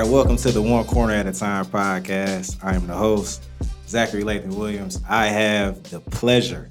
right, 0.00 0.10
welcome 0.10 0.36
to 0.36 0.50
the 0.50 0.62
One 0.62 0.84
Corner 0.86 1.12
at 1.12 1.26
a 1.26 1.32
Time 1.32 1.66
podcast. 1.66 2.56
I 2.64 2.74
am 2.74 2.86
the 2.86 2.94
host, 2.94 3.44
Zachary 3.86 4.22
Lathan 4.22 4.54
Williams. 4.54 4.98
I 5.06 5.26
have 5.26 5.82
the 5.90 6.00
pleasure 6.00 6.70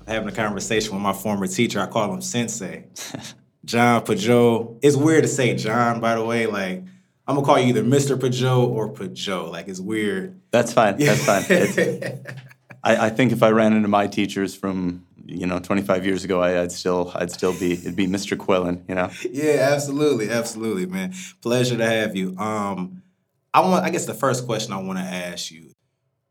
of 0.00 0.08
having 0.08 0.28
a 0.28 0.32
conversation 0.32 0.92
with 0.92 1.00
my 1.00 1.12
former 1.12 1.46
teacher. 1.46 1.80
I 1.80 1.86
call 1.86 2.12
him 2.12 2.20
Sensei, 2.20 2.86
John 3.64 4.04
Pajot. 4.04 4.80
It's 4.82 4.96
weird 4.96 5.22
to 5.22 5.28
say 5.28 5.54
John, 5.54 6.00
by 6.00 6.16
the 6.16 6.24
way. 6.24 6.46
Like, 6.46 6.82
I'm 7.28 7.36
gonna 7.36 7.46
call 7.46 7.60
you 7.60 7.68
either 7.68 7.84
Mr. 7.84 8.18
Pajot 8.18 8.68
or 8.68 8.92
Pajot. 8.92 9.52
Like, 9.52 9.68
it's 9.68 9.78
weird. 9.78 10.40
That's 10.50 10.72
fine. 10.72 10.96
That's 10.96 11.24
fine. 11.24 12.20
I, 12.82 13.06
I 13.06 13.10
think 13.10 13.30
if 13.30 13.44
I 13.44 13.50
ran 13.50 13.74
into 13.74 13.88
my 13.88 14.08
teachers 14.08 14.56
from 14.56 15.05
you 15.26 15.46
know 15.46 15.58
25 15.58 16.04
years 16.04 16.24
ago, 16.24 16.40
I, 16.40 16.60
would 16.60 16.72
still 16.72 17.12
I'd 17.14 17.30
still 17.30 17.52
be 17.58 17.72
it'd 17.72 17.96
be 17.96 18.06
Mr. 18.06 18.36
Quillen. 18.36 18.88
You 18.88 18.94
know. 18.94 19.10
Yeah, 19.30 19.68
absolutely, 19.72 20.30
absolutely, 20.30 20.86
man. 20.86 21.12
Pleasure 21.42 21.76
to 21.76 21.86
have 21.86 22.16
you. 22.16 22.36
Um, 22.38 23.02
I 23.52 23.60
want. 23.60 23.84
I 23.84 23.90
guess 23.90 24.06
the 24.06 24.14
first 24.14 24.46
question 24.46 24.72
I 24.72 24.80
want 24.80 24.98
to 24.98 25.04
ask 25.04 25.50
you, 25.50 25.72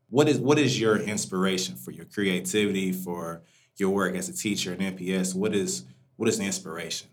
what 0.08 0.28
is 0.28 0.38
what 0.38 0.58
is 0.58 0.80
your 0.80 0.96
inspiration 0.96 1.76
for 1.76 1.90
your 1.90 2.06
creativity 2.06 2.92
for 2.92 3.42
your 3.76 3.90
work 3.90 4.14
as 4.16 4.28
a 4.28 4.32
teacher 4.32 4.72
at 4.72 4.78
MPS? 4.78 5.34
What 5.34 5.54
is 5.54 5.84
what 6.16 6.28
is 6.28 6.38
the 6.38 6.44
inspiration? 6.44 7.08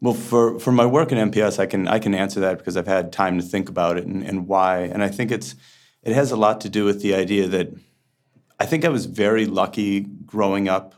Well, 0.00 0.14
for, 0.14 0.60
for 0.60 0.70
my 0.70 0.86
work 0.86 1.10
in 1.10 1.30
MPS, 1.30 1.58
I 1.58 1.66
can 1.66 1.88
I 1.88 1.98
can 1.98 2.14
answer 2.14 2.40
that 2.40 2.58
because 2.58 2.76
I've 2.76 2.86
had 2.86 3.12
time 3.12 3.38
to 3.38 3.44
think 3.44 3.68
about 3.68 3.98
it 3.98 4.06
and, 4.06 4.22
and 4.22 4.46
why. 4.46 4.80
And 4.80 5.02
I 5.02 5.08
think 5.08 5.30
it's 5.30 5.54
it 6.02 6.14
has 6.14 6.30
a 6.30 6.36
lot 6.36 6.60
to 6.62 6.68
do 6.68 6.84
with 6.84 7.02
the 7.02 7.14
idea 7.14 7.48
that 7.48 7.72
I 8.60 8.66
think 8.66 8.84
I 8.84 8.88
was 8.88 9.06
very 9.06 9.46
lucky 9.46 10.06
growing 10.28 10.68
up, 10.68 10.94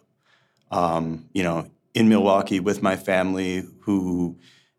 um, 0.71 1.29
you 1.33 1.43
know, 1.43 1.71
in 1.95 2.09
Milwaukee 2.09 2.61
with 2.61 2.83
my 2.83 2.97
family 2.97 3.65
who, 3.81 4.37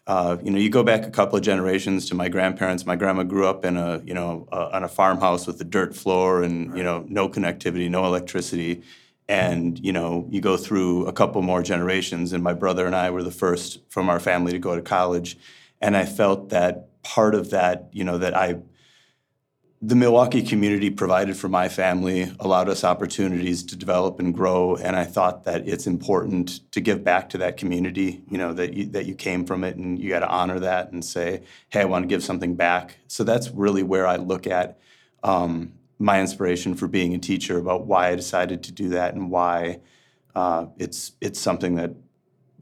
uh, 0.08 0.38
you 0.44 0.52
know, 0.52 0.60
you 0.60 0.70
go 0.70 0.84
back 0.84 1.06
a 1.06 1.10
couple 1.10 1.38
of 1.38 1.44
generations 1.44 2.08
to 2.10 2.16
my 2.16 2.30
grandparents. 2.30 2.86
My 2.86 2.96
grandma 2.96 3.24
grew 3.24 3.48
up 3.48 3.66
in 3.66 3.78
a, 3.78 4.02
you 4.06 4.14
know, 4.14 4.48
uh, 4.52 4.70
on 4.74 4.84
a 4.84 4.88
farmhouse 4.88 5.48
with 5.48 5.60
a 5.62 5.64
dirt 5.64 5.96
floor 5.96 6.44
and, 6.44 6.70
right. 6.70 6.78
you 6.78 6.84
know, 6.84 7.06
no 7.08 7.28
connectivity, 7.28 7.90
no 7.90 8.06
electricity. 8.06 8.84
And, 9.28 9.80
you 9.80 9.94
know, 9.94 10.28
you 10.30 10.42
go 10.42 10.58
through 10.58 11.08
a 11.08 11.14
couple 11.14 11.42
more 11.42 11.64
generations, 11.64 12.34
and 12.34 12.44
my 12.44 12.54
brother 12.54 12.86
and 12.86 12.96
I 12.96 13.10
were 13.12 13.24
the 13.24 13.32
first 13.32 13.80
from 13.90 14.10
our 14.10 14.20
family 14.20 14.52
to 14.52 14.60
go 14.60 14.76
to 14.76 14.82
college. 14.82 15.38
And 15.80 15.96
I 15.96 16.06
felt 16.06 16.50
that 16.50 17.02
part 17.04 17.34
of 17.34 17.50
that, 17.52 17.90
you 17.94 18.04
know, 18.04 18.18
that 18.18 18.36
I 18.36 18.58
the 19.84 19.96
Milwaukee 19.96 20.44
community 20.44 20.92
provided 20.92 21.36
for 21.36 21.50
my 21.50 21.68
family, 21.68 22.32
allowed 22.40 22.70
us 22.70 22.84
opportunities 22.84 23.64
to 23.64 23.76
develop 23.76 24.20
and 24.20 24.32
grow, 24.32 24.76
and 24.76 24.96
I 24.96 25.06
thought 25.06 25.44
that 25.46 25.68
it's 25.68 25.88
important 25.88 26.72
to 26.72 26.80
give 26.80 27.04
back 27.04 27.30
to 27.30 27.40
that 27.40 27.58
community. 27.58 28.22
You 28.30 28.38
know 28.38 28.54
that 28.54 28.74
you, 28.74 28.86
that 28.88 29.08
you 29.08 29.16
came 29.16 29.44
from 29.44 29.64
it, 29.64 29.78
and 29.78 29.98
you 29.98 30.10
got 30.10 30.20
to 30.20 30.30
honor 30.30 30.60
that 30.60 30.92
and 30.92 31.04
say, 31.04 31.42
"Hey, 31.70 31.82
I 31.82 31.86
want 31.86 32.04
to 32.04 32.08
give 32.08 32.24
something 32.24 32.56
back." 32.56 32.98
So 33.08 33.24
that's 33.24 33.50
really 33.50 33.82
where 33.82 34.06
I 34.06 34.18
look 34.18 34.46
at 34.46 34.78
um, 35.24 35.74
my 35.98 36.22
inspiration 36.22 36.76
for 36.76 36.88
being 36.88 37.16
a 37.16 37.20
teacher 37.20 37.58
about 37.58 37.88
why 37.88 38.10
I 38.10 38.16
decided 38.16 38.62
to 38.64 38.72
do 38.72 38.90
that 38.90 39.16
and 39.16 39.32
why 39.32 39.80
uh, 40.36 40.68
it's 40.78 41.14
it's 41.22 41.40
something 41.40 41.74
that 41.76 41.96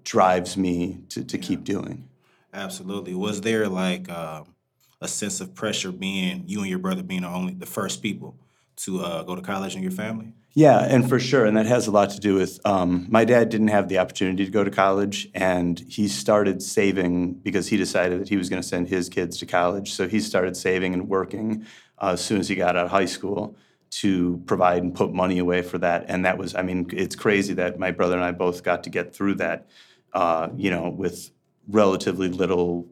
drives 0.06 0.56
me 0.56 1.00
to 1.10 1.26
to 1.26 1.38
yeah. 1.38 1.44
keep 1.44 1.66
doing. 1.66 2.08
Absolutely. 2.54 3.14
Was 3.14 3.42
there 3.42 3.68
like? 3.68 4.10
Um 4.10 4.56
a 5.02 5.08
sense 5.08 5.42
of 5.42 5.56
pressure 5.56 5.92
being 5.92 6.44
you 6.48 6.60
and 6.60 6.70
your 6.70 6.80
brother 6.80 7.04
being 7.04 7.22
the 7.22 7.28
only 7.28 7.54
the 7.54 7.66
first 7.66 8.02
people 8.02 8.38
to 8.78 9.02
uh, 9.02 9.24
go 9.24 9.36
to 9.36 9.42
college 9.42 9.76
in 9.76 9.82
your 9.82 9.92
family? 9.92 10.34
Yeah, 10.54 10.80
and 10.80 11.08
for 11.08 11.20
sure, 11.20 11.46
and 11.46 11.56
that 11.58 11.68
has 11.68 11.88
a 11.88 11.92
lot 11.92 12.10
to 12.10 12.20
do 12.20 12.36
with 12.36 12.60
um, 12.66 13.06
my 13.10 13.24
dad 13.24 13.50
didn't 13.50 13.68
have 13.68 13.88
the 13.88 14.00
opportunity 14.00 14.46
to 14.46 14.52
go 14.52 14.64
to 14.64 14.72
college, 14.72 15.30
and 15.36 15.80
he 15.80 16.08
started 16.08 16.62
saving 16.62 17.34
because 17.34 17.68
he 17.68 17.78
decided 17.78 18.20
that 18.20 18.30
he 18.30 18.36
was 18.36 18.50
going 18.50 18.62
to 18.62 18.68
send 18.68 18.88
his 18.88 19.10
kids 19.10 19.38
to 19.38 19.46
college. 19.46 19.94
So 19.94 20.08
he 20.08 20.20
started 20.20 20.58
saving 20.58 20.94
and 20.94 21.08
working 21.08 21.66
uh, 22.02 22.14
as 22.14 22.22
soon 22.22 22.40
as 22.40 22.48
he 22.48 22.56
got 22.56 22.76
out 22.76 22.86
of 22.86 22.92
high 22.92 23.06
school 23.06 23.56
to 23.92 24.42
provide 24.46 24.82
and 24.82 24.94
put 24.94 25.14
money 25.14 25.40
away 25.40 25.62
for 25.62 25.78
that. 25.80 26.06
And 26.08 26.26
that 26.26 26.38
was, 26.38 26.56
I 26.56 26.62
mean, 26.62 26.90
it's 26.94 27.16
crazy 27.16 27.54
that 27.56 27.80
my 27.80 27.92
brother 27.92 28.16
and 28.16 28.24
I 28.24 28.32
both 28.32 28.64
got 28.64 28.84
to 28.84 28.90
get 28.90 29.16
through 29.16 29.36
that, 29.36 29.68
uh, 30.14 30.50
you 30.56 30.72
know, 30.72 30.90
with 30.90 31.32
relatively 31.68 32.30
little 32.30 32.88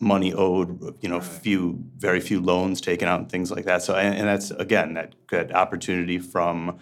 money 0.00 0.32
owed, 0.32 0.96
you 1.02 1.08
know, 1.08 1.20
few, 1.20 1.78
very 1.96 2.20
few 2.20 2.40
loans 2.40 2.80
taken 2.80 3.08
out 3.08 3.20
and 3.20 3.30
things 3.30 3.50
like 3.50 3.64
that. 3.64 3.82
So, 3.82 3.94
and, 3.94 4.14
and 4.16 4.28
that's 4.28 4.50
again 4.52 4.94
that 4.94 5.14
that 5.30 5.54
opportunity 5.54 6.18
from 6.18 6.78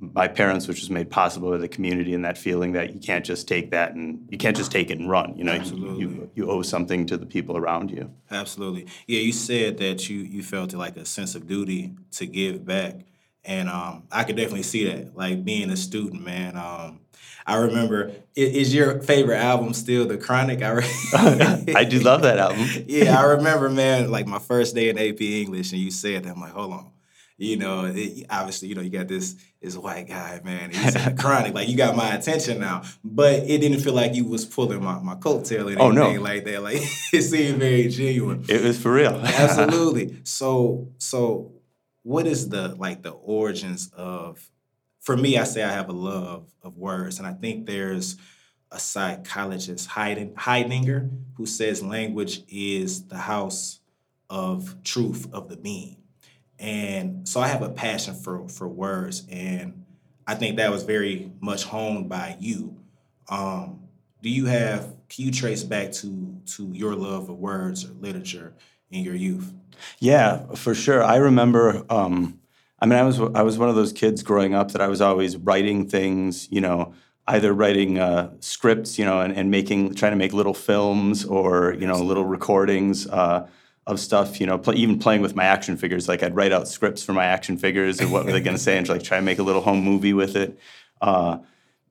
my 0.00 0.28
parents, 0.28 0.68
which 0.68 0.80
was 0.80 0.90
made 0.90 1.10
possible 1.10 1.50
by 1.50 1.58
the 1.58 1.68
community, 1.68 2.14
and 2.14 2.24
that 2.24 2.36
feeling 2.36 2.72
that 2.72 2.92
you 2.92 3.00
can't 3.00 3.24
just 3.24 3.48
take 3.48 3.70
that 3.70 3.94
and 3.94 4.26
you 4.30 4.38
can't 4.38 4.56
just 4.56 4.70
take 4.70 4.90
it 4.90 4.98
and 4.98 5.08
run. 5.10 5.36
You 5.36 5.44
know, 5.44 5.54
you, 5.54 5.98
you, 5.98 6.30
you 6.34 6.50
owe 6.50 6.62
something 6.62 7.06
to 7.06 7.16
the 7.16 7.26
people 7.26 7.56
around 7.56 7.90
you. 7.90 8.10
Absolutely, 8.30 8.86
yeah. 9.06 9.20
You 9.20 9.32
said 9.32 9.78
that 9.78 10.08
you 10.08 10.18
you 10.18 10.42
felt 10.42 10.72
like 10.74 10.96
a 10.96 11.04
sense 11.04 11.34
of 11.34 11.46
duty 11.46 11.94
to 12.12 12.26
give 12.26 12.64
back, 12.64 13.00
and 13.44 13.68
um, 13.68 14.04
I 14.10 14.24
could 14.24 14.36
definitely 14.36 14.64
see 14.64 14.84
that. 14.84 15.16
Like 15.16 15.44
being 15.44 15.70
a 15.70 15.76
student, 15.76 16.24
man. 16.24 16.56
Um, 16.56 17.00
I 17.46 17.56
remember. 17.56 18.12
Is 18.34 18.74
your 18.74 19.00
favorite 19.00 19.38
album 19.38 19.74
still 19.74 20.06
The 20.06 20.16
Chronic? 20.16 20.62
I, 20.62 20.70
re- 20.70 21.74
I 21.74 21.84
do 21.84 22.00
love 22.00 22.22
that 22.22 22.38
album. 22.38 22.66
yeah, 22.88 23.20
I 23.20 23.24
remember, 23.24 23.68
man. 23.68 24.10
Like 24.10 24.26
my 24.26 24.38
first 24.38 24.74
day 24.74 24.88
in 24.88 24.98
AP 24.98 25.20
English, 25.20 25.72
and 25.72 25.80
you 25.80 25.90
said 25.90 26.24
that. 26.24 26.30
I'm 26.30 26.40
like, 26.40 26.52
hold 26.52 26.72
on. 26.72 26.90
You 27.36 27.56
know, 27.56 27.84
it, 27.92 28.26
obviously, 28.30 28.68
you 28.68 28.76
know, 28.76 28.80
you 28.80 28.90
got 28.90 29.08
this 29.08 29.36
this 29.60 29.76
white 29.76 30.08
guy, 30.08 30.40
man. 30.44 30.70
He's 30.70 30.96
chronic. 31.18 31.52
Like 31.52 31.68
you 31.68 31.76
got 31.76 31.96
my 31.96 32.14
attention 32.14 32.60
now, 32.60 32.82
but 33.02 33.34
it 33.34 33.58
didn't 33.60 33.80
feel 33.80 33.92
like 33.92 34.14
you 34.14 34.24
was 34.24 34.44
pulling 34.44 34.82
my, 34.82 35.00
my 35.00 35.16
coattail 35.16 35.64
or 35.64 35.66
anything 35.66 35.80
oh, 35.80 35.90
no. 35.90 36.12
like 36.20 36.44
that. 36.44 36.62
Like 36.62 36.76
it 37.12 37.22
seemed 37.22 37.58
very 37.58 37.88
genuine. 37.88 38.44
It 38.48 38.62
was 38.62 38.80
for 38.80 38.92
real. 38.92 39.20
Absolutely. 39.24 40.20
So 40.22 40.92
so, 40.98 41.52
what 42.02 42.26
is 42.26 42.48
the 42.48 42.76
like 42.76 43.02
the 43.02 43.10
origins 43.10 43.90
of 43.92 44.48
for 45.04 45.16
me, 45.16 45.36
I 45.38 45.44
say 45.44 45.62
I 45.62 45.70
have 45.70 45.90
a 45.90 45.92
love 45.92 46.50
of 46.62 46.78
words, 46.78 47.18
and 47.18 47.26
I 47.26 47.34
think 47.34 47.66
there's 47.66 48.16
a 48.72 48.78
psychologist, 48.78 49.86
Heidegger, 49.86 51.10
who 51.36 51.46
says 51.46 51.82
language 51.82 52.42
is 52.48 53.06
the 53.06 53.18
house 53.18 53.80
of 54.30 54.82
truth 54.82 55.28
of 55.32 55.48
the 55.48 55.56
being. 55.56 55.98
And 56.58 57.28
so 57.28 57.40
I 57.40 57.48
have 57.48 57.62
a 57.62 57.68
passion 57.68 58.14
for 58.14 58.48
for 58.48 58.66
words, 58.66 59.26
and 59.30 59.84
I 60.26 60.34
think 60.34 60.56
that 60.56 60.70
was 60.70 60.84
very 60.84 61.32
much 61.40 61.64
honed 61.64 62.08
by 62.08 62.36
you. 62.40 62.80
Um, 63.28 63.80
do 64.22 64.30
you 64.30 64.46
have? 64.46 64.94
Can 65.10 65.26
you 65.26 65.32
trace 65.32 65.62
back 65.62 65.92
to 65.92 66.40
to 66.56 66.70
your 66.72 66.94
love 66.94 67.28
of 67.28 67.38
words 67.38 67.84
or 67.84 67.92
literature 68.00 68.54
in 68.90 69.04
your 69.04 69.14
youth? 69.14 69.52
Yeah, 69.98 70.46
for 70.54 70.74
sure. 70.74 71.02
I 71.02 71.16
remember. 71.16 71.84
Um, 71.90 72.40
I 72.84 72.86
mean, 72.86 72.98
I 72.98 73.02
was 73.02 73.18
I 73.18 73.40
was 73.40 73.56
one 73.56 73.70
of 73.70 73.76
those 73.76 73.94
kids 73.94 74.22
growing 74.22 74.54
up 74.54 74.72
that 74.72 74.82
I 74.82 74.88
was 74.88 75.00
always 75.00 75.38
writing 75.38 75.88
things, 75.88 76.52
you 76.52 76.60
know, 76.60 76.92
either 77.26 77.50
writing 77.50 77.98
uh, 77.98 78.32
scripts, 78.40 78.98
you 78.98 79.06
know, 79.06 79.22
and, 79.22 79.34
and 79.34 79.50
making 79.50 79.94
trying 79.94 80.12
to 80.12 80.16
make 80.16 80.34
little 80.34 80.52
films 80.52 81.24
or 81.24 81.76
you 81.80 81.86
know 81.86 81.96
little 81.96 82.26
recordings 82.26 83.06
uh, 83.06 83.48
of 83.86 83.98
stuff, 83.98 84.38
you 84.38 84.46
know, 84.46 84.60
even 84.74 84.98
playing 84.98 85.22
with 85.22 85.34
my 85.34 85.44
action 85.44 85.78
figures. 85.78 86.08
Like 86.08 86.22
I'd 86.22 86.36
write 86.36 86.52
out 86.52 86.68
scripts 86.68 87.02
for 87.02 87.14
my 87.14 87.24
action 87.24 87.56
figures 87.56 88.00
and 88.00 88.12
what 88.12 88.26
were 88.26 88.32
they 88.32 88.42
going 88.42 88.54
to 88.54 88.62
say, 88.62 88.76
and 88.76 88.86
like 88.86 89.02
try 89.02 89.16
to 89.16 89.24
make 89.24 89.38
a 89.38 89.42
little 89.42 89.62
home 89.62 89.82
movie 89.82 90.12
with 90.12 90.36
it. 90.36 90.58
Uh, 91.00 91.38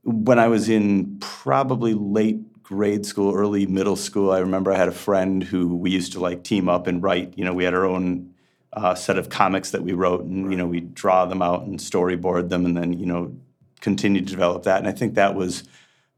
when 0.04 0.38
I 0.38 0.48
was 0.48 0.70
in 0.70 1.18
probably 1.20 1.96
late 1.96 2.62
grade 2.62 3.08
school, 3.08 3.34
early 3.34 3.66
middle 3.66 3.96
school, 3.96 4.30
I 4.30 4.38
remember 4.38 4.72
I 4.72 4.78
had 4.78 4.90
a 4.90 4.92
friend 4.92 5.42
who 5.42 5.76
we 5.76 5.90
used 5.90 6.14
to 6.14 6.20
like 6.20 6.44
team 6.44 6.70
up 6.70 6.86
and 6.86 7.02
write. 7.02 7.34
You 7.36 7.46
know, 7.46 7.54
we 7.54 7.64
had 7.64 7.74
our 7.74 7.84
own 7.84 8.33
uh, 8.76 8.96
set 8.96 9.18
of 9.18 9.30
comics 9.30 9.72
that 9.72 9.84
we 9.84 9.94
wrote, 9.94 10.24
and 10.24 10.52
you 10.52 10.58
know 10.58 10.68
we 10.68 10.82
draw 10.82 11.26
them 11.26 11.42
out 11.42 11.64
and 11.64 11.80
storyboard 11.80 12.50
them, 12.50 12.66
and 12.66 12.76
then 12.76 12.94
you 12.94 13.06
know 13.06 13.36
continue 13.82 14.22
to 14.22 14.28
develop 14.28 14.64
that. 14.64 14.80
And 14.80 14.88
I 14.88 14.92
think 14.92 15.16
that 15.16 15.36
was 15.36 15.64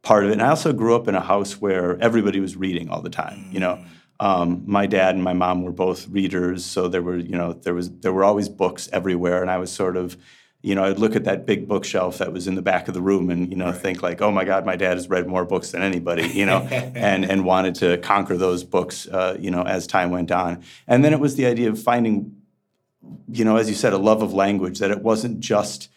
part 0.02 0.24
of 0.24 0.30
it. 0.30 0.34
And 0.34 0.42
I 0.42 0.50
also 0.50 0.72
grew 0.72 0.96
up 0.96 1.08
in 1.08 1.16
a 1.16 1.22
house 1.22 1.60
where 1.60 2.00
everybody 2.00 2.40
was 2.40 2.56
reading 2.56 2.90
all 2.90 3.02
the 3.02 3.10
time. 3.10 3.48
You 3.52 3.60
know, 3.60 3.86
um, 4.20 4.64
my 4.66 4.86
dad 4.86 5.16
and 5.16 5.24
my 5.24 5.34
mom 5.34 5.64
were 5.64 5.72
both 5.72 6.08
readers, 6.10 6.64
so 6.66 6.88
there 6.88 7.02
were 7.02 7.18
you 7.18 7.38
know 7.38 7.54
there 7.54 7.74
was 7.74 7.90
there 7.90 8.14
were 8.14 8.24
always 8.24 8.50
books 8.50 8.90
everywhere, 8.92 9.42
and 9.42 9.52
I 9.52 9.58
was 9.58 9.72
sort 9.72 9.98
of 9.98 10.18
you 10.66 10.74
know, 10.74 10.84
I'd 10.84 10.98
look 10.98 11.16
at 11.16 11.26
that 11.26 11.46
big 11.46 11.68
bookshelf 11.68 12.18
that 12.18 12.34
was 12.34 12.48
in 12.48 12.56
the 12.56 12.62
back 12.64 12.88
of 12.88 12.96
the 12.96 13.02
room 13.02 13.30
and, 13.30 13.52
you 13.52 13.56
know, 13.56 13.68
right. 13.68 13.78
think 13.78 14.02
like, 14.02 14.20
oh 14.24 14.32
my 14.32 14.46
God, 14.46 14.66
my 14.66 14.76
dad 14.76 14.96
has 14.96 15.08
read 15.08 15.28
more 15.28 15.46
books 15.46 15.70
than 15.70 15.84
anybody, 15.84 16.28
you 16.28 16.48
know, 16.48 16.58
and, 16.96 17.24
and 17.24 17.46
wanted 17.46 17.76
to 17.76 18.00
conquer 18.00 18.36
those 18.36 18.64
books, 18.64 19.08
uh, 19.08 19.38
you 19.40 19.52
know, 19.52 19.62
as 19.62 19.86
time 19.86 20.10
went 20.10 20.32
on. 20.32 20.64
And 20.88 21.06
then 21.06 21.14
it 21.14 21.20
was 21.20 21.36
the 21.36 21.46
idea 21.46 21.70
of 21.70 21.80
finding 21.80 22.36
you 23.32 23.46
know, 23.46 23.58
as 23.58 23.70
you 23.70 23.76
said, 23.76 23.94
a 23.94 23.98
love 23.98 24.22
of 24.22 24.34
language, 24.34 24.80
that 24.80 24.92
it 24.92 25.02
wasn't 25.02 25.40
just 25.40 25.90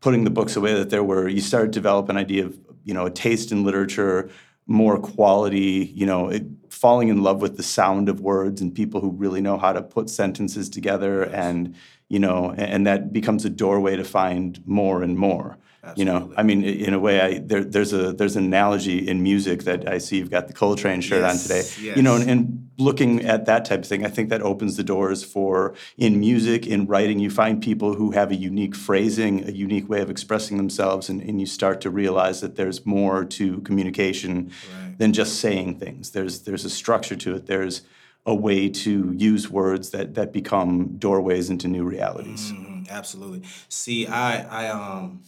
putting 0.00 0.24
the 0.24 0.30
books 0.30 0.56
away, 0.56 0.74
that 0.74 0.90
there 0.90 1.04
were, 1.04 1.28
you 1.28 1.40
started 1.40 1.72
to 1.72 1.78
develop 1.78 2.08
an 2.08 2.16
idea 2.16 2.46
of, 2.46 2.58
you 2.84 2.94
know, 2.94 3.06
a 3.06 3.10
taste 3.10 3.50
in 3.50 3.64
literature, 3.64 4.30
more 4.66 4.98
quality, 4.98 5.92
you 5.94 6.06
know, 6.06 6.28
it, 6.28 6.44
falling 6.68 7.08
in 7.08 7.22
love 7.22 7.40
with 7.40 7.56
the 7.56 7.62
sound 7.62 8.08
of 8.08 8.20
words 8.20 8.60
and 8.60 8.74
people 8.74 9.00
who 9.00 9.10
really 9.10 9.40
know 9.40 9.56
how 9.56 9.72
to 9.72 9.82
put 9.82 10.10
sentences 10.10 10.68
together 10.68 11.22
and, 11.22 11.74
you 12.08 12.18
know, 12.18 12.50
and, 12.50 12.60
and 12.60 12.86
that 12.86 13.12
becomes 13.12 13.44
a 13.44 13.50
doorway 13.50 13.96
to 13.96 14.04
find 14.04 14.60
more 14.66 15.02
and 15.02 15.16
more. 15.16 15.56
You 15.96 16.04
know, 16.04 16.32
I 16.36 16.42
mean, 16.42 16.64
in 16.64 16.94
a 16.94 16.98
way, 16.98 17.20
I 17.20 17.38
there, 17.38 17.62
there's 17.64 17.92
a 17.92 18.12
there's 18.12 18.36
an 18.36 18.44
analogy 18.44 19.06
in 19.08 19.22
music 19.22 19.62
that 19.64 19.88
I 19.88 19.98
see 19.98 20.18
you've 20.18 20.30
got 20.30 20.48
the 20.48 20.52
Coltrane 20.52 21.00
shirt 21.00 21.24
on 21.24 21.38
today. 21.38 21.62
Yes, 21.80 21.96
You 21.96 22.02
know, 22.02 22.16
and, 22.16 22.28
and 22.30 22.68
looking 22.78 23.24
at 23.24 23.46
that 23.46 23.64
type 23.64 23.80
of 23.80 23.86
thing, 23.86 24.04
I 24.04 24.08
think 24.08 24.28
that 24.30 24.42
opens 24.42 24.76
the 24.76 24.82
doors 24.82 25.22
for 25.24 25.74
in 25.96 26.18
music, 26.20 26.66
in 26.66 26.86
writing, 26.86 27.18
you 27.18 27.30
find 27.30 27.62
people 27.62 27.94
who 27.94 28.10
have 28.10 28.30
a 28.30 28.34
unique 28.36 28.74
phrasing, 28.74 29.48
a 29.48 29.52
unique 29.52 29.88
way 29.88 30.00
of 30.02 30.10
expressing 30.10 30.56
themselves, 30.56 31.08
and, 31.08 31.20
and 31.22 31.40
you 31.40 31.46
start 31.46 31.80
to 31.82 31.90
realize 31.90 32.40
that 32.40 32.56
there's 32.56 32.84
more 32.84 33.24
to 33.24 33.60
communication 33.60 34.26
Right. 34.46 34.98
than 34.98 35.12
just 35.12 35.40
saying 35.40 35.78
things. 35.78 36.10
There's 36.10 36.40
there's 36.42 36.64
a 36.64 36.70
structure 36.70 37.16
to 37.16 37.36
it. 37.36 37.46
There's 37.46 37.82
a 38.24 38.34
way 38.34 38.68
to 38.68 39.12
use 39.16 39.48
words 39.50 39.90
that 39.90 40.14
that 40.14 40.32
become 40.32 40.96
doorways 40.98 41.48
into 41.48 41.68
new 41.68 41.84
realities. 41.84 42.52
Mhm, 42.54 42.88
absolutely. 42.90 43.42
See, 43.68 44.06
I 44.06 44.64
I 44.64 44.68
um 44.68 45.20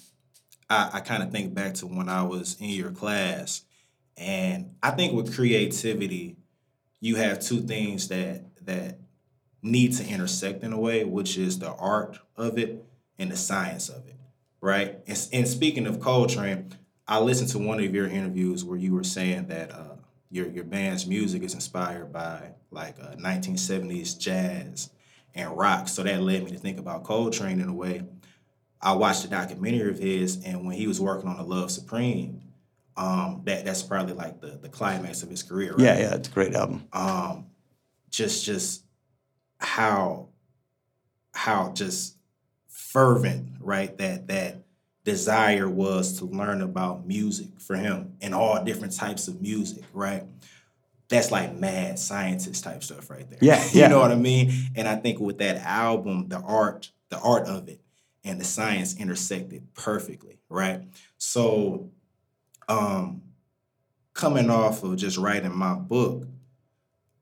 I, 0.71 0.91
I 0.95 1.01
kind 1.01 1.23
of 1.23 1.31
think 1.31 1.55
back 1.55 1.75
to 1.75 1.87
when 1.87 2.09
I 2.09 2.23
was 2.23 2.57
in 2.61 2.71
your 2.71 2.91
class, 2.91 3.63
and 4.17 4.75
I 4.83 4.91
think 4.91 5.13
with 5.13 5.35
creativity, 5.35 6.37
you 7.01 7.17
have 7.17 7.41
two 7.41 7.61
things 7.61 8.09
that 8.09 8.45
that 8.67 8.99
need 9.63 9.93
to 9.95 10.07
intersect 10.07 10.63
in 10.63 10.73
a 10.73 10.79
way, 10.79 11.05
which 11.05 11.37
is 11.37 11.59
the 11.59 11.73
art 11.73 12.19
of 12.37 12.59
it 12.59 12.85
and 13.19 13.31
the 13.31 13.37
science 13.37 13.89
of 13.89 14.07
it, 14.07 14.17
right? 14.61 14.99
And, 15.07 15.29
and 15.33 15.49
speaking 15.49 15.87
of 15.87 16.01
Coltrane, 16.01 16.75
I 17.07 17.19
listened 17.21 17.51
to 17.51 17.59
one 17.59 17.83
of 17.83 17.95
your 17.95 18.07
interviews 18.07 18.65
where 18.65 18.79
you 18.79 18.95
were 18.95 19.05
saying 19.05 19.47
that 19.49 19.73
uh, 19.73 19.97
your 20.31 20.49
your 20.49 20.65
band's 20.65 21.07
music 21.07 21.43
is 21.43 21.55
inspired 21.55 22.13
by 22.13 22.51
like 22.71 22.97
uh, 23.01 23.17
1970s 23.17 24.19
jazz 24.19 24.91
and 25.35 25.57
rock. 25.57 25.89
So 25.89 26.03
that 26.03 26.21
led 26.23 26.45
me 26.45 26.51
to 26.51 26.59
think 26.59 26.79
about 26.79 27.05
Coltrane 27.05 27.61
in 27.61 27.69
a 27.69 27.75
way. 27.75 28.03
I 28.81 28.93
watched 28.93 29.25
a 29.25 29.29
documentary 29.29 29.91
of 29.91 29.99
his, 29.99 30.45
and 30.45 30.65
when 30.67 30.77
he 30.77 30.87
was 30.87 31.01
working 31.01 31.29
on 31.29 31.37
the 31.37 31.43
Love 31.43 31.71
Supreme, 31.71 32.41
um, 32.97 33.43
that 33.45 33.65
that's 33.65 33.83
probably 33.83 34.15
like 34.15 34.41
the 34.41 34.59
the 34.61 34.69
climax 34.69 35.23
of 35.23 35.31
his 35.31 35.43
career. 35.43 35.73
Right? 35.73 35.81
Yeah, 35.81 35.99
yeah, 35.99 36.15
it's 36.15 36.29
a 36.29 36.33
great 36.33 36.55
album. 36.55 36.85
um 36.93 37.47
just 38.11 38.45
just 38.45 38.85
how 39.59 40.29
how 41.35 41.73
just 41.73 42.17
fervent 42.69 43.49
right 43.61 43.97
that 43.99 44.29
that 44.29 44.57
desire 45.05 45.69
was 45.69 46.19
to 46.19 46.25
learn 46.25 46.61
about 46.63 47.07
music 47.07 47.49
for 47.59 47.77
him 47.77 48.15
and 48.21 48.35
all 48.35 48.63
different 48.65 48.95
types 48.97 49.29
of 49.29 49.41
music 49.41 49.83
right 49.93 50.25
that's 51.09 51.31
like 51.31 51.55
mad 51.57 51.99
scientist 51.99 52.63
type 52.65 52.83
stuff 52.83 53.09
right 53.11 53.29
there 53.31 53.39
Yeah, 53.43 53.63
you 53.73 53.81
yeah. 53.81 53.89
know 53.89 54.01
what 54.01 54.11
i 54.13 54.17
mean 54.17 54.53
and 54.75 54.87
i 54.89 54.97
think 54.97 55.19
with 55.21 55.39
that 55.39 55.57
album 55.59 56.29
the 56.29 56.39
art 56.39 56.91
the 57.11 57.19
art 57.19 57.47
of 57.47 57.69
it 57.69 57.81
and 58.25 58.41
the 58.41 58.45
science 58.45 58.97
intersected 58.99 59.63
perfectly 59.75 60.39
right 60.49 60.83
so 61.17 61.91
um 62.69 63.23
coming 64.15 64.51
off 64.51 64.83
of 64.83 64.97
just 64.97 65.17
writing 65.19 65.55
my 65.57 65.75
book 65.75 66.27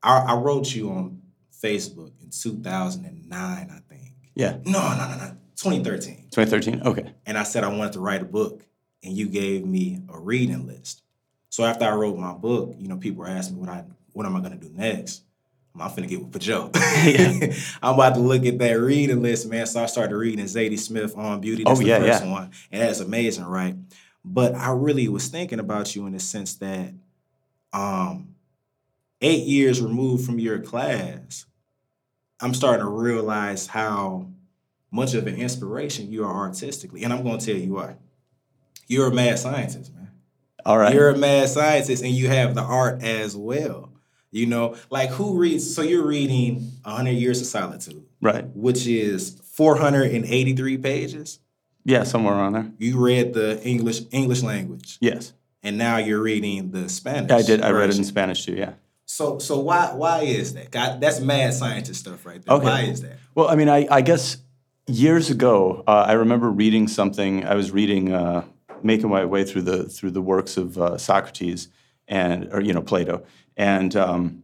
I, 0.03 0.19
I 0.19 0.35
wrote 0.35 0.73
you 0.73 0.89
on 0.91 1.21
Facebook 1.61 2.11
in 2.21 2.29
2009, 2.29 3.31
I 3.33 3.93
think. 3.93 4.13
Yeah, 4.35 4.57
No, 4.65 4.79
no, 4.95 5.09
no, 5.09 5.17
no, 5.17 5.31
2013. 5.55 6.27
2013. 6.31 6.81
Okay. 6.85 7.13
And 7.25 7.37
I 7.37 7.43
said 7.43 7.63
I 7.63 7.67
wanted 7.69 7.93
to 7.93 7.99
write 7.99 8.21
a 8.21 8.25
book, 8.25 8.63
and 9.03 9.13
you 9.13 9.27
gave 9.27 9.65
me 9.65 9.99
a 10.09 10.19
reading 10.19 10.67
list. 10.67 11.01
So 11.49 11.63
after 11.63 11.85
I 11.85 11.95
wrote 11.95 12.17
my 12.17 12.33
book, 12.33 12.75
you 12.77 12.87
know, 12.87 12.97
people 12.97 13.23
were 13.23 13.29
asking 13.29 13.55
me 13.55 13.61
what 13.61 13.69
I 13.69 13.83
what 14.13 14.25
am 14.25 14.35
I 14.35 14.41
gonna 14.41 14.57
do 14.57 14.69
next. 14.73 15.23
I'm 15.81 15.89
finna 15.91 16.07
get 16.07 16.21
with 16.25 16.41
Joe. 16.41 16.71
Yeah. 16.97 17.53
I'm 17.83 17.93
about 17.93 18.15
to 18.15 18.19
look 18.19 18.45
at 18.45 18.57
that 18.59 18.73
reading 18.73 19.21
list, 19.21 19.47
man. 19.47 19.65
So 19.67 19.83
I 19.83 19.85
started 19.85 20.15
reading 20.15 20.43
Zadie 20.45 20.79
Smith 20.79 21.15
on 21.15 21.39
Beauty. 21.41 21.63
That's 21.63 21.79
Oh, 21.79 21.81
the 21.83 21.87
yeah, 21.89 21.99
first 21.99 22.23
yeah. 22.25 22.31
one. 22.31 22.51
And 22.71 22.81
that's 22.81 22.99
amazing, 22.99 23.45
right? 23.45 23.75
But 24.25 24.55
I 24.55 24.71
really 24.71 25.07
was 25.07 25.27
thinking 25.27 25.59
about 25.59 25.95
you 25.95 26.05
in 26.07 26.13
the 26.13 26.19
sense 26.19 26.55
that 26.55 26.93
um 27.73 28.35
eight 29.21 29.45
years 29.45 29.81
removed 29.81 30.25
from 30.25 30.39
your 30.39 30.59
class, 30.59 31.45
I'm 32.41 32.53
starting 32.53 32.85
to 32.85 32.89
realize 32.91 33.67
how 33.67 34.29
much 34.91 35.13
of 35.13 35.27
an 35.27 35.35
inspiration 35.35 36.11
you 36.11 36.23
are 36.23 36.33
artistically. 36.33 37.03
And 37.03 37.13
I'm 37.13 37.23
gonna 37.23 37.37
tell 37.39 37.55
you 37.55 37.73
why. 37.73 37.95
You're 38.87 39.07
a 39.07 39.13
mad 39.13 39.37
scientist, 39.37 39.93
man. 39.93 40.09
All 40.65 40.77
right. 40.77 40.93
You're 40.93 41.09
a 41.09 41.17
mad 41.17 41.49
scientist 41.49 42.03
and 42.03 42.13
you 42.13 42.27
have 42.27 42.55
the 42.55 42.61
art 42.61 43.03
as 43.03 43.35
well. 43.35 43.86
You 44.31 44.45
know, 44.45 44.75
like 44.89 45.09
who 45.11 45.37
reads 45.37 45.73
so 45.73 45.81
you're 45.81 46.05
reading 46.05 46.71
100 46.83 47.11
Years 47.11 47.39
of 47.39 47.47
Solitude, 47.47 48.03
right. 48.21 48.45
which 48.53 48.85
is 48.85 49.41
483 49.43 50.77
pages. 50.77 51.39
Yeah, 51.85 52.03
somewhere 52.03 52.33
around 52.33 52.53
there. 52.53 52.71
You 52.77 52.99
read 52.99 53.33
the 53.33 53.61
English 53.63 54.01
English 54.11 54.43
language 54.43 54.97
Yes. 54.99 55.31
and 55.63 55.77
now 55.77 55.97
you're 55.97 56.21
reading 56.21 56.71
the 56.71 56.89
Spanish. 56.89 57.31
I 57.31 57.41
did. 57.41 57.61
I 57.61 57.71
read 57.71 57.89
it 57.89 57.97
in. 57.97 58.03
Spanish 58.03 58.45
too. 58.45 58.55
Yeah. 58.55 58.73
So 59.05 59.39
so 59.39 59.59
why 59.59 59.93
why 59.93 60.23
is 60.23 60.53
that? 60.55 60.71
God, 60.71 60.99
that's 60.99 61.21
mad 61.21 61.53
scientist 61.53 62.01
stuff 62.01 62.25
right 62.25 62.43
there. 62.43 62.55
Okay. 62.57 62.65
Why 62.65 62.81
is 62.81 63.01
that? 63.03 63.17
Well, 63.35 63.47
I 63.47 63.55
mean, 63.55 63.69
I, 63.69 63.87
I 63.89 64.01
guess 64.01 64.37
years 64.87 65.29
ago, 65.29 65.83
uh, 65.87 66.05
I 66.07 66.13
remember 66.13 66.49
reading 66.51 66.89
something. 66.89 67.45
I 67.45 67.55
was 67.55 67.71
reading, 67.71 68.11
uh, 68.11 68.43
making 68.83 69.09
my 69.09 69.23
way 69.23 69.45
through 69.45 69.61
the 69.61 69.85
through 69.85 70.11
the 70.11 70.21
works 70.21 70.57
of 70.57 70.77
uh, 70.77 70.97
Socrates 70.97 71.69
and, 72.07 72.49
or 72.53 72.61
you 72.61 72.73
know, 72.73 72.81
Plato, 72.81 73.25
and 73.55 73.95
um, 73.95 74.43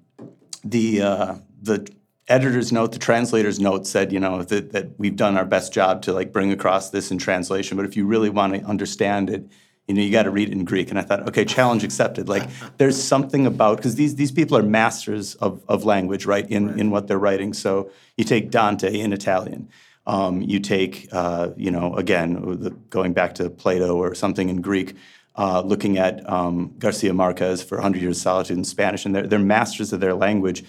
the 0.63 1.01
uh, 1.01 1.35
the 1.61 1.89
editor's 2.27 2.71
note, 2.71 2.91
the 2.91 2.99
translator's 2.99 3.59
note 3.59 3.85
said, 3.85 4.11
you 4.11 4.19
know, 4.19 4.43
that, 4.43 4.71
that 4.71 4.97
we've 4.97 5.15
done 5.15 5.37
our 5.37 5.45
best 5.45 5.73
job 5.73 6.01
to 6.03 6.13
like 6.13 6.31
bring 6.31 6.51
across 6.51 6.89
this 6.89 7.11
in 7.11 7.17
translation, 7.17 7.75
but 7.75 7.85
if 7.85 7.97
you 7.97 8.05
really 8.05 8.29
want 8.29 8.53
to 8.53 8.61
understand 8.61 9.29
it, 9.29 9.45
you 9.87 9.93
know, 9.93 10.01
you 10.01 10.11
got 10.11 10.23
to 10.23 10.31
read 10.31 10.47
it 10.47 10.53
in 10.53 10.63
Greek. 10.63 10.89
And 10.89 10.97
I 10.97 11.01
thought, 11.01 11.27
okay, 11.27 11.43
challenge 11.43 11.83
accepted. 11.83 12.29
Like, 12.29 12.49
there's 12.77 13.01
something 13.01 13.45
about 13.45 13.77
because 13.77 13.95
these 13.95 14.15
these 14.15 14.31
people 14.31 14.57
are 14.57 14.63
masters 14.63 15.35
of, 15.35 15.61
of 15.67 15.83
language, 15.83 16.25
right? 16.25 16.49
In 16.49 16.79
in 16.79 16.89
what 16.89 17.07
they're 17.07 17.19
writing. 17.19 17.53
So 17.53 17.91
you 18.17 18.23
take 18.23 18.49
Dante 18.49 18.97
in 18.97 19.11
Italian. 19.11 19.69
Um, 20.05 20.41
you 20.41 20.59
take, 20.59 21.07
uh, 21.13 21.51
you 21.55 21.71
know, 21.71 21.95
again, 21.95 22.33
the, 22.59 22.71
going 22.71 23.13
back 23.13 23.35
to 23.35 23.49
Plato 23.49 23.95
or 23.95 24.13
something 24.15 24.49
in 24.49 24.61
Greek. 24.61 24.95
Uh, 25.35 25.61
looking 25.61 25.97
at 25.97 26.29
um, 26.29 26.75
Garcia 26.77 27.11
Marquez 27.11 27.63
for 27.63 27.77
100 27.77 27.99
Years 27.99 28.17
of 28.17 28.21
Solitude 28.21 28.57
in 28.57 28.63
Spanish, 28.63 29.03
and 29.03 29.15
they're, 29.15 29.25
they're 29.25 29.39
masters 29.39 29.91
of 29.91 29.99
their 29.99 30.13
language. 30.13 30.63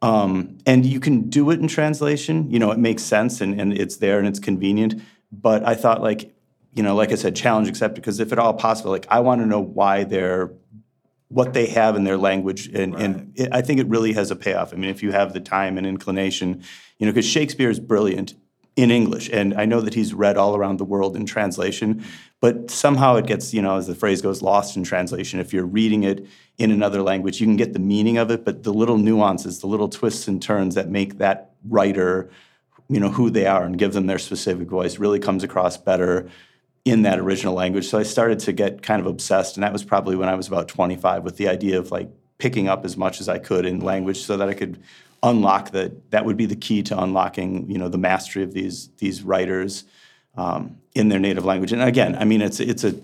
Um, 0.00 0.56
and 0.66 0.86
you 0.86 1.00
can 1.00 1.28
do 1.28 1.50
it 1.50 1.60
in 1.60 1.68
translation. 1.68 2.50
You 2.50 2.58
know, 2.58 2.70
it 2.70 2.78
makes 2.78 3.02
sense 3.02 3.40
and, 3.40 3.60
and 3.60 3.72
it's 3.72 3.96
there 3.96 4.18
and 4.18 4.26
it's 4.26 4.38
convenient. 4.38 5.02
But 5.30 5.64
I 5.64 5.74
thought, 5.74 6.00
like, 6.00 6.34
you 6.72 6.82
know, 6.82 6.94
like 6.94 7.12
I 7.12 7.16
said, 7.16 7.36
challenge 7.36 7.68
accepted 7.68 8.00
because 8.00 8.20
if 8.20 8.32
at 8.32 8.38
all 8.38 8.54
possible, 8.54 8.90
like, 8.90 9.06
I 9.10 9.20
want 9.20 9.40
to 9.40 9.46
know 9.46 9.60
why 9.60 10.04
they're 10.04 10.50
what 11.28 11.54
they 11.54 11.66
have 11.66 11.96
in 11.96 12.04
their 12.04 12.16
language, 12.16 12.68
and, 12.68 12.94
and 12.94 13.32
it, 13.34 13.48
I 13.50 13.60
think 13.60 13.80
it 13.80 13.88
really 13.88 14.12
has 14.12 14.30
a 14.30 14.36
payoff. 14.36 14.72
I 14.72 14.76
mean, 14.76 14.90
if 14.90 15.02
you 15.02 15.10
have 15.10 15.32
the 15.32 15.40
time 15.40 15.76
and 15.76 15.84
inclination, 15.84 16.62
you 16.98 17.06
know, 17.06 17.12
because 17.12 17.26
Shakespeare 17.26 17.68
is 17.68 17.80
brilliant 17.80 18.34
in 18.76 18.90
English, 18.90 19.30
and 19.32 19.54
I 19.54 19.64
know 19.64 19.80
that 19.80 19.94
he's 19.94 20.12
read 20.12 20.36
all 20.36 20.54
around 20.54 20.78
the 20.78 20.84
world 20.84 21.16
in 21.16 21.24
translation, 21.24 22.04
but 22.40 22.70
somehow 22.70 23.16
it 23.16 23.26
gets, 23.26 23.54
you 23.54 23.62
know, 23.62 23.78
as 23.78 23.86
the 23.86 23.94
phrase 23.94 24.20
goes, 24.20 24.42
lost 24.42 24.76
in 24.76 24.84
translation. 24.84 25.40
If 25.40 25.54
you're 25.54 25.64
reading 25.64 26.02
it 26.02 26.26
in 26.58 26.70
another 26.70 27.00
language, 27.00 27.40
you 27.40 27.46
can 27.46 27.56
get 27.56 27.72
the 27.72 27.78
meaning 27.78 28.18
of 28.18 28.30
it, 28.30 28.44
but 28.44 28.64
the 28.64 28.74
little 28.74 28.98
nuances, 28.98 29.60
the 29.60 29.66
little 29.66 29.88
twists 29.88 30.28
and 30.28 30.42
turns 30.42 30.74
that 30.74 30.90
make 30.90 31.16
that 31.16 31.52
writer, 31.66 32.30
you 32.90 33.00
know, 33.00 33.08
who 33.08 33.30
they 33.30 33.46
are 33.46 33.64
and 33.64 33.78
give 33.78 33.94
them 33.94 34.06
their 34.06 34.18
specific 34.18 34.68
voice 34.68 34.98
really 34.98 35.18
comes 35.18 35.42
across 35.42 35.78
better 35.78 36.28
in 36.84 37.02
that 37.02 37.18
original 37.18 37.54
language. 37.54 37.88
So 37.88 37.98
I 37.98 38.02
started 38.02 38.40
to 38.40 38.52
get 38.52 38.82
kind 38.82 39.00
of 39.00 39.06
obsessed, 39.06 39.56
and 39.56 39.64
that 39.64 39.72
was 39.72 39.84
probably 39.84 40.16
when 40.16 40.28
I 40.28 40.34
was 40.34 40.48
about 40.48 40.68
25 40.68 41.24
with 41.24 41.38
the 41.38 41.48
idea 41.48 41.78
of 41.78 41.90
like 41.90 42.10
picking 42.36 42.68
up 42.68 42.84
as 42.84 42.96
much 42.96 43.22
as 43.22 43.28
I 43.28 43.38
could 43.38 43.64
in 43.64 43.80
language 43.80 44.22
so 44.22 44.36
that 44.36 44.50
I 44.50 44.54
could 44.54 44.82
unlock 45.22 45.70
that. 45.70 46.10
That 46.10 46.24
would 46.24 46.36
be 46.36 46.46
the 46.46 46.56
key 46.56 46.82
to 46.84 47.02
unlocking, 47.02 47.70
you 47.70 47.78
know, 47.78 47.88
the 47.88 47.98
mastery 47.98 48.42
of 48.42 48.52
these 48.52 48.88
these 48.98 49.22
writers 49.22 49.84
um, 50.36 50.78
in 50.94 51.08
their 51.08 51.18
native 51.18 51.44
language. 51.44 51.72
And 51.72 51.82
again, 51.82 52.16
I 52.16 52.24
mean, 52.24 52.42
it's 52.42 52.60
it's 52.60 52.84
a 52.84 52.94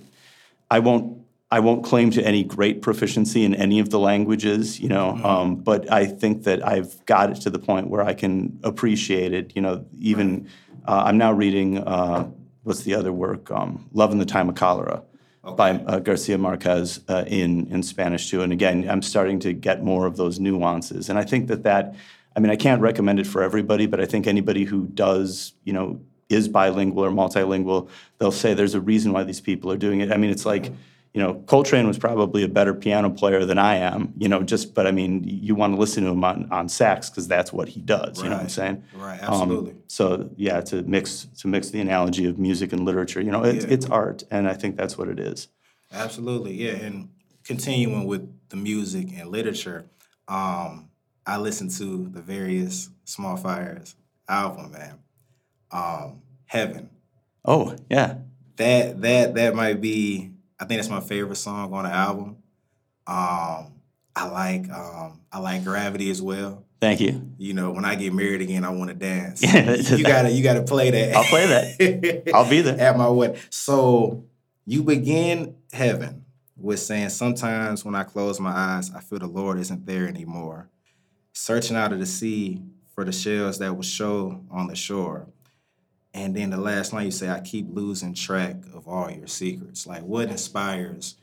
I 0.71 0.79
won't 0.79 1.23
I 1.51 1.61
won't 1.61 1.85
claim 1.85 2.11
to 2.13 2.27
any 2.27 2.45
great 2.45 2.81
proficiency 2.81 3.45
in 3.45 3.55
any 3.55 3.79
of 3.79 3.91
the 3.91 3.99
languages, 3.99 4.81
you 4.81 4.89
know, 4.89 5.21
um, 5.23 5.57
but 5.57 5.93
I 5.93 6.07
think 6.07 6.45
that 6.45 6.67
I've 6.67 7.05
got 7.05 7.31
it 7.31 7.43
to 7.43 7.51
the 7.51 7.59
point 7.59 7.89
where 7.89 8.03
I 8.03 8.15
can 8.15 8.59
appreciate 8.63 9.35
it. 9.35 9.55
You 9.55 9.61
know, 9.61 9.85
even 9.99 10.49
uh, 10.89 11.03
I'm 11.05 11.19
now 11.19 11.33
reading 11.33 11.79
uh, 11.79 12.31
what's 12.63 12.85
the 12.85 12.95
other 12.95 13.13
work, 13.13 13.51
um, 13.51 13.87
"Love 13.93 14.13
in 14.13 14.19
the 14.19 14.25
Time 14.25 14.49
of 14.49 14.55
Cholera" 14.55 15.03
by 15.43 15.73
uh, 15.73 15.99
Garcia 15.99 16.39
Marquez 16.39 17.01
uh, 17.09 17.25
in 17.27 17.67
in 17.69 17.83
Spanish 17.83 18.31
too. 18.31 18.43
And 18.43 18.53
again, 18.53 18.89
I'm 18.89 19.03
starting 19.03 19.41
to 19.41 19.53
get 19.53 19.83
more 19.83 20.07
of 20.07 20.17
those 20.17 20.39
nuances, 20.39 21.09
and 21.09 21.19
I 21.19 21.25
think 21.25 21.49
that 21.49 21.63
that. 21.65 21.95
I 22.35 22.41
mean, 22.41 22.51
I 22.51 22.57
can't 22.57 22.81
recommend 22.81 23.21
it 23.21 23.27
for 23.27 23.43
everybody, 23.43 23.85
but 23.85 24.01
I 24.01 24.07
think 24.07 24.27
anybody 24.27 24.65
who 24.65 24.87
does, 24.87 25.53
you 25.65 25.75
know, 25.75 26.01
is 26.31 26.49
bilingual 26.49 27.05
or 27.05 27.11
multilingual, 27.11 27.91
they'll 28.17 28.33
say 28.33 28.55
there's 28.55 28.75
a 28.75 28.81
reason 28.81 29.13
why 29.13 29.23
these 29.23 29.43
people 29.43 29.71
are 29.71 29.77
doing 29.77 30.01
it. 30.01 30.11
I 30.11 30.17
mean, 30.17 30.31
it's 30.31 30.47
like, 30.47 30.73
you 31.15 31.21
know, 31.21 31.35
Coltrane 31.47 31.87
was 31.87 31.99
probably 31.99 32.43
a 32.43 32.49
better 32.49 32.73
piano 32.73 33.11
player 33.11 33.45
than 33.45 33.59
I 33.59 33.77
am, 33.77 34.15
you 34.17 34.29
know, 34.29 34.43
just, 34.43 34.75
but 34.75 34.87
I 34.87 34.93
mean, 34.93 35.23
you 35.25 35.55
want 35.55 35.75
to 35.75 35.79
listen 35.79 36.05
to 36.05 36.11
him 36.11 36.25
on, 36.25 36.49
on 36.51 36.69
sax 36.71 37.11
because 37.11 37.29
that's 37.29 37.53
what 37.53 37.69
he 37.69 37.81
does, 37.83 38.23
you 38.23 38.31
know 38.31 38.37
what 38.37 38.43
I'm 38.45 38.49
saying? 38.49 38.83
Right, 38.97 39.23
Um, 39.23 39.29
absolutely. 39.43 39.75
so 39.89 40.31
yeah, 40.37 40.63
to 40.63 40.83
mix, 40.83 41.27
to 41.41 41.49
mix 41.49 41.69
the 41.69 41.81
analogy 41.81 42.25
of 42.27 42.39
music 42.39 42.73
and 42.73 42.85
literature, 42.87 43.21
you 43.21 43.31
know, 43.31 43.45
it's, 43.45 43.67
Yeah. 43.67 43.73
it's 43.75 43.87
art 43.87 44.23
and 44.31 44.49
I 44.49 44.55
think 44.55 44.77
that's 44.77 44.97
what 44.97 45.09
it 45.09 45.21
is. 45.21 45.49
Absolutely, 45.93 46.55
yeah. 46.55 46.77
And 46.77 47.11
continuing 47.45 48.07
with 48.07 48.27
the 48.49 48.57
music 48.57 49.09
and 49.15 49.29
literature, 49.31 49.85
um, 50.29 50.89
I 51.27 51.37
listened 51.37 51.73
to 51.73 52.09
the 52.09 52.23
various 52.23 52.89
Small 53.05 53.37
Fires 53.37 53.97
album, 54.29 54.73
man. 54.73 54.99
Um, 55.71 56.23
Heaven. 56.47 56.89
Oh, 57.45 57.77
yeah. 57.91 58.17
That 58.57 59.01
that 59.03 59.35
that 59.35 59.55
might 59.55 59.81
be. 59.81 60.32
I 60.63 60.65
think 60.65 60.79
that's 60.79 60.89
my 60.89 61.01
favorite 61.01 61.35
song 61.35 61.73
on 61.75 61.83
the 61.83 61.91
album. 61.91 62.37
Um, 63.05 63.73
I 64.15 64.29
like 64.31 64.71
um, 64.71 65.21
I 65.33 65.41
like 65.41 65.65
Gravity 65.65 66.09
as 66.09 66.23
well. 66.23 66.65
Thank 66.81 67.01
you. 67.01 67.33
You 67.37 67.53
know, 67.53 67.73
when 67.73 67.85
I 67.85 67.97
get 67.97 68.13
married 68.13 68.43
again, 68.43 68.65
I 68.65 68.71
want 68.71 68.89
to 68.91 68.95
dance. 68.95 69.43
You 69.99 70.05
gotta 70.05 70.31
you 70.31 70.45
gotta 70.45 70.63
play 70.63 70.91
that. 70.91 71.17
I'll 71.17 71.25
play 71.25 71.47
that. 71.49 72.31
I'll 72.35 72.49
be 72.49 72.61
there. 72.61 72.79
at 72.79 72.97
my 72.97 73.09
wedding. 73.09 73.41
So 73.51 74.25
you 74.65 74.85
begin 74.85 75.57
heaven 75.73 76.27
with 76.57 76.79
saying, 76.79 77.09
Sometimes 77.09 77.85
when 77.85 77.97
I 77.97 78.05
close 78.05 78.39
my 78.39 78.53
eyes, 78.53 78.93
I 78.95 79.01
feel 79.01 79.19
the 79.19 79.27
Lord 79.27 79.59
isn't 79.59 79.85
there 79.85 80.07
anymore. 80.07 80.69
Searching 81.33 81.77
out 81.77 81.93
of 81.93 81.99
the 81.99 82.07
sea 82.07 82.63
for 82.95 83.05
the 83.05 83.11
shells 83.13 83.59
that 83.59 83.75
will 83.75 83.83
show 83.83 84.45
on 84.49 84.69
the 84.69 84.77
shore. 84.77 85.27
And 86.15 86.37
then 86.37 86.51
the 86.51 86.59
last 86.59 86.93
line 86.93 87.07
you 87.07 87.11
say, 87.11 87.31
I 87.31 87.41
keep 87.41 87.67
losing 87.71 88.15
track 88.15 88.57
of 88.75 88.87
all 88.87 89.11
your 89.11 89.27
secrets. 89.27 89.87
Like 89.87 90.03
what 90.03 90.29
inspires 90.29 91.17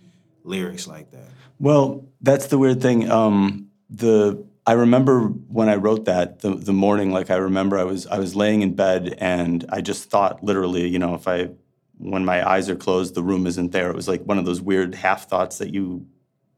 lyrics 0.43 0.87
like 0.87 1.11
that? 1.11 1.27
Well, 1.59 2.05
that's 2.21 2.47
the 2.47 2.57
weird 2.57 2.81
thing. 2.81 3.09
Um, 3.09 3.69
the 3.89 4.43
I 4.65 4.73
remember 4.73 5.21
when 5.21 5.69
I 5.69 5.75
wrote 5.75 6.05
that 6.05 6.39
the 6.39 6.55
the 6.55 6.73
morning, 6.73 7.11
like 7.11 7.29
I 7.29 7.35
remember 7.35 7.77
I 7.77 7.83
was 7.83 8.07
I 8.07 8.19
was 8.19 8.35
laying 8.35 8.61
in 8.61 8.73
bed 8.75 9.15
and 9.19 9.65
I 9.69 9.81
just 9.81 10.09
thought 10.09 10.43
literally, 10.43 10.87
you 10.87 10.99
know, 10.99 11.15
if 11.15 11.27
I 11.27 11.49
when 11.97 12.23
my 12.23 12.47
eyes 12.47 12.69
are 12.69 12.75
closed, 12.75 13.13
the 13.13 13.23
room 13.23 13.45
isn't 13.45 13.71
there. 13.71 13.89
It 13.89 13.95
was 13.95 14.07
like 14.07 14.23
one 14.23 14.37
of 14.37 14.45
those 14.45 14.61
weird 14.61 14.95
half 14.95 15.27
thoughts 15.27 15.57
that 15.57 15.73
you 15.73 16.07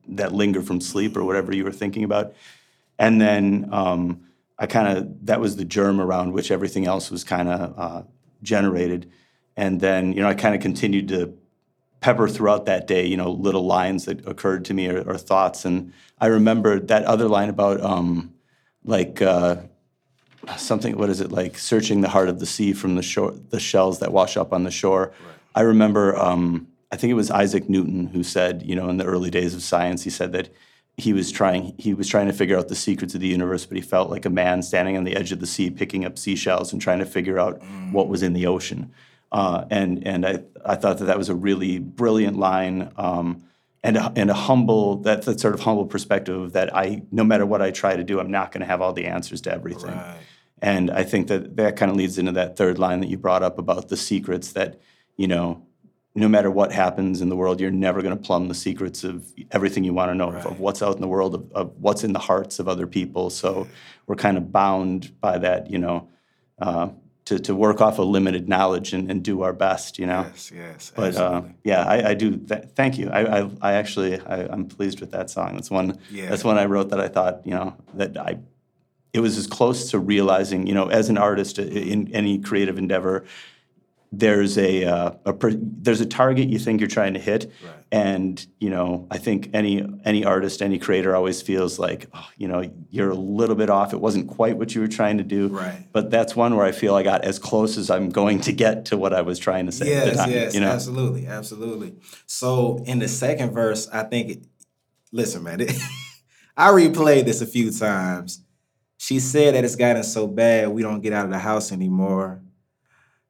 that 0.07 0.33
linger 0.33 0.61
from 0.61 0.81
sleep 0.81 1.17
or 1.17 1.23
whatever 1.23 1.55
you 1.55 1.63
were 1.63 1.71
thinking 1.71 2.03
about. 2.03 2.33
And 2.99 3.19
then 3.19 3.69
um, 3.71 4.21
I 4.59 4.67
kind 4.67 4.97
of 4.97 5.25
that 5.25 5.39
was 5.39 5.55
the 5.55 5.65
germ 5.65 5.99
around 5.99 6.33
which 6.33 6.51
everything 6.51 6.85
else 6.85 7.09
was 7.09 7.23
kind 7.23 7.49
of 7.49 7.79
uh, 7.79 8.03
generated. 8.41 9.11
And 9.55 9.79
then 9.79 10.13
you 10.13 10.21
know 10.21 10.29
I 10.29 10.33
kind 10.33 10.55
of 10.55 10.61
continued 10.61 11.07
to 11.09 11.37
pepper 12.01 12.27
throughout 12.27 12.65
that 12.65 12.87
day, 12.87 13.05
you 13.05 13.15
know, 13.15 13.31
little 13.31 13.65
lines 13.65 14.05
that 14.05 14.27
occurred 14.27 14.65
to 14.65 14.73
me 14.73 14.87
or, 14.87 15.01
or 15.07 15.17
thoughts. 15.17 15.65
And 15.65 15.93
I 16.19 16.27
remember 16.27 16.79
that 16.79 17.03
other 17.05 17.27
line 17.27 17.47
about 17.47 17.79
um, 17.81 18.33
like 18.83 19.21
uh, 19.21 19.57
something. 20.57 20.97
What 20.97 21.09
is 21.09 21.21
it 21.21 21.31
like? 21.31 21.57
Searching 21.57 22.01
the 22.01 22.09
heart 22.09 22.27
of 22.27 22.39
the 22.39 22.45
sea 22.45 22.73
from 22.73 22.95
the 22.95 23.03
shore, 23.03 23.33
the 23.49 23.59
shells 23.59 23.99
that 23.99 24.11
wash 24.11 24.35
up 24.35 24.51
on 24.51 24.63
the 24.63 24.71
shore. 24.71 25.13
I 25.55 25.61
remember. 25.61 26.17
Um, 26.17 26.67
I 26.93 26.97
think 26.97 27.09
it 27.09 27.15
was 27.15 27.31
Isaac 27.31 27.69
Newton 27.69 28.07
who 28.07 28.21
said, 28.21 28.63
you 28.65 28.75
know, 28.75 28.89
in 28.89 28.97
the 28.97 29.05
early 29.05 29.29
days 29.29 29.55
of 29.55 29.63
science, 29.63 30.03
he 30.03 30.09
said 30.09 30.33
that 30.33 30.49
he 30.97 31.13
was 31.13 31.31
trying 31.31 31.73
he 31.77 31.93
was 31.93 32.07
trying 32.07 32.27
to 32.27 32.33
figure 32.33 32.57
out 32.57 32.67
the 32.67 32.75
secrets 32.75 33.15
of 33.15 33.21
the 33.21 33.27
universe, 33.27 33.65
but 33.65 33.75
he 33.75 33.81
felt 33.81 34.09
like 34.09 34.25
a 34.25 34.29
man 34.29 34.61
standing 34.61 34.97
on 34.97 35.03
the 35.03 35.15
edge 35.15 35.31
of 35.31 35.39
the 35.39 35.47
sea, 35.47 35.69
picking 35.69 36.05
up 36.05 36.17
seashells 36.17 36.73
and 36.73 36.81
trying 36.81 36.99
to 36.99 37.05
figure 37.05 37.39
out 37.39 37.61
what 37.91 38.07
was 38.07 38.21
in 38.21 38.33
the 38.33 38.45
ocean. 38.45 38.91
Uh, 39.31 39.65
and 39.69 40.05
and 40.05 40.25
I, 40.25 40.43
I 40.65 40.75
thought 40.75 40.97
that 40.97 41.05
that 41.05 41.17
was 41.17 41.29
a 41.29 41.35
really 41.35 41.79
brilliant 41.79 42.37
line 42.37 42.91
um, 42.97 43.43
and 43.83 43.97
a, 43.97 44.11
and 44.15 44.29
a 44.29 44.33
humble 44.33 44.97
that 44.97 45.23
that 45.23 45.39
sort 45.39 45.53
of 45.53 45.61
humble 45.61 45.85
perspective 45.85 46.51
that 46.51 46.75
I 46.75 47.03
no 47.11 47.23
matter 47.23 47.45
what 47.45 47.61
I 47.61 47.71
try 47.71 47.95
to 47.95 48.03
do, 48.03 48.19
I'm 48.19 48.31
not 48.31 48.51
going 48.51 48.61
to 48.61 48.67
have 48.67 48.81
all 48.81 48.93
the 48.93 49.05
answers 49.05 49.41
to 49.41 49.53
everything. 49.53 49.95
Right. 49.95 50.17
And 50.61 50.91
I 50.91 51.03
think 51.03 51.27
that 51.27 51.55
that 51.55 51.75
kind 51.77 51.89
of 51.89 51.97
leads 51.97 52.17
into 52.17 52.33
that 52.33 52.57
third 52.57 52.77
line 52.77 52.99
that 52.99 53.09
you 53.09 53.17
brought 53.17 53.41
up 53.41 53.57
about 53.57 53.89
the 53.89 53.97
secrets 53.97 54.51
that, 54.51 54.79
you 55.17 55.27
know, 55.27 55.65
no 56.13 56.27
matter 56.27 56.51
what 56.51 56.71
happens 56.71 57.21
in 57.21 57.29
the 57.29 57.35
world, 57.35 57.61
you're 57.61 57.71
never 57.71 58.01
going 58.01 58.17
to 58.17 58.21
plumb 58.21 58.49
the 58.49 58.53
secrets 58.53 59.03
of 59.03 59.31
everything 59.51 59.83
you 59.83 59.93
want 59.93 60.11
to 60.11 60.15
know 60.15 60.29
of, 60.29 60.45
of 60.45 60.59
what's 60.59 60.81
out 60.81 60.95
in 60.95 61.01
the 61.01 61.07
world, 61.07 61.35
of, 61.35 61.51
of 61.53 61.73
what's 61.79 62.03
in 62.03 62.11
the 62.11 62.19
hearts 62.19 62.59
of 62.59 62.67
other 62.67 62.85
people. 62.85 63.29
So 63.29 63.67
we're 64.07 64.15
kind 64.15 64.37
of 64.37 64.51
bound 64.51 65.19
by 65.21 65.37
that, 65.37 65.69
you 65.71 65.77
know, 65.77 66.09
uh, 66.59 66.89
to, 67.25 67.39
to 67.39 67.55
work 67.55 67.79
off 67.79 67.97
a 67.97 68.01
limited 68.01 68.49
knowledge 68.49 68.91
and, 68.91 69.09
and 69.09 69.23
do 69.23 69.43
our 69.43 69.53
best, 69.53 69.99
you 69.99 70.05
know. 70.05 70.23
Yes, 70.23 70.51
yes. 70.53 70.91
But 70.93 71.15
uh, 71.15 71.43
yeah, 71.63 71.83
I, 71.83 72.09
I 72.09 72.13
do. 72.13 72.35
Th- 72.35 72.63
thank 72.75 72.97
you. 72.97 73.09
I, 73.09 73.39
I, 73.39 73.49
I 73.61 73.73
actually, 73.73 74.19
I, 74.19 74.47
I'm 74.47 74.65
pleased 74.65 74.99
with 74.99 75.11
that 75.11 75.29
song. 75.29 75.53
That's 75.53 75.71
one. 75.71 75.97
Yeah. 76.09 76.29
That's 76.29 76.43
one 76.43 76.57
I 76.57 76.65
wrote 76.65 76.89
that 76.89 76.99
I 76.99 77.07
thought, 77.07 77.45
you 77.45 77.51
know, 77.51 77.77
that 77.93 78.17
I. 78.17 78.39
It 79.13 79.19
was 79.19 79.37
as 79.37 79.45
close 79.45 79.91
to 79.91 79.99
realizing, 79.99 80.67
you 80.67 80.73
know, 80.73 80.87
as 80.87 81.09
an 81.09 81.17
artist 81.17 81.59
in 81.59 82.13
any 82.13 82.39
creative 82.39 82.77
endeavor, 82.77 83.25
there's 84.11 84.57
a, 84.57 84.83
uh, 84.83 85.11
a 85.25 85.33
per, 85.33 85.51
there's 85.55 86.01
a 86.01 86.05
target 86.05 86.49
you 86.49 86.59
think 86.59 86.81
you're 86.81 86.89
trying 86.89 87.13
to 87.13 87.19
hit, 87.19 87.49
Right. 87.63 87.73
and 87.93 88.45
you 88.59 88.69
know, 88.69 89.07
I 89.09 89.17
think 89.17 89.49
any 89.53 89.87
any 90.03 90.25
artist, 90.25 90.61
any 90.61 90.79
creator 90.79 91.15
always 91.15 91.41
feels 91.41 91.79
like, 91.79 92.07
oh, 92.13 92.27
you 92.37 92.49
know, 92.49 92.69
you're 92.89 93.11
a 93.11 93.15
little 93.15 93.55
bit 93.55 93.69
off. 93.69 93.93
It 93.93 94.01
wasn't 94.01 94.27
quite 94.27 94.57
what 94.57 94.75
you 94.75 94.81
were 94.81 94.89
trying 94.89 95.17
to 95.19 95.23
do. 95.23 95.47
Right. 95.47 95.87
But 95.93 96.11
that's 96.11 96.35
one 96.35 96.57
where 96.57 96.65
I 96.65 96.73
feel 96.73 96.93
I 96.95 97.03
got 97.03 97.23
as 97.23 97.39
close 97.39 97.77
as 97.77 97.89
I'm 97.89 98.09
going 98.09 98.41
to 98.41 98.51
get 98.51 98.85
to 98.87 98.97
what 98.97 99.13
I 99.13 99.21
was 99.21 99.39
trying 99.39 99.65
to 99.67 99.71
say 99.71 99.87
Yes, 99.87 100.17
time. 100.17 100.29
yes, 100.29 100.53
you 100.53 100.59
know? 100.59 100.67
absolutely, 100.71 101.27
absolutely. 101.27 101.95
So 102.25 102.83
in 102.85 102.99
the 102.99 103.07
second 103.07 103.51
verse, 103.53 103.87
I 103.93 104.03
think, 104.03 104.29
it, 104.29 104.45
listen, 105.13 105.43
man, 105.43 105.61
it, 105.61 105.71
I 106.57 106.69
replayed 106.71 107.23
this 107.25 107.39
a 107.41 107.45
few 107.45 107.71
times. 107.71 108.43
She 108.97 109.19
said 109.21 109.55
that 109.55 109.63
it's 109.63 109.77
gotten 109.77 110.03
so 110.03 110.27
bad 110.27 110.67
we 110.69 110.81
don't 110.83 110.99
get 111.01 111.13
out 111.13 111.25
of 111.25 111.31
the 111.31 111.39
house 111.39 111.71
anymore. 111.71 112.41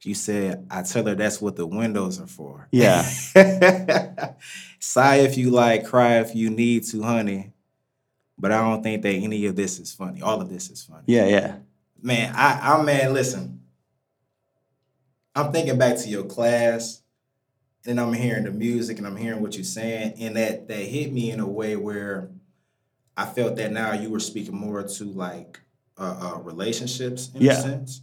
You 0.03 0.15
said, 0.15 0.65
I 0.71 0.81
tell 0.81 1.05
her 1.05 1.15
that's 1.15 1.39
what 1.41 1.55
the 1.55 1.65
windows 1.67 2.19
are 2.19 2.27
for. 2.27 2.67
Yeah. 2.71 3.03
Sigh 4.79 5.17
if 5.17 5.37
you 5.37 5.51
like, 5.51 5.85
cry 5.85 6.19
if 6.19 6.33
you 6.35 6.49
need 6.49 6.83
to, 6.85 7.03
honey. 7.03 7.53
But 8.37 8.51
I 8.51 8.61
don't 8.61 8.81
think 8.81 9.03
that 9.03 9.09
any 9.13 9.45
of 9.45 9.55
this 9.55 9.79
is 9.79 9.93
funny. 9.93 10.21
All 10.21 10.41
of 10.41 10.49
this 10.49 10.69
is 10.71 10.83
funny. 10.83 11.03
Yeah, 11.05 11.27
yeah. 11.27 11.57
Man, 12.01 12.33
I, 12.35 12.73
I 12.79 12.81
man, 12.81 13.13
listen. 13.13 13.61
I'm 15.35 15.51
thinking 15.51 15.77
back 15.77 15.97
to 15.97 16.09
your 16.09 16.23
class, 16.23 17.01
and 17.85 17.99
I'm 17.99 18.13
hearing 18.13 18.45
the 18.45 18.51
music, 18.51 18.97
and 18.97 19.05
I'm 19.05 19.15
hearing 19.15 19.41
what 19.41 19.55
you're 19.55 19.63
saying, 19.63 20.15
and 20.19 20.35
that 20.35 20.67
that 20.67 20.75
hit 20.83 21.13
me 21.13 21.29
in 21.31 21.39
a 21.39 21.47
way 21.47 21.75
where 21.75 22.31
I 23.15 23.25
felt 23.27 23.55
that 23.57 23.71
now 23.71 23.93
you 23.93 24.09
were 24.09 24.19
speaking 24.19 24.55
more 24.57 24.81
to 24.83 25.03
like 25.05 25.59
uh, 25.97 26.33
uh, 26.35 26.39
relationships 26.41 27.29
in 27.35 27.43
Yeah. 27.43 27.51
a 27.59 27.61
sense, 27.61 28.01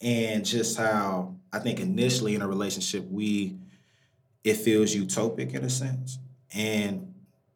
and 0.00 0.44
just 0.44 0.76
how 0.76 1.34
I 1.52 1.58
think 1.58 1.80
initially 1.80 2.34
in 2.34 2.42
a 2.42 2.48
relationship 2.48 3.06
we 3.10 3.56
it 4.44 4.56
feels 4.56 4.94
utopic 4.94 5.54
in 5.54 5.64
a 5.64 5.70
sense, 5.70 6.18
and 6.54 7.12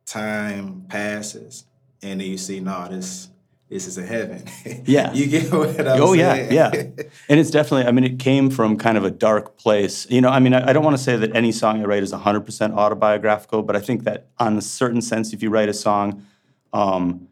time 0.07 0.87
passes, 0.89 1.65
and 2.03 2.21
then 2.21 2.27
you 2.29 2.37
see, 2.37 2.59
no, 2.59 2.89
this 2.89 3.29
this 3.69 3.87
is 3.87 3.97
a 3.97 4.05
heaven. 4.05 4.43
Yeah. 4.85 5.13
you 5.13 5.27
get 5.29 5.53
what 5.53 5.81
I'm 5.81 6.03
oh 6.03 6.17
saying? 6.17 6.53
yeah, 6.53 6.71
yeah. 6.75 7.05
And 7.29 7.39
it's 7.39 7.51
definitely. 7.51 7.87
I 7.87 7.93
mean, 7.93 8.03
it 8.05 8.19
came 8.19 8.51
from 8.51 8.77
kind 8.77 8.99
of 8.99 9.05
a 9.05 9.11
dark 9.11 9.57
place. 9.57 10.11
You 10.11 10.21
know, 10.21 10.29
I 10.31 10.41
mean, 10.41 10.53
I, 10.53 10.71
I 10.71 10.73
don't 10.73 10.85
want 10.85 10.97
to 10.97 11.03
say 11.03 11.17
that 11.17 11.35
any 11.37 11.53
song 11.53 11.81
I 11.81 11.85
write 11.85 12.03
is 12.03 12.13
100% 12.13 12.75
autobiographical, 12.77 13.63
but 13.63 13.77
I 13.77 13.81
think 13.81 14.03
that 14.05 14.27
on 14.41 14.59
a 14.59 14.63
certain 14.63 15.01
sense, 15.01 15.33
if 15.33 15.43
you 15.43 15.51
write 15.51 15.69
a 15.69 15.75
song, 15.75 16.27
um, 16.73 17.29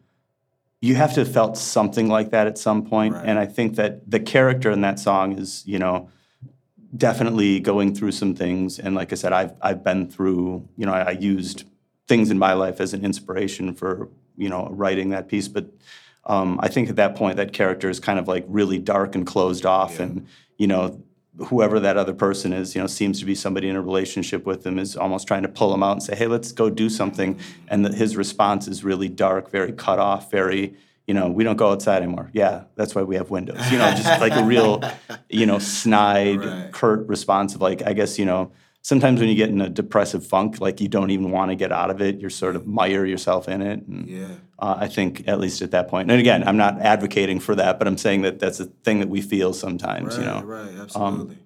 you 0.81 0.95
have 0.95 1.13
to 1.13 1.21
have 1.21 1.33
felt 1.33 1.57
something 1.57 2.07
like 2.07 2.31
that 2.31 2.47
at 2.47 2.57
some 2.57 2.85
point. 2.85 3.13
Right. 3.13 3.25
And 3.25 3.37
I 3.37 3.45
think 3.45 3.75
that 3.75 4.09
the 4.09 4.19
character 4.19 4.71
in 4.71 4.81
that 4.81 4.97
song 4.99 5.37
is, 5.37 5.63
you 5.65 5.77
know, 5.79 6.09
definitely 6.95 7.59
going 7.59 7.93
through 7.93 8.11
some 8.13 8.33
things. 8.33 8.79
And 8.79 8.95
like 8.95 9.11
I 9.11 9.15
said, 9.15 9.33
I've 9.33 9.53
I've 9.61 9.83
been 9.83 10.09
through. 10.09 10.67
You 10.77 10.85
know, 10.85 10.93
I, 10.93 11.01
I 11.01 11.11
used 11.11 11.65
things 12.07 12.31
in 12.31 12.39
my 12.39 12.53
life 12.53 12.79
as 12.79 12.93
an 12.93 13.03
inspiration 13.05 13.73
for 13.75 14.09
you 14.37 14.49
know 14.49 14.67
writing 14.71 15.09
that 15.09 15.27
piece, 15.27 15.47
but 15.47 15.65
um, 16.25 16.59
I 16.61 16.67
think 16.67 16.89
at 16.89 16.95
that 16.95 17.15
point 17.15 17.37
that 17.37 17.53
character 17.53 17.89
is 17.89 17.99
kind 17.99 18.19
of 18.19 18.27
like 18.27 18.45
really 18.47 18.79
dark 18.79 19.15
and 19.15 19.25
closed 19.27 19.65
off, 19.65 19.95
Yeah. 19.97 20.03
and 20.03 20.27
you 20.57 20.67
know 20.67 21.01
whoever 21.47 21.79
that 21.79 21.97
other 21.97 22.13
person 22.13 22.53
is, 22.53 22.75
you 22.75 22.81
know, 22.81 22.87
seems 22.87 23.19
to 23.19 23.25
be 23.25 23.35
somebody 23.35 23.69
in 23.69 23.75
a 23.75 23.81
relationship 23.81 24.45
with 24.45 24.65
him 24.65 24.77
is 24.79 24.95
almost 24.95 25.27
trying 25.27 25.43
to 25.43 25.49
pull 25.49 25.73
him 25.73 25.83
out 25.83 25.93
and 25.93 26.03
say, 26.03 26.15
"Hey, 26.15 26.27
let's 26.27 26.51
go 26.51 26.69
do 26.69 26.89
something," 26.89 27.39
and 27.67 27.85
that 27.85 27.93
his 27.93 28.15
response 28.17 28.67
is 28.67 28.83
really 28.83 29.09
dark, 29.09 29.49
very 29.51 29.71
cut 29.71 29.99
off, 29.99 30.31
very. 30.31 30.75
You 31.07 31.15
know, 31.15 31.27
we 31.27 31.43
don't 31.43 31.55
go 31.55 31.71
outside 31.71 32.03
anymore. 32.03 32.29
Yeah, 32.33 32.65
that's 32.75 32.93
why 32.93 33.01
we 33.01 33.15
have 33.15 33.31
windows. 33.31 33.59
You 33.71 33.79
know, 33.79 33.89
just 33.95 34.21
like 34.21 34.33
a 34.35 34.43
real, 34.43 34.83
you 35.27 35.47
know, 35.47 35.57
snide, 35.57 36.45
Right. 36.45 36.71
curt 36.71 37.07
response 37.07 37.55
of 37.55 37.61
like, 37.61 37.81
I 37.83 37.93
guess, 37.93 38.19
you 38.19 38.25
know, 38.25 38.51
sometimes 38.89 39.19
when 39.19 39.29
you 39.29 39.35
get 39.35 39.49
in 39.49 39.61
a 39.61 39.69
depressive 39.69 40.25
funk, 40.25 40.59
like 40.59 40.81
you 40.81 40.87
don't 40.87 41.11
even 41.11 41.29
want 41.29 41.51
to 41.51 41.55
get 41.55 41.71
out 41.71 41.91
of 41.91 42.01
it. 42.01 42.19
You're 42.19 42.31
sort 42.31 42.55
of 42.55 42.65
mire 42.65 43.05
yourself 43.05 43.47
in 43.47 43.61
it. 43.61 43.85
And, 43.87 44.09
Yeah. 44.09 44.25
uh, 44.57 44.77
I 44.79 44.87
think 44.87 45.27
at 45.27 45.39
least 45.39 45.61
at 45.61 45.69
that 45.71 45.87
point. 45.87 46.09
And 46.09 46.19
again, 46.19 46.41
I'm 46.47 46.57
not 46.57 46.81
advocating 46.81 47.39
for 47.39 47.53
that, 47.53 47.77
but 47.77 47.87
I'm 47.87 47.99
saying 47.99 48.23
that 48.23 48.39
that's 48.39 48.59
a 48.59 48.65
thing 48.85 48.97
that 49.01 49.07
we 49.07 49.21
feel 49.21 49.53
sometimes, 49.53 50.17
Right, 50.17 50.19
you 50.19 50.25
know. 50.25 50.41
right, 50.43 50.71
absolutely. 50.81 51.37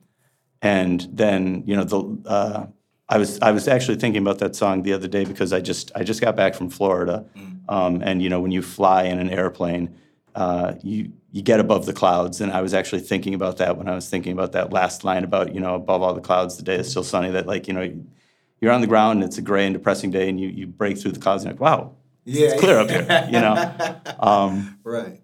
And 0.62 1.06
then, 1.12 1.64
you 1.68 1.76
know, 1.76 1.84
the 1.84 2.30
uh, 2.30 2.66
I 3.10 3.18
was 3.18 3.38
I 3.42 3.52
was 3.52 3.68
actually 3.68 3.98
thinking 3.98 4.22
about 4.22 4.40
that 4.40 4.56
song 4.56 4.84
the 4.84 4.94
other 4.94 5.10
day 5.10 5.26
because 5.26 5.52
I 5.52 5.60
just 5.60 5.92
I 6.00 6.04
just 6.06 6.22
got 6.22 6.38
back 6.38 6.56
from 6.56 6.70
Florida, 6.70 7.26
um, 7.68 8.02
and 8.02 8.22
you 8.24 8.30
know 8.30 8.40
when 8.40 8.52
you 8.54 8.62
fly 8.62 9.04
in 9.04 9.20
an 9.20 9.30
airplane, 9.30 9.90
uh, 10.36 10.76
you 10.84 11.12
you 11.32 11.42
get 11.42 11.60
above 11.60 11.86
the 11.86 11.94
clouds, 11.94 12.42
and 12.42 12.52
I 12.52 12.62
was 12.62 12.74
actually 12.74 13.02
thinking 13.02 13.34
about 13.34 13.58
that 13.58 13.78
when 13.78 13.88
I 13.88 13.96
was 13.96 14.10
thinking 14.10 14.32
about 14.34 14.52
that 14.54 14.72
last 14.72 15.04
line 15.04 15.24
about 15.24 15.54
you 15.54 15.60
know 15.62 15.76
above 15.76 16.02
all 16.02 16.14
the 16.14 16.22
clouds, 16.22 16.58
the 16.58 16.64
day 16.64 16.76
is 16.76 16.90
still 16.90 17.04
sunny. 17.04 17.30
That 17.32 17.46
like 17.48 17.68
you 17.68 17.74
know 17.74 17.94
you're 18.62 18.72
on 18.72 18.82
the 18.82 18.88
ground 18.88 19.22
and 19.22 19.28
it's 19.30 19.38
a 19.38 19.42
gray 19.42 19.66
and 19.66 19.74
depressing 19.74 20.12
day, 20.12 20.30
and 20.30 20.40
you 20.40 20.50
you 20.50 20.68
break 20.68 20.98
through 20.98 21.12
the 21.12 21.20
clouds 21.20 21.44
and 21.44 21.52
you're 21.52 21.60
like 21.60 21.76
wow, 21.82 21.92
Yeah. 22.26 22.48
it's 22.50 22.60
clear 22.62 22.80
up 22.80 22.90
here, 22.90 23.26
you 23.28 23.40
know. 23.40 24.00
Um, 24.20 24.80
right. 24.84 25.20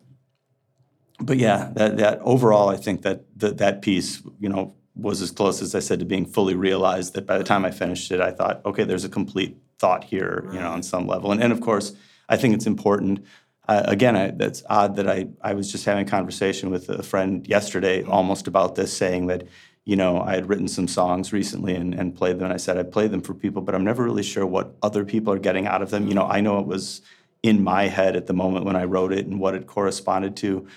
but 1.21 1.37
yeah, 1.37 1.71
that 1.75 1.97
that 1.97 2.19
overall, 2.21 2.69
I 2.69 2.77
think 2.77 3.01
that 3.03 3.23
that 3.37 3.57
that 3.57 3.81
piece, 3.81 4.21
you 4.39 4.49
know, 4.49 4.75
was 4.95 5.21
as 5.21 5.31
close 5.31 5.61
as 5.61 5.73
I 5.75 5.79
said 5.79 5.99
to 5.99 6.05
being 6.05 6.25
fully 6.25 6.55
realized. 6.55 7.13
That 7.13 7.25
by 7.25 7.37
the 7.37 7.43
time 7.43 7.65
I 7.65 7.71
finished 7.71 8.11
it, 8.11 8.21
I 8.21 8.31
thought, 8.31 8.61
okay, 8.65 8.83
there's 8.83 9.05
a 9.05 9.09
complete 9.09 9.57
thought 9.79 10.03
here, 10.03 10.43
you 10.53 10.59
know, 10.59 10.69
on 10.69 10.83
some 10.83 11.07
level. 11.07 11.31
And 11.31 11.41
and 11.41 11.51
of 11.53 11.61
course, 11.61 11.93
I 12.27 12.37
think 12.37 12.53
it's 12.55 12.67
important. 12.67 13.23
Uh, 13.69 13.83
again, 13.85 14.15
I, 14.15 14.31
that's 14.31 14.63
odd 14.69 14.95
that 14.95 15.07
I 15.07 15.27
I 15.41 15.53
was 15.53 15.71
just 15.71 15.85
having 15.85 16.07
a 16.07 16.09
conversation 16.09 16.71
with 16.71 16.89
a 16.89 17.03
friend 17.03 17.47
yesterday, 17.47 18.03
almost 18.03 18.47
about 18.47 18.75
this, 18.75 18.95
saying 18.95 19.27
that. 19.27 19.47
You 19.85 19.95
know, 19.95 20.21
I 20.21 20.35
had 20.35 20.47
written 20.47 20.67
some 20.67 20.88
songs 20.88 21.33
recently 21.33 21.73
and, 21.73 21.95
and 21.95 22.13
played 22.13 22.38
them. 22.38 22.43
And 22.43 22.53
I 22.53 22.57
said 22.57 22.77
I 22.77 22.83
played 22.83 23.09
them 23.09 23.21
for 23.21 23.33
people, 23.33 23.63
but 23.63 23.73
I'm 23.73 23.83
never 23.83 24.03
really 24.03 24.21
sure 24.21 24.45
what 24.45 24.75
other 24.83 25.03
people 25.03 25.33
are 25.33 25.39
getting 25.39 25.65
out 25.65 25.81
of 25.81 25.89
them. 25.89 26.07
You 26.07 26.13
know, 26.13 26.27
I 26.27 26.41
know 26.41 26.59
it 26.59 26.67
was 26.67 27.01
in 27.41 27.63
my 27.63 27.88
head 27.88 28.15
at 28.15 28.27
the 28.27 28.33
moment 28.33 28.65
when 28.65 28.75
I 28.75 28.83
wrote 28.83 29.11
it 29.11 29.25
and 29.25 29.39
what 29.39 29.55
it 29.55 29.65
corresponded 29.65 30.35
to 30.38 30.67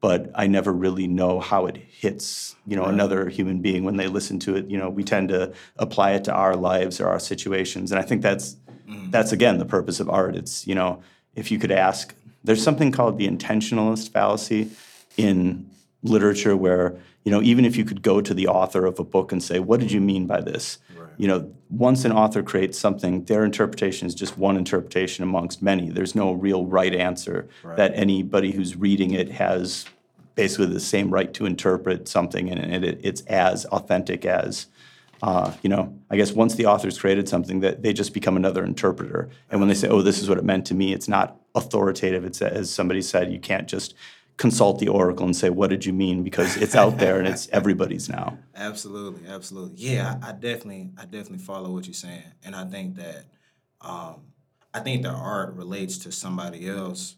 but 0.00 0.30
I 0.34 0.46
never 0.46 0.72
really 0.72 1.06
know 1.06 1.40
how 1.40 1.66
it 1.66 1.76
hits, 1.76 2.56
you 2.66 2.74
know, 2.74 2.84
another 2.84 3.28
human 3.28 3.60
being 3.60 3.84
when 3.84 3.96
they 3.96 4.06
listen 4.06 4.38
to 4.40 4.56
it. 4.56 4.66
You 4.70 4.78
know, 4.78 4.88
we 4.88 5.04
tend 5.04 5.28
to 5.28 5.52
apply 5.76 6.12
it 6.12 6.24
to 6.24 6.32
our 6.32 6.56
lives 6.56 7.00
or 7.00 7.08
our 7.08 7.20
situations, 7.20 7.92
and 7.92 8.00
I 8.00 8.02
think 8.02 8.22
that's 8.22 8.56
that's 9.10 9.32
again 9.32 9.58
the 9.58 9.66
purpose 9.66 10.00
of 10.00 10.08
art. 10.08 10.36
It's 10.36 10.66
you 10.66 10.74
know, 10.74 11.02
if 11.34 11.50
you 11.50 11.58
could 11.58 11.70
ask, 11.70 12.14
there's 12.44 12.62
something 12.62 12.90
called 12.92 13.18
the 13.18 13.28
intentionalist 13.28 14.10
fallacy 14.10 14.70
in 15.16 15.68
literature 16.02 16.56
where 16.56 16.96
you 17.24 17.30
know 17.30 17.42
even 17.42 17.64
if 17.64 17.76
you 17.76 17.84
could 17.84 18.02
go 18.02 18.20
to 18.20 18.32
the 18.32 18.46
author 18.46 18.86
of 18.86 18.98
a 18.98 19.04
book 19.04 19.32
and 19.32 19.42
say 19.42 19.58
what 19.58 19.80
did 19.80 19.92
you 19.92 20.00
mean 20.00 20.26
by 20.26 20.40
this? 20.40 20.78
You 21.16 21.28
know 21.28 21.52
once 21.68 22.04
an 22.04 22.12
author 22.12 22.42
creates 22.42 22.78
something 22.78 23.24
their 23.24 23.44
interpretation 23.44 24.08
is 24.08 24.14
just 24.14 24.38
one 24.38 24.56
interpretation 24.56 25.22
amongst 25.22 25.62
many. 25.62 25.90
There's 25.90 26.14
no 26.14 26.32
real 26.32 26.64
right 26.66 26.94
answer 26.94 27.48
that 27.76 27.92
anybody 27.94 28.52
who's 28.52 28.76
reading 28.76 29.12
it 29.12 29.32
has 29.32 29.84
basically 30.34 30.66
the 30.66 30.80
same 30.80 31.10
right 31.10 31.34
to 31.34 31.44
interpret 31.44 32.08
something 32.08 32.50
and 32.50 32.84
it, 32.84 33.00
it's 33.02 33.20
as 33.22 33.66
authentic 33.66 34.24
as 34.24 34.66
uh, 35.22 35.52
you 35.62 35.68
know 35.68 35.94
i 36.10 36.16
guess 36.16 36.32
once 36.32 36.54
the 36.54 36.66
author's 36.66 36.98
created 36.98 37.28
something 37.28 37.60
that 37.60 37.82
they 37.82 37.92
just 37.92 38.14
become 38.14 38.36
another 38.36 38.64
interpreter. 38.64 39.28
And 39.50 39.60
when 39.60 39.68
they 39.68 39.74
say 39.74 39.88
oh 39.88 40.02
this 40.02 40.20
is 40.20 40.28
what 40.28 40.38
it 40.38 40.44
meant 40.44 40.66
to 40.66 40.74
me 40.74 40.92
it's 40.92 41.08
not 41.08 41.40
authoritative. 41.54 42.24
It's 42.24 42.40
as 42.42 42.72
somebody 42.72 43.02
said 43.02 43.32
you 43.32 43.40
can't 43.40 43.68
just 43.68 43.94
consult 44.36 44.78
the 44.78 44.88
oracle 44.88 45.26
and 45.26 45.36
say 45.36 45.50
what 45.50 45.68
did 45.68 45.84
you 45.84 45.92
mean? 45.92 46.22
because 46.22 46.56
it's 46.56 46.74
out 46.74 46.98
there 46.98 47.18
and 47.18 47.28
it's 47.28 47.48
everybody's 47.48 48.08
now. 48.08 48.38
Absolutely, 48.54 49.28
absolutely. 49.28 49.76
Yeah, 49.76 50.16
I, 50.22 50.30
I 50.30 50.32
definitely, 50.32 50.90
I 50.98 51.02
definitely 51.02 51.38
follow 51.38 51.70
what 51.72 51.86
you're 51.86 51.94
saying, 51.94 52.22
and 52.44 52.54
I 52.54 52.64
think 52.64 52.96
that, 52.96 53.24
um, 53.80 54.20
I 54.74 54.80
think 54.80 55.02
the 55.02 55.10
art 55.10 55.54
relates 55.54 55.96
to 55.98 56.12
somebody 56.12 56.68
else 56.68 57.16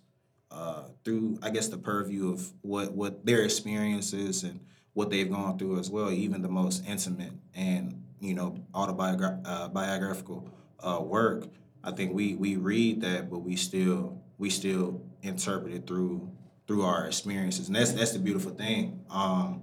uh, 0.52 0.84
through, 1.04 1.38
I 1.42 1.50
guess, 1.50 1.68
the 1.68 1.78
purview 1.78 2.32
of 2.32 2.52
what 2.62 2.92
what 2.92 3.26
their 3.26 3.42
experiences 3.42 4.44
and 4.44 4.60
what 4.94 5.10
they've 5.10 5.30
gone 5.30 5.58
through 5.58 5.78
as 5.78 5.90
well, 5.90 6.10
even 6.10 6.42
the 6.42 6.48
most 6.48 6.84
intimate 6.86 7.32
and 7.54 8.02
you 8.20 8.34
know 8.34 8.56
autobiographical 8.74 10.48
uh, 10.82 10.96
uh, 10.96 11.00
work. 11.00 11.48
I 11.84 11.90
think 11.90 12.14
we 12.14 12.34
we 12.34 12.56
read 12.56 13.00
that, 13.02 13.30
but 13.30 13.38
we 13.38 13.56
still 13.56 14.22
we 14.38 14.50
still 14.50 15.02
interpret 15.22 15.72
it 15.72 15.86
through 15.86 16.30
through 16.66 16.82
our 16.82 17.06
experiences, 17.06 17.66
and 17.66 17.76
that's 17.76 17.92
that's 17.92 18.12
the 18.12 18.18
beautiful 18.18 18.52
thing. 18.52 19.04
Um, 19.10 19.62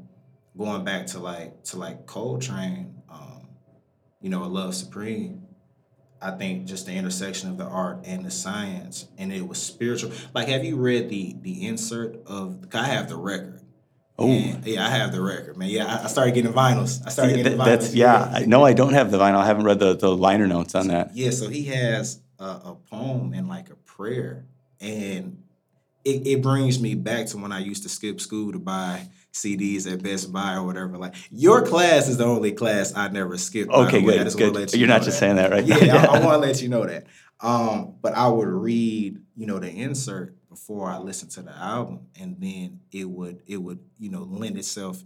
going 0.57 0.83
back 0.83 1.07
to 1.07 1.19
like 1.19 1.63
to 1.65 1.77
like 1.77 2.05
Coltrane, 2.05 3.01
um, 3.09 3.47
you 4.21 4.29
know, 4.29 4.41
Love 4.47 4.75
Supreme. 4.75 5.45
I 6.21 6.31
think 6.31 6.65
just 6.65 6.85
the 6.85 6.91
intersection 6.91 7.49
of 7.49 7.57
the 7.57 7.63
art 7.63 8.01
and 8.03 8.25
the 8.25 8.31
science, 8.31 9.07
and 9.17 9.31
it 9.31 9.47
was 9.47 9.61
spiritual. 9.61 10.11
Like, 10.33 10.49
have 10.49 10.65
you 10.65 10.75
read 10.75 11.07
the 11.07 11.35
the 11.41 11.65
insert 11.65 12.25
of? 12.25 12.67
I 12.73 12.83
have 12.83 13.07
the 13.07 13.15
record. 13.15 13.58
Oh. 14.19 14.27
Yeah, 14.65 14.85
I 14.85 14.89
have 14.89 15.11
the 15.11 15.21
record, 15.21 15.55
man. 15.57 15.69
Yeah, 15.69 15.85
I, 15.85 16.03
I 16.03 16.07
started 16.07 16.33
getting 16.35 16.51
vinyls. 16.53 17.01
I 17.05 17.09
started 17.09 17.37
Yeah, 17.37 17.43
getting 17.43 17.57
that- 17.57 17.63
vinyls. 17.67 17.81
that's 17.81 17.93
yeah 17.95 18.31
I, 18.33 18.45
no 18.45 18.63
i 18.65 18.73
don't 18.73 18.93
have 18.93 19.11
the 19.11 19.17
vinyl 19.17 19.37
i 19.37 19.45
haven't 19.45 19.63
read 19.65 19.79
the, 19.79 19.95
the 19.95 20.15
liner 20.15 20.45
notes 20.47 20.75
on 20.75 20.87
that 20.89 21.15
Yeah, 21.15 21.29
so 21.31 21.47
he 21.49 21.63
has 21.65 22.19
a, 22.39 22.43
a 22.43 22.77
poem 22.89 23.33
and 23.33 23.47
like 23.47 23.69
a 23.69 23.75
prayer, 23.75 24.45
and 24.81 25.43
it, 26.05 26.25
it 26.25 26.41
brings 26.41 26.79
me 26.79 26.95
back 26.95 27.25
to 27.27 27.37
when 27.37 27.51
I 27.51 27.59
used 27.59 27.83
to 27.83 27.89
skip 27.89 28.21
school 28.21 28.53
to 28.53 28.59
buy 28.59 29.07
CDs 29.33 29.91
at 29.91 30.01
Best 30.01 30.31
Buy 30.31 30.53
or 30.55 30.63
whatever. 30.63 30.97
Like 30.97 31.15
your 31.29 31.61
class 31.65 32.07
is 32.07 32.17
the 32.17 32.23
only 32.25 32.53
class 32.53 32.95
I 32.95 33.09
never 33.09 33.37
skipped. 33.37 33.69
okay 33.71 34.01
way. 34.01 34.17
I 34.19 34.23
good, 34.23 34.53
good. 34.53 34.73
you 34.73 34.79
you're 34.79 34.87
not 34.87 35.01
just 35.03 35.19
that. 35.19 35.25
saying 35.25 35.35
that 35.35 35.51
right 35.51 35.65
Yeah, 35.65 36.07
I, 36.09 36.17
I 36.17 36.19
want 36.25 36.41
to 36.41 36.47
let 36.47 36.61
you 36.61 36.69
know 36.69 36.85
that. 36.85 37.07
Um, 37.41 37.95
but 38.01 38.13
I 38.13 38.27
would 38.29 38.47
read, 38.47 39.19
you 39.35 39.45
know, 39.45 39.59
the 39.59 39.69
insert 39.69 40.35
before 40.59 40.89
I 40.89 40.97
listened 40.97 41.31
to 41.31 41.41
the 41.41 41.55
album, 41.55 42.07
and 42.19 42.35
then 42.39 42.81
it 42.91 43.09
would 43.09 43.41
it 43.47 43.57
would 43.57 43.79
you 43.97 44.09
know 44.09 44.23
lend 44.23 44.57
itself 44.57 45.01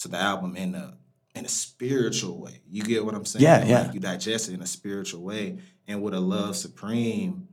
to 0.00 0.08
the 0.08 0.16
album 0.16 0.56
in 0.56 0.74
a 0.74 0.96
in 1.34 1.44
a 1.44 1.48
spiritual 1.48 2.40
way. 2.40 2.60
You 2.68 2.82
get 2.82 3.04
what 3.04 3.14
I'm 3.14 3.24
saying? 3.24 3.44
Yeah, 3.44 3.58
Like, 3.58 3.68
yeah. 3.68 3.92
you 3.92 4.00
digest 4.00 4.48
it 4.48 4.54
in 4.54 4.62
a 4.62 4.66
spiritual 4.66 5.22
way, 5.22 5.58
and 5.86 6.02
with 6.02 6.14
a 6.14 6.20
love 6.20 6.56
supreme, 6.56 7.48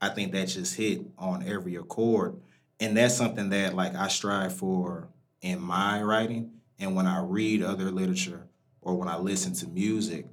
I 0.00 0.10
think 0.10 0.32
that 0.32 0.48
just 0.48 0.76
hit 0.76 1.02
on 1.18 1.46
every 1.46 1.76
accord, 1.76 2.36
and 2.78 2.96
that's 2.96 3.16
something 3.16 3.50
that 3.50 3.74
like 3.74 3.94
I 3.94 4.08
strive 4.08 4.54
for 4.54 5.08
in 5.40 5.60
my 5.60 6.02
writing, 6.02 6.52
and 6.78 6.94
when 6.94 7.06
I 7.06 7.20
read 7.22 7.62
other 7.62 7.90
literature 7.90 8.46
or 8.80 8.96
when 8.96 9.08
I 9.08 9.16
listen 9.18 9.52
to 9.54 9.68
music 9.68 10.26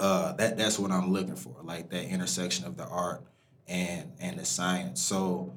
uh, 0.00 0.32
that 0.32 0.56
that's 0.56 0.78
what 0.78 0.90
I'm 0.90 1.12
looking 1.12 1.36
for, 1.36 1.56
like 1.62 1.90
that 1.90 2.04
intersection 2.04 2.64
of 2.64 2.76
the 2.76 2.86
art 2.86 3.22
and 3.68 4.10
and 4.18 4.38
the 4.38 4.46
science. 4.46 5.02
So 5.02 5.52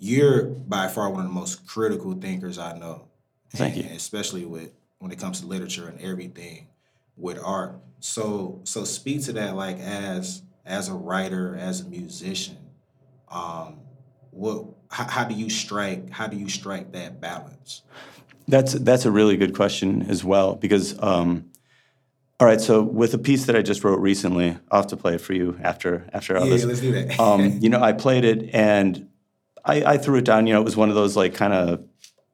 you're 0.00 0.44
by 0.46 0.88
far 0.88 1.10
one 1.10 1.20
of 1.20 1.26
the 1.26 1.32
most 1.32 1.66
critical 1.66 2.12
thinkers 2.14 2.58
I 2.58 2.76
know. 2.76 3.06
Thank 3.50 3.76
you. 3.76 3.84
Especially 3.94 4.44
with 4.44 4.72
when 4.98 5.12
it 5.12 5.18
comes 5.18 5.40
to 5.40 5.46
literature 5.46 5.86
and 5.88 6.00
everything 6.00 6.66
with 7.16 7.38
art. 7.44 7.76
So 8.00 8.60
so 8.64 8.84
speak 8.84 9.22
to 9.24 9.32
that 9.34 9.54
like 9.54 9.78
as 9.78 10.42
as 10.64 10.88
a 10.88 10.94
writer, 10.94 11.54
as 11.56 11.82
a 11.82 11.88
musician. 11.88 12.56
Um, 13.30 13.80
what 14.30 14.64
how, 14.90 15.04
how 15.04 15.24
do 15.24 15.34
you 15.34 15.50
strike 15.50 16.10
how 16.10 16.26
do 16.26 16.36
you 16.36 16.48
strike 16.48 16.92
that 16.92 17.20
balance? 17.20 17.82
That's 18.48 18.72
that's 18.72 19.04
a 19.04 19.10
really 19.10 19.36
good 19.36 19.54
question 19.54 20.06
as 20.08 20.24
well 20.24 20.54
because 20.54 21.00
um, 21.02 21.50
all 22.40 22.46
right 22.46 22.60
so 22.60 22.82
with 22.82 23.12
a 23.12 23.18
piece 23.18 23.44
that 23.46 23.54
I 23.56 23.62
just 23.62 23.84
wrote 23.84 24.00
recently 24.00 24.56
I'll 24.70 24.80
have 24.80 24.86
to 24.88 24.96
play 24.96 25.14
it 25.16 25.20
for 25.20 25.34
you 25.34 25.58
after 25.62 26.06
after 26.12 26.38
all 26.38 26.44
Yeah, 26.46 26.54
this 26.54 26.64
let's 26.64 26.80
do 26.80 26.92
that. 26.92 27.20
um, 27.20 27.58
you 27.60 27.68
know 27.68 27.82
I 27.82 27.92
played 27.92 28.24
it 28.24 28.50
and 28.54 29.08
I, 29.64 29.82
I 29.84 29.98
threw 29.98 30.18
it 30.18 30.24
down 30.24 30.46
you 30.46 30.54
know 30.54 30.60
it 30.60 30.64
was 30.64 30.76
one 30.76 30.88
of 30.88 30.94
those 30.94 31.16
like 31.16 31.34
kind 31.34 31.52
of 31.52 31.84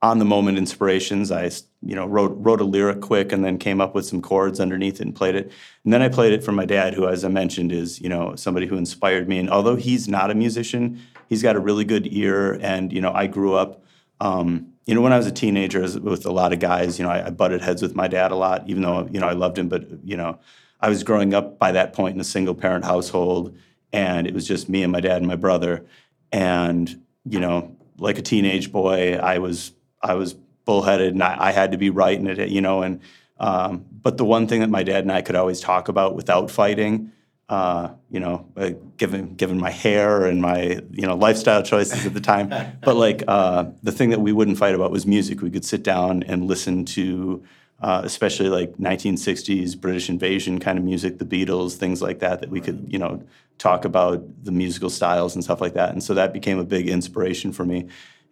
on 0.02 0.18
the 0.18 0.24
moment 0.24 0.58
inspirations. 0.58 1.32
I 1.32 1.50
you 1.82 1.94
know 1.94 2.06
wrote 2.06 2.32
wrote 2.36 2.60
a 2.60 2.64
lyric 2.64 3.00
quick 3.00 3.32
and 3.32 3.44
then 3.44 3.58
came 3.58 3.80
up 3.80 3.94
with 3.94 4.06
some 4.06 4.20
chords 4.20 4.60
underneath 4.60 4.96
it 4.96 5.02
and 5.02 5.14
played 5.14 5.34
it. 5.34 5.50
And 5.84 5.92
then 5.92 6.02
I 6.02 6.08
played 6.08 6.32
it 6.32 6.44
for 6.44 6.52
my 6.52 6.64
dad 6.64 6.94
who 6.94 7.08
as 7.08 7.24
I 7.24 7.28
mentioned 7.28 7.72
is 7.72 8.00
you 8.00 8.08
know 8.08 8.36
somebody 8.36 8.66
who 8.66 8.76
inspired 8.76 9.28
me. 9.28 9.38
And 9.38 9.50
although 9.50 9.76
he's 9.76 10.08
not 10.08 10.30
a 10.30 10.34
musician 10.34 11.00
he's 11.28 11.42
got 11.42 11.56
a 11.56 11.60
really 11.60 11.84
good 11.84 12.12
ear. 12.12 12.58
And 12.60 12.92
you 12.92 13.00
know 13.00 13.12
I 13.12 13.26
grew 13.26 13.54
up 13.54 13.82
um, 14.20 14.72
you 14.86 14.94
know, 14.94 15.00
when 15.00 15.12
I 15.12 15.16
was 15.16 15.26
a 15.26 15.32
teenager, 15.32 15.80
with 15.80 16.26
a 16.26 16.32
lot 16.32 16.52
of 16.52 16.60
guys, 16.60 16.98
you 16.98 17.04
know, 17.04 17.10
I, 17.10 17.26
I 17.26 17.30
butted 17.30 17.60
heads 17.60 17.82
with 17.82 17.94
my 17.94 18.06
dad 18.06 18.30
a 18.30 18.36
lot, 18.36 18.68
even 18.68 18.82
though 18.82 19.08
you 19.10 19.20
know 19.20 19.26
I 19.26 19.32
loved 19.32 19.58
him. 19.58 19.68
But 19.68 19.84
you 20.04 20.16
know, 20.16 20.38
I 20.80 20.88
was 20.88 21.02
growing 21.02 21.34
up 21.34 21.58
by 21.58 21.72
that 21.72 21.92
point 21.92 22.14
in 22.14 22.20
a 22.20 22.24
single 22.24 22.54
parent 22.54 22.84
household, 22.84 23.56
and 23.92 24.26
it 24.26 24.34
was 24.34 24.46
just 24.46 24.68
me 24.68 24.82
and 24.82 24.92
my 24.92 25.00
dad 25.00 25.18
and 25.18 25.26
my 25.26 25.36
brother. 25.36 25.84
And 26.32 27.02
you 27.28 27.40
know, 27.40 27.76
like 27.98 28.18
a 28.18 28.22
teenage 28.22 28.72
boy, 28.72 29.14
I 29.14 29.38
was 29.38 29.72
I 30.02 30.14
was 30.14 30.34
bullheaded, 30.64 31.12
and 31.14 31.22
I, 31.22 31.48
I 31.48 31.52
had 31.52 31.72
to 31.72 31.78
be 31.78 31.90
right 31.90 32.18
in 32.18 32.26
it, 32.26 32.48
you 32.48 32.60
know. 32.60 32.82
And 32.82 33.00
um, 33.38 33.84
but 33.90 34.16
the 34.16 34.24
one 34.24 34.46
thing 34.46 34.60
that 34.60 34.70
my 34.70 34.82
dad 34.82 35.02
and 35.02 35.12
I 35.12 35.22
could 35.22 35.36
always 35.36 35.60
talk 35.60 35.88
about 35.88 36.14
without 36.14 36.50
fighting 36.50 37.12
uh, 37.48 37.90
you 38.10 38.18
know, 38.18 38.46
uh, 38.56 38.70
given 38.96 39.34
given 39.36 39.58
my 39.58 39.70
hair 39.70 40.26
and 40.26 40.42
my 40.42 40.80
you 40.90 41.06
know 41.06 41.14
lifestyle 41.14 41.62
choices 41.62 42.04
at 42.04 42.12
the 42.12 42.20
time. 42.20 42.52
but 42.82 42.96
like 42.96 43.22
uh, 43.28 43.66
the 43.82 43.92
thing 43.92 44.10
that 44.10 44.20
we 44.20 44.32
wouldn't 44.32 44.58
fight 44.58 44.74
about 44.74 44.90
was 44.90 45.06
music. 45.06 45.40
We 45.42 45.50
could 45.50 45.64
sit 45.64 45.82
down 45.82 46.24
and 46.24 46.46
listen 46.46 46.84
to, 46.86 47.44
uh, 47.80 48.00
especially 48.04 48.48
like 48.48 48.76
1960s 48.78 49.78
British 49.78 50.08
invasion 50.08 50.58
kind 50.58 50.78
of 50.78 50.84
music, 50.84 51.18
the 51.18 51.24
Beatles, 51.24 51.76
things 51.76 52.00
like 52.00 52.20
that. 52.20 52.40
That 52.40 52.50
we 52.50 52.60
could 52.60 52.86
you 52.88 52.98
know 52.98 53.22
talk 53.58 53.84
about 53.84 54.44
the 54.44 54.52
musical 54.52 54.90
styles 54.90 55.34
and 55.34 55.42
stuff 55.42 55.60
like 55.60 55.74
that. 55.74 55.90
And 55.90 56.02
so 56.02 56.14
that 56.14 56.32
became 56.32 56.58
a 56.58 56.64
big 56.64 56.88
inspiration 56.88 57.52
for 57.52 57.64
me. 57.64 57.88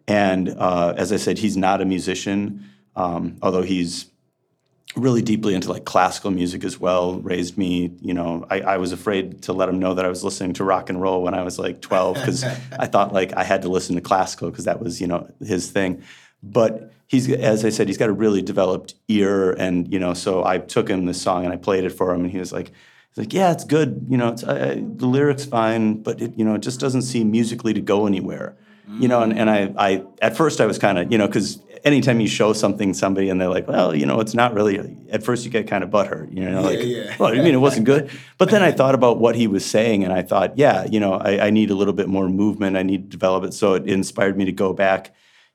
And 0.07 0.51
uh, 0.51 0.95
as 0.97 1.13
I 1.13 1.17
said, 1.17 1.39
he's 1.39 1.57
not 1.57 1.81
a 1.81 1.85
musician, 1.85 2.69
um, 2.95 3.39
although 3.41 3.63
he's 3.63 4.11
really 4.97 5.23
deeply 5.23 5.55
into 5.55 5.71
like 5.71 5.85
classical 5.85 6.31
music 6.31 6.63
as 6.63 6.79
well. 6.79 7.21
Raised 7.21 7.59
me, 7.59 7.93
you 8.01 8.15
know, 8.15 8.47
I, 8.51 8.61
I 8.61 8.77
was 8.77 8.93
afraid 8.93 9.43
to 9.43 9.53
let 9.53 9.69
him 9.69 9.79
know 9.79 9.95
that 9.95 10.05
I 10.05 10.09
was 10.09 10.23
listening 10.23 10.53
to 10.55 10.65
rock 10.65 10.89
and 10.89 11.01
roll 11.01 11.23
when 11.23 11.35
I 11.35 11.43
was 11.43 11.59
like 11.59 11.81
12 11.81 12.17
because 12.17 12.45
I 12.79 12.87
thought 12.87 13.13
like 13.13 13.33
I 13.37 13.45
had 13.45 13.63
to 13.63 13.69
listen 13.69 13.97
to 13.97 14.01
classical 14.01 14.51
because 14.51 14.67
that 14.67 14.81
was, 14.81 15.01
you 15.01 15.07
know, 15.07 15.29
his 15.41 15.71
thing. 15.71 16.03
But 16.53 16.93
he's, 17.07 17.31
as 17.31 17.65
I 17.65 17.71
said, 17.71 17.89
he's 17.89 17.99
got 17.99 18.09
a 18.09 18.13
really 18.13 18.43
developed 18.43 18.95
ear, 19.09 19.53
and 19.53 19.93
you 19.93 19.99
know, 19.99 20.15
so 20.15 20.45
I 20.45 20.59
took 20.59 20.89
him 20.89 21.07
this 21.07 21.21
song 21.21 21.45
and 21.45 21.53
I 21.53 21.57
played 21.57 21.85
it 21.85 21.91
for 21.91 22.13
him, 22.13 22.23
and 22.23 22.31
he 22.31 22.39
was 22.39 22.53
like. 22.53 22.73
He's 23.11 23.27
like, 23.27 23.33
yeah, 23.33 23.53
it's 23.53 23.63
good. 23.63 24.07
You 24.09 24.17
know, 24.17 24.31
it's, 24.31 24.43
I, 24.43 24.75
the 24.75 25.07
lyrics 25.07 25.45
fine, 25.45 26.03
but 26.03 26.21
it, 26.21 26.37
you 26.37 26.45
know, 26.45 26.57
it 26.57 26.63
just 26.63 26.81
doesn't 26.81 27.03
seem 27.03 27.31
musically 27.31 27.73
to 27.73 27.81
go 27.81 28.09
anywhere. 28.09 28.57
You 28.99 29.09
know, 29.09 29.23
and, 29.23 29.39
and 29.39 29.49
I, 29.49 29.73
I 29.79 30.05
at 30.21 30.37
first 30.37 30.61
I 30.61 30.67
was 30.67 30.79
kind 30.79 30.99
of, 30.99 31.11
you 31.11 31.17
know, 31.17 31.27
because 31.27 31.59
anytime 31.85 32.21
you 32.21 32.29
show 32.29 32.53
something 32.53 32.93
to 32.93 32.99
somebody 32.99 33.31
and 33.31 33.41
they're 33.41 33.49
like, 33.49 33.67
well, 33.67 33.95
you 33.95 34.05
know, 34.05 34.21
it's 34.21 34.35
not 34.35 34.53
really. 34.53 34.97
At 35.11 35.23
first 35.23 35.45
you 35.45 35.51
get 35.51 35.67
kind 35.67 35.83
of 35.83 35.91
butthurt. 35.91 36.37
You 36.37 36.51
know, 36.51 36.61
like, 36.61 36.81
yeah. 36.83 37.15
well, 37.19 37.35
you 37.35 37.43
mean 37.43 37.55
it 37.55 37.59
wasn't 37.59 37.87
good? 37.87 38.11
But 38.37 38.51
then 38.51 38.63
I 38.63 38.73
thought 38.73 38.95
about 38.95 39.19
what 39.19 39.37
he 39.37 39.47
was 39.47 39.65
saying, 39.65 40.05
and 40.05 40.13
I 40.13 40.23
thought, 40.23 40.59
yeah, 40.59 40.85
you 40.85 41.01
know, 41.01 41.15
I, 41.15 41.47
I 41.47 41.51
need 41.51 41.71
a 41.71 41.75
little 41.75 41.95
bit 41.95 42.09
more 42.09 42.29
movement. 42.29 42.77
I 42.77 42.83
need 42.83 43.05
to 43.05 43.09
develop 43.09 43.45
it. 43.45 43.55
So 43.55 43.75
it 43.75 43.89
inspired 43.89 44.37
me 44.37 44.45
to 44.45 44.53
go 44.53 44.73
back, 44.73 45.15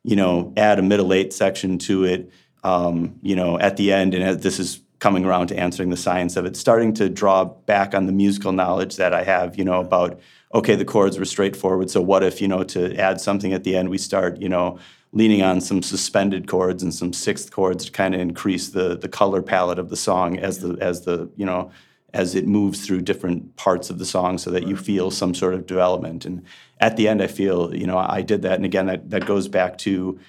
you 0.10 0.16
know, 0.16 0.52
add 0.58 0.80
a 0.80 0.82
middle 0.82 1.14
eight 1.14 1.32
section 1.34 1.78
to 1.78 2.04
it. 2.04 2.32
Um, 2.64 3.20
you 3.22 3.36
know, 3.36 3.60
at 3.60 3.78
the 3.78 3.94
end, 3.94 4.14
and 4.14 4.42
this 4.42 4.60
is 4.60 4.82
coming 4.98 5.24
around 5.24 5.48
to 5.48 5.58
answering 5.58 5.92
the 5.92 5.98
science 5.98 6.36
of 6.36 6.46
it, 6.46 6.58
starting 6.58 6.94
to 6.96 7.08
draw 7.10 7.46
back 7.46 7.94
on 7.94 8.06
the 8.06 8.12
musical 8.12 8.52
knowledge 8.52 8.98
that 8.98 9.14
I 9.14 9.24
have, 9.24 9.58
you 9.58 9.64
know, 9.64 9.80
about 9.80 10.20
okay, 10.54 10.76
the 10.76 10.84
chords 10.84 11.20
were 11.20 11.26
straightforward. 11.26 11.92
So 11.92 12.02
what 12.02 12.24
if, 12.24 12.42
you 12.42 12.48
know, 12.48 12.64
to 12.64 12.96
add 12.98 13.22
something 13.22 13.54
at 13.54 13.64
the 13.64 13.76
end, 13.78 13.90
we 13.90 14.00
start, 14.00 14.42
you 14.42 14.50
know, 14.50 14.80
leaning 15.14 15.44
on 15.44 15.62
some 15.62 15.84
suspended 15.84 16.48
chords 16.48 16.82
and 16.82 16.94
some 16.94 17.14
sixth 17.14 17.52
chords 17.52 17.86
to 17.86 17.92
kind 17.92 18.16
of 18.16 18.20
increase 18.20 18.70
the 18.70 18.98
the 18.98 19.10
color 19.10 19.42
palette 19.44 19.80
of 19.80 19.90
the 19.90 19.96
song 19.96 20.40
as 20.40 20.60
the 20.60 20.76
as 20.82 21.02
the, 21.02 21.30
you 21.36 21.46
know, 21.46 21.72
as 22.14 22.36
it 22.36 22.48
moves 22.48 22.86
through 22.86 23.02
different 23.02 23.56
parts 23.56 23.90
of 23.90 24.00
the 24.00 24.06
song 24.06 24.38
so 24.38 24.50
that 24.52 24.68
you 24.68 24.76
feel 24.76 25.12
some 25.12 25.34
sort 25.34 25.54
of 25.54 25.66
development. 25.66 26.26
And 26.26 26.44
at 26.80 26.98
the 26.98 27.08
end 27.08 27.22
I 27.22 27.28
feel, 27.28 27.74
you 27.76 27.88
know, 27.88 27.98
I 27.98 28.22
did 28.22 28.42
that. 28.44 28.54
And 28.54 28.66
again, 28.66 28.88
that, 28.88 29.10
that 29.10 29.26
goes 29.26 29.48
back 29.48 29.78
to 29.80 30.20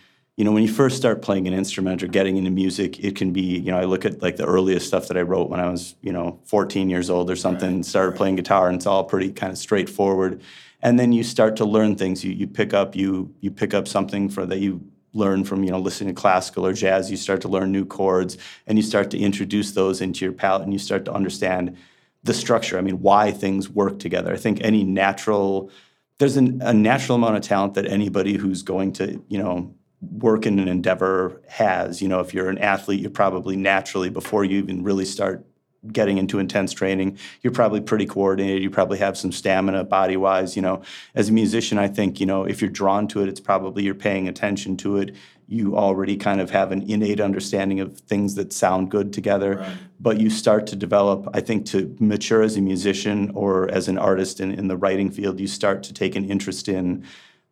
you 0.40 0.44
know, 0.44 0.52
when 0.52 0.62
you 0.62 0.72
first 0.72 0.96
start 0.96 1.20
playing 1.20 1.46
an 1.48 1.52
instrument 1.52 2.02
or 2.02 2.06
getting 2.06 2.38
into 2.38 2.50
music, 2.50 2.98
it 3.04 3.14
can 3.14 3.30
be, 3.30 3.42
you 3.42 3.70
know, 3.70 3.78
I 3.78 3.84
look 3.84 4.06
at 4.06 4.22
like 4.22 4.36
the 4.36 4.46
earliest 4.46 4.86
stuff 4.86 5.08
that 5.08 5.18
I 5.18 5.20
wrote 5.20 5.50
when 5.50 5.60
I 5.60 5.68
was, 5.68 5.96
you 6.00 6.12
know, 6.12 6.40
14 6.46 6.88
years 6.88 7.10
old 7.10 7.30
or 7.30 7.36
something, 7.36 7.76
Right, 7.76 7.84
started 7.84 8.10
right. 8.12 8.16
playing 8.16 8.36
guitar 8.36 8.68
and 8.68 8.76
it's 8.76 8.86
all 8.86 9.04
pretty 9.04 9.32
kind 9.32 9.52
of 9.52 9.58
straightforward. 9.58 10.40
And 10.80 10.98
then 10.98 11.12
you 11.12 11.24
start 11.24 11.56
to 11.56 11.66
learn 11.66 11.94
things. 11.96 12.24
You, 12.24 12.32
you 12.32 12.46
pick 12.46 12.72
up 12.72 12.96
you 12.96 13.34
you 13.40 13.50
pick 13.50 13.74
up 13.74 13.86
something 13.86 14.30
for 14.30 14.46
that 14.46 14.60
you 14.60 14.80
learn 15.12 15.44
from, 15.44 15.64
you 15.64 15.70
know, 15.70 15.78
listening 15.78 16.14
to 16.14 16.20
classical 16.20 16.66
or 16.66 16.72
jazz, 16.72 17.10
you 17.10 17.16
start 17.16 17.40
to 17.40 17.48
learn 17.48 17.72
new 17.72 17.84
chords 17.84 18.38
and 18.66 18.78
you 18.78 18.82
start 18.82 19.10
to 19.10 19.18
introduce 19.18 19.72
those 19.72 20.00
into 20.00 20.24
your 20.24 20.32
palette 20.32 20.62
and 20.62 20.72
you 20.72 20.78
start 20.78 21.04
to 21.04 21.12
understand 21.12 21.76
the 22.22 22.34
structure. 22.34 22.78
I 22.78 22.82
mean, 22.82 23.00
why 23.00 23.30
things 23.30 23.68
work 23.68 23.98
together. 23.98 24.32
I 24.32 24.36
think 24.36 24.60
any 24.60 24.84
natural 24.84 25.70
there's 26.18 26.36
an, 26.36 26.60
a 26.60 26.74
natural 26.74 27.16
amount 27.16 27.36
of 27.36 27.42
talent 27.42 27.74
that 27.74 27.86
anybody 27.86 28.36
who's 28.36 28.62
going 28.62 28.92
to, 28.92 29.22
you 29.28 29.38
know, 29.38 29.74
work 30.02 30.44
in 30.44 30.58
an 30.58 30.68
endeavor 30.68 31.40
has. 31.48 32.02
You 32.02 32.08
know, 32.08 32.20
if 32.20 32.34
you're 32.34 32.50
an 32.50 32.58
athlete, 32.58 33.00
you're 33.00 33.10
probably 33.10 33.56
naturally, 33.56 34.10
before 34.10 34.44
you 34.44 34.58
even 34.58 34.84
really 34.84 35.06
start 35.06 35.46
getting 35.92 36.18
into 36.18 36.38
intense 36.38 36.72
training, 36.72 37.18
you're 37.42 37.52
probably 37.52 37.80
pretty 37.80 38.06
coordinated. 38.06 38.62
You 38.62 38.70
probably 38.70 38.98
have 38.98 39.16
some 39.16 39.32
stamina 39.32 39.84
body 39.84 40.16
wise. 40.16 40.56
You 40.56 40.62
know, 40.62 40.82
as 41.14 41.28
a 41.28 41.32
musician, 41.32 41.78
I 41.78 41.88
think, 41.88 42.20
you 42.20 42.26
know, 42.26 42.44
if 42.44 42.60
you're 42.60 42.70
drawn 42.70 43.08
to 43.08 43.22
it, 43.22 43.28
it's 43.28 43.40
probably 43.40 43.82
you're 43.84 43.94
paying 43.94 44.28
attention 44.28 44.76
to 44.78 44.98
it. 44.98 45.14
You 45.48 45.76
already 45.76 46.16
kind 46.16 46.40
of 46.40 46.50
have 46.50 46.70
an 46.70 46.88
innate 46.88 47.20
understanding 47.20 47.80
of 47.80 47.98
things 47.98 48.34
that 48.36 48.52
sound 48.52 48.90
good 48.90 49.12
together. 49.12 49.56
Right. 49.56 49.72
But 49.98 50.20
you 50.20 50.30
start 50.30 50.66
to 50.68 50.76
develop, 50.76 51.28
I 51.34 51.40
think, 51.40 51.66
to 51.66 51.96
mature 51.98 52.42
as 52.42 52.56
a 52.56 52.60
musician 52.60 53.32
or 53.34 53.68
as 53.70 53.88
an 53.88 53.98
artist 53.98 54.40
in, 54.40 54.52
in 54.52 54.68
the 54.68 54.76
writing 54.76 55.10
field, 55.10 55.40
you 55.40 55.48
start 55.48 55.82
to 55.84 55.92
take 55.92 56.14
an 56.14 56.30
interest 56.30 56.68
in 56.68 57.04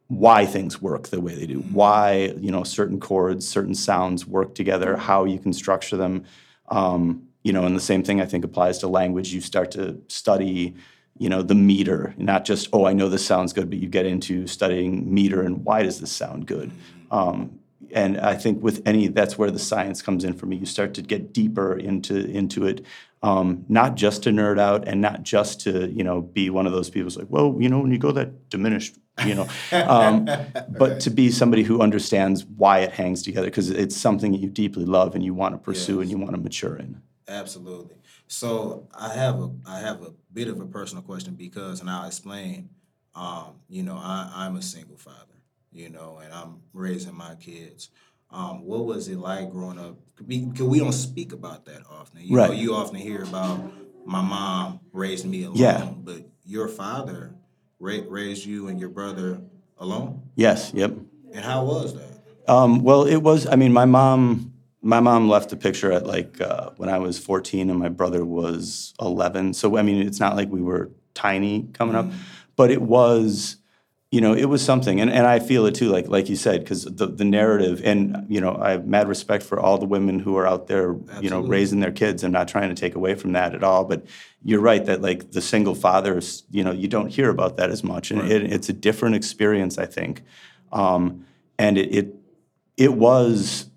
why 0.09 0.47
things 0.47 0.81
work 0.81 1.09
the 1.09 1.21
way 1.21 1.35
they 1.35 1.47
do, 1.47 1.61
why 1.61 2.33
you 2.39 2.51
know 2.51 2.65
certain 2.65 2.99
chords, 2.99 3.47
certain 3.47 3.75
sounds 3.75 4.27
work 4.27 4.55
together, 4.55 4.97
how 4.97 5.25
you 5.25 5.39
can 5.39 5.53
structure 5.53 5.97
them. 5.97 6.25
Um, 6.69 7.28
you 7.49 7.55
know, 7.55 7.65
and 7.65 7.75
the 7.75 7.81
same 7.81 8.03
thing 8.03 8.21
I 8.21 8.27
think 8.27 8.45
applies 8.45 8.77
to 8.81 8.89
language. 8.89 9.33
You 9.33 9.41
start 9.41 9.71
to 9.71 9.99
study, 10.09 10.75
you 11.17 11.31
know, 11.31 11.41
the 11.41 11.55
meter, 11.55 12.15
not 12.19 12.45
just 12.45 12.69
oh 12.75 12.85
I 12.85 12.93
know 12.93 13.09
this 13.09 13.25
sounds 13.25 13.55
good, 13.55 13.71
but 13.71 13.79
you 13.79 13.89
get 13.89 14.05
into 14.05 14.47
studying 14.47 15.13
meter 15.13 15.41
and 15.41 15.65
why 15.65 15.83
does 15.83 15.99
this 15.99 16.13
sound 16.13 16.47
good. 16.47 16.71
Um, 17.11 17.59
and 17.91 18.21
I 18.21 18.35
think 18.35 18.63
with 18.63 18.83
any 18.85 19.09
that's 19.09 19.39
where 19.39 19.51
the 19.51 19.59
science 19.59 20.03
comes 20.03 20.25
in 20.25 20.35
for 20.35 20.45
me. 20.45 20.57
You 20.57 20.67
start 20.67 20.93
to 20.95 21.01
get 21.01 21.33
deeper 21.33 21.75
into 21.75 22.19
into 22.19 22.67
it, 22.67 22.85
um, 23.23 23.65
not 23.67 23.95
just 23.95 24.25
to 24.25 24.31
nerd 24.31 24.61
out 24.61 24.87
and 24.87 25.01
not 25.01 25.23
just 25.23 25.63
to 25.63 25.91
you 25.91 26.05
know 26.05 26.21
be 26.21 26.51
one 26.51 26.67
of 26.67 26.73
those 26.73 26.91
people 26.91 27.05
who's 27.05 27.17
like, 27.17 27.31
well, 27.31 27.57
you 27.59 27.71
know, 27.71 27.79
when 27.79 27.93
you 27.93 27.99
go 27.99 28.13
that 28.13 28.51
diminished, 28.51 28.99
you 29.25 29.35
know, 29.35 29.49
um, 29.73 30.29
but 30.69 31.01
to 31.01 31.11
be 31.11 31.31
somebody 31.31 31.63
who 31.63 31.81
understands 31.81 32.45
why 32.45 32.81
it 32.81 32.93
hangs 32.93 33.23
together 33.23 33.47
because 33.47 33.71
it's 33.71 33.97
something 33.97 34.33
that 34.33 34.43
you 34.43 34.51
deeply 34.51 34.85
love 34.85 35.15
and 35.15 35.25
you 35.25 35.33
want 35.33 35.55
to 35.55 35.59
pursue 35.59 36.03
and 36.03 36.11
you 36.11 36.19
want 36.19 36.33
to 36.33 36.39
mature 36.43 36.77
in. 36.77 37.01
Absolutely. 37.29 37.97
So 38.27 38.89
I 38.99 39.11
have 39.13 39.39
a 39.41 39.51
I 39.67 39.79
have 39.81 40.03
a 40.03 40.13
bit 40.33 40.49
of 40.49 40.61
a 40.61 40.67
personal 40.67 41.03
question 41.03 41.35
because, 41.35 41.81
and 41.81 41.91
I'll 41.91 42.07
explain. 42.07 42.71
Um, 43.15 43.57
you 43.69 43.83
know, 43.83 43.97
I, 44.01 44.31
I'm 44.35 44.57
a 44.57 44.63
single 44.63 44.97
father. 44.97 45.17
You 45.73 45.91
know, 45.91 46.21
and 46.25 46.33
I'm 46.33 46.63
raising 46.73 47.15
my 47.15 47.35
kids. 47.35 47.91
Um, 48.31 48.65
what 48.65 48.85
was 48.87 49.09
it 49.09 49.19
like 49.19 49.51
growing 49.51 49.79
up? 49.79 49.97
Because 50.27 50.63
we 50.67 50.79
don't 50.79 50.93
speak 50.93 51.33
about 51.33 51.67
that 51.67 51.83
often. 51.91 52.21
You 52.23 52.37
know, 52.37 52.49
Right. 52.49 52.57
you 52.59 52.75
often 52.75 52.97
hear 52.97 53.23
about 53.23 53.71
my 54.07 54.23
mom 54.23 54.81
raised 54.93 55.27
me 55.27 55.45
alone, 55.45 55.57
Yeah. 55.57 55.91
but 56.03 56.27
your 56.45 56.69
father 56.69 57.35
ra- 57.79 58.05
raised 58.09 58.45
you 58.47 58.69
and 58.69 58.81
your 58.81 58.89
brother 58.89 59.41
alone. 59.79 60.23
Yes. 60.37 60.73
Yep. 60.75 60.93
And 61.33 61.45
how 61.45 61.65
was 61.65 61.95
that? 61.95 62.23
Um, 62.51 62.83
well, 62.83 63.05
it 63.05 63.19
was. 63.19 63.47
I 63.47 63.57
mean, 63.57 63.73
my 63.73 63.85
mom. 63.85 64.48
My 64.89 65.01
mom 65.01 65.29
left 65.29 65.53
a 65.53 65.57
picture 65.57 65.93
at 65.93 66.07
like 66.07 66.41
uh, 66.41 66.71
when 66.79 66.89
I 66.89 66.99
was 66.99 67.19
14 67.19 67.69
and 67.69 67.79
my 67.79 67.91
brother 67.91 68.25
was 68.25 68.95
11. 69.01 69.53
So 69.53 69.77
I 69.77 69.83
mean, 69.83 70.01
it's 70.07 70.19
not 70.19 70.35
like 70.35 70.49
we 70.49 70.63
were 70.63 70.91
tiny 71.13 71.69
coming 71.75 71.95
up, 71.95 72.07
but 72.57 72.71
it 72.71 72.83
was. 72.83 73.57
You 74.11 74.23
know, 74.23 74.33
it 74.33 74.47
was 74.47 74.65
something, 74.65 75.03
and, 75.03 75.11
and 75.11 75.27
I 75.27 75.39
feel 75.39 75.67
it 75.67 75.75
too. 75.75 75.91
Like 75.91 76.09
like 76.09 76.31
you 76.31 76.37
said, 76.37 76.61
because 76.61 76.85
the 76.85 77.07
the 77.09 77.27
narrative, 77.27 77.83
and 77.85 78.25
you 78.31 78.41
know, 78.41 78.57
I 78.57 78.71
have 78.71 78.87
mad 78.87 79.07
respect 79.07 79.45
for 79.45 79.61
all 79.61 79.77
the 79.77 79.85
women 79.85 80.19
who 80.19 80.39
are 80.39 80.47
out 80.47 80.67
there, 80.67 80.97
you 81.21 81.29
know, 81.29 81.41
raising 81.41 81.81
their 81.81 81.93
kids. 81.93 82.25
I'm 82.25 82.33
not 82.33 82.49
trying 82.49 82.71
to 82.71 82.75
take 82.75 82.95
away 82.95 83.15
from 83.17 83.33
that 83.33 83.55
at 83.55 83.63
all, 83.63 83.85
but 83.85 84.07
you're 84.43 84.63
right 84.63 84.83
that 84.87 85.03
like 85.03 85.33
the 85.33 85.43
single 85.43 85.75
fathers, 85.75 86.45
you 86.51 86.65
know, 86.65 86.73
you 86.73 86.89
don't 86.89 87.11
hear 87.11 87.29
about 87.29 87.59
that 87.59 87.69
as 87.69 87.85
much, 87.85 88.11
and 88.11 88.23
Right. 88.23 88.33
it, 88.33 88.51
it's 88.51 88.71
a 88.71 88.73
different 88.73 89.15
experience, 89.15 89.77
I 89.77 89.85
think. 89.85 90.23
Um, 90.73 91.27
and 91.59 91.77
it, 91.77 91.95
it 91.95 92.15
it 92.79 92.95
was 92.95 93.69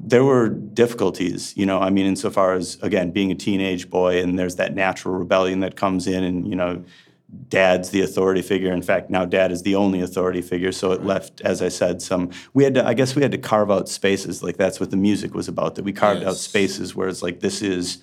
there 0.00 0.24
were 0.24 0.48
difficulties 0.48 1.56
you 1.56 1.66
know 1.66 1.78
i 1.80 1.90
mean 1.90 2.06
insofar 2.06 2.54
as 2.54 2.78
again 2.82 3.10
being 3.10 3.30
a 3.30 3.34
teenage 3.34 3.90
boy 3.90 4.20
and 4.22 4.38
there's 4.38 4.56
that 4.56 4.74
natural 4.74 5.14
rebellion 5.14 5.60
that 5.60 5.76
comes 5.76 6.06
in 6.06 6.24
and 6.24 6.46
you 6.48 6.54
know 6.54 6.84
dad's 7.48 7.90
the 7.90 8.00
authority 8.00 8.42
figure. 8.42 8.72
In 8.72 8.82
fact 8.82 9.10
now 9.10 9.24
dad 9.24 9.52
is 9.52 9.62
the 9.62 9.74
only 9.74 10.00
authority 10.00 10.40
figure. 10.40 10.72
So 10.72 10.92
it 10.92 11.04
left 11.04 11.40
as 11.42 11.60
i 11.62 11.68
said 11.68 12.00
some 12.00 12.30
we 12.54 12.64
had 12.64 12.74
to 12.74 12.86
i 12.86 12.94
guess 12.94 13.14
we 13.14 13.22
had 13.22 13.32
to 13.32 13.38
carve 13.38 13.70
out 13.70 13.88
spaces. 13.88 14.42
Like 14.42 14.56
that's 14.56 14.80
what 14.80 14.90
the 14.90 14.96
music 14.96 15.34
was 15.34 15.48
about 15.48 15.74
that 15.74 15.84
we 15.84 15.92
carved 15.92 16.24
out 16.24 16.36
spaces 16.36 16.94
where 16.94 17.08
it's 17.08 17.22
like 17.22 17.40
this 17.40 17.62
is 17.62 17.98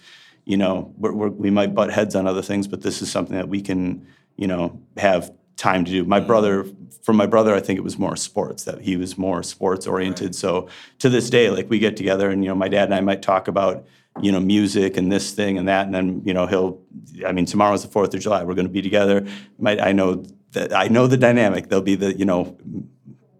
you 0.46 0.58
know 0.58 0.94
we're, 0.98 1.14
we're, 1.14 1.30
we 1.30 1.50
might 1.50 1.74
butt 1.74 1.92
heads 1.92 2.16
on 2.16 2.28
other 2.28 2.44
things 2.44 2.68
but 2.68 2.82
this 2.82 3.02
is 3.02 3.12
something 3.12 3.36
that 3.36 3.50
we 3.50 3.62
can 3.62 4.06
you 4.38 4.48
know 4.48 4.80
have 4.98 5.32
time 5.58 5.86
to 5.86 5.91
do. 5.91 6.04
My 6.04 6.20
mm. 6.20 6.28
brother 6.28 6.65
for 7.02 7.13
my 7.13 7.28
brother 7.28 7.54
i 7.54 7.60
think 7.60 7.78
it 7.78 7.84
was 7.84 8.00
more 8.00 8.15
sports 8.15 8.63
that 8.63 8.82
he 8.82 8.98
was 8.98 9.15
more 9.15 9.44
sports 9.44 9.86
oriented 9.86 10.34
so 10.34 10.68
to 10.98 11.08
this 11.08 11.30
day 11.30 11.52
like 11.52 11.70
we 11.70 11.78
get 11.78 11.96
together 11.96 12.32
and 12.32 12.44
you 12.44 12.50
know 12.50 12.56
my 12.56 12.68
dad 12.68 12.86
and 12.86 12.96
i 12.96 13.00
might 13.00 13.22
talk 13.22 13.48
about 13.48 13.86
you 14.22 14.32
know 14.32 14.39
music 14.39 14.98
and 14.98 15.12
this 15.12 15.32
thing 15.32 15.58
and 15.60 15.68
that 15.68 15.86
and 15.86 15.94
then 15.94 16.22
you 16.26 16.34
know 16.34 16.48
he'll 16.48 16.82
i 17.28 17.32
mean 17.32 17.46
tomorrow's 17.46 17.86
the 17.86 17.88
4th 17.88 18.13
of 18.15 18.20
july 18.20 18.44
we're 18.44 18.56
going 18.56 18.65
to 18.65 18.74
be 18.74 18.82
together. 18.82 19.26
My, 19.60 19.78
i 19.78 19.91
know 19.91 20.24
that 20.54 20.74
i 20.74 20.88
know 20.88 21.06
the 21.06 21.18
dynamic. 21.18 21.70
There'll 21.70 21.84
be 21.84 21.96
the 21.96 22.18
you 22.18 22.26
know 22.26 22.58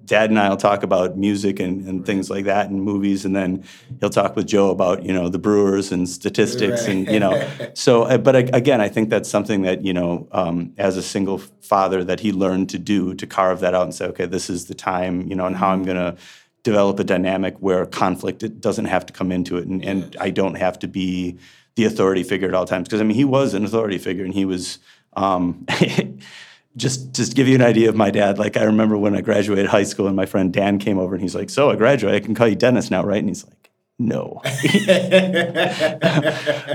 dad 0.06 0.30
and 0.30 0.40
I'll 0.40 0.58
talk 0.58 0.84
about 0.84 1.18
music 1.18 1.60
and, 1.60 1.88
and 1.88 2.06
things 2.06 2.30
like 2.30 2.46
that 2.46 2.70
and 2.70 2.82
movies, 2.82 3.26
and 3.26 3.36
then 3.36 3.64
he'll 4.00 4.10
talk 4.10 4.36
with 4.36 4.48
Joe 4.48 4.70
about 4.70 5.04
you 5.04 5.14
know 5.14 5.30
the 5.30 5.40
Brewers 5.40 5.92
and 5.92 6.08
statistics 6.08 6.86
and 6.88 7.08
you 7.08 7.20
know. 7.20 7.48
So, 7.74 8.04
uh, 8.04 8.18
but 8.18 8.36
again, 8.36 8.82
I 8.82 8.90
think 8.90 9.10
that's 9.10 9.30
something 9.30 9.64
that 9.64 9.84
you 9.84 9.94
know, 9.94 10.28
um, 10.32 10.74
as 10.78 10.98
a 10.98 11.04
single 11.04 11.40
father, 11.40 12.04
that 12.04 12.20
he 12.20 12.32
learned 12.32 12.70
to 12.70 12.80
do 12.80 13.14
to 13.16 13.28
carve 13.28 13.60
that 13.62 13.74
out 13.74 13.84
and 13.84 13.94
say, 13.94 14.06
okay, 14.08 14.26
this 14.26 14.50
is 14.50 14.66
the 14.66 14.76
time, 14.76 15.28
you 15.28 15.36
know, 15.36 15.46
and 15.46 15.56
how 15.56 15.70
I'm 15.70 15.84
going 15.84 15.98
to 15.98 16.16
develop 16.64 17.00
a 17.00 17.04
dynamic 17.04 17.56
where 17.60 17.86
conflict 17.86 18.60
doesn't 18.62 18.86
have 18.86 19.06
to 19.06 19.14
come 19.14 19.32
into 19.32 19.58
it, 19.58 19.68
and, 19.68 19.84
and 19.84 20.16
I 20.20 20.30
don't 20.30 20.56
have 20.56 20.80
to 20.80 20.88
be 20.88 21.38
the 21.76 21.86
authority 21.86 22.24
figure 22.24 22.48
at 22.48 22.54
all 22.54 22.66
times 22.66 22.88
because 22.88 23.02
I 23.02 23.04
mean 23.04 23.16
he 23.16 23.26
was 23.26 23.54
an 23.54 23.66
authority 23.66 23.98
figure 23.98 24.26
and 24.26 24.34
he 24.34 24.46
was. 24.46 24.80
Um, 25.18 25.66
just 26.78 27.14
just 27.14 27.36
give 27.36 27.48
you 27.48 27.56
an 27.56 27.62
idea 27.62 27.90
of 27.90 27.96
my 27.96 28.12
dad, 28.12 28.38
like 28.38 28.58
I 28.58 28.64
remember 28.64 28.98
when 28.98 29.16
I 29.16 29.22
graduated 29.22 29.68
high 29.68 29.84
school 29.84 30.08
and 30.08 30.16
my 30.16 30.26
friend 30.26 30.52
Dan 30.54 30.78
came 30.80 31.00
over 31.00 31.16
and 31.16 31.22
he's 31.22 31.36
like, 31.36 31.50
"So 31.50 31.72
I 31.72 31.76
graduated, 31.76 32.22
I 32.22 32.26
can 32.26 32.36
call 32.36 32.48
you 32.48 32.56
Dennis 32.56 32.92
now, 32.92 33.04
right?" 33.04 33.20
And 33.20 33.30
he's 33.30 33.46
like, 33.46 33.66
no. 33.98 34.42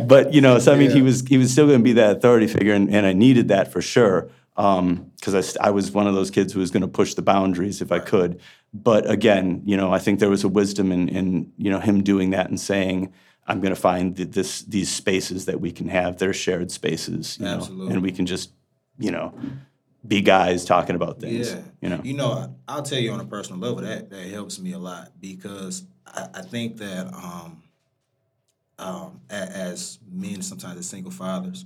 but 0.07 0.33
you 0.33 0.41
know, 0.41 0.59
so 0.59 0.73
I 0.73 0.77
mean, 0.77 0.91
he 0.91 1.03
was 1.03 1.27
he 1.27 1.37
was 1.37 1.53
still 1.53 1.67
going 1.67 1.81
to 1.81 1.85
be 1.85 1.93
that 1.95 2.17
authority 2.17 2.47
figure, 2.47 2.73
and, 2.73 2.89
and 2.91 3.05
I 3.05 3.13
needed 3.13 3.49
that 3.49 3.71
for 3.71 3.83
sure 3.83 4.31
um, 4.57 5.11
because 5.17 5.57
I, 5.59 5.69
I 5.69 5.71
was 5.71 5.91
one 5.91 6.07
of 6.07 6.15
those 6.15 6.31
kids 6.31 6.53
who 6.53 6.61
was 6.61 6.71
going 6.71 6.83
to 6.83 6.89
push 6.89 7.15
the 7.15 7.23
boundaries 7.23 7.83
if 7.83 7.93
I 7.93 7.99
could. 7.99 8.41
But 8.73 9.11
again, 9.11 9.63
you 9.65 9.77
know, 9.77 9.93
I 9.93 9.99
think 9.99 10.21
there 10.21 10.31
was 10.31 10.45
a 10.45 10.49
wisdom 10.49 10.93
in, 10.93 11.09
in 11.09 11.53
you 11.59 11.71
know 11.71 11.81
him 11.81 12.03
doing 12.03 12.31
that 12.31 12.49
and 12.49 12.59
saying, 12.59 13.13
"I'm 13.47 13.61
going 13.61 13.75
to 13.75 13.81
find 13.81 14.17
th- 14.17 14.31
this 14.31 14.63
these 14.63 14.91
spaces 14.91 15.47
that 15.47 15.61
we 15.61 15.73
can 15.73 15.89
have. 15.89 16.19
They're 16.19 16.33
shared 16.33 16.71
spaces, 16.71 17.39
you 17.39 17.45
know, 17.45 17.89
and 17.91 18.03
we 18.03 18.13
can 18.13 18.27
just, 18.27 18.53
you 18.99 19.11
know, 19.11 19.35
be 20.07 20.21
guys 20.23 20.65
talking 20.65 20.97
about 20.97 21.21
things. 21.21 21.51
Yeah. 21.51 21.63
You 21.81 21.89
know, 21.89 22.01
You 22.03 22.15
know, 22.15 22.57
I'll 22.69 22.83
tell 22.83 22.99
you 22.99 23.13
on 23.13 23.21
a 23.21 23.25
personal 23.25 23.61
level 23.61 23.83
that 23.83 24.11
that 24.11 24.27
helps 24.29 24.59
me 24.59 24.73
a 24.73 24.79
lot 24.79 25.13
because 25.21 25.85
I, 26.07 26.29
I 26.35 26.43
think 26.43 26.79
that 26.79 27.07
um, 27.13 27.63
um, 28.79 29.21
as 29.29 29.99
men, 30.11 30.43
sometimes 30.43 30.79
as 30.79 30.89
single 30.89 31.13
fathers, 31.13 31.65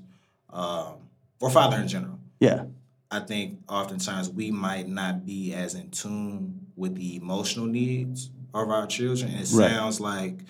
um, 0.53 0.95
or 1.41 1.51
father 1.51 1.77
in 1.79 1.89
general, 1.89 2.19
yeah, 2.41 2.65
I 3.11 3.21
think 3.21 3.61
oftentimes 3.69 4.31
we 4.31 4.51
might 4.51 4.89
not 4.89 5.25
be 5.25 5.55
as 5.55 5.75
in 5.75 5.91
tune 5.91 6.67
with 6.77 6.97
the 6.97 7.17
emotional 7.17 7.67
needs 7.67 8.31
of 8.53 8.71
our 8.71 8.87
children. 8.87 9.31
And 9.31 9.41
it 9.41 9.51
Right. 9.53 9.71
sounds 9.71 10.01
like 10.01 10.41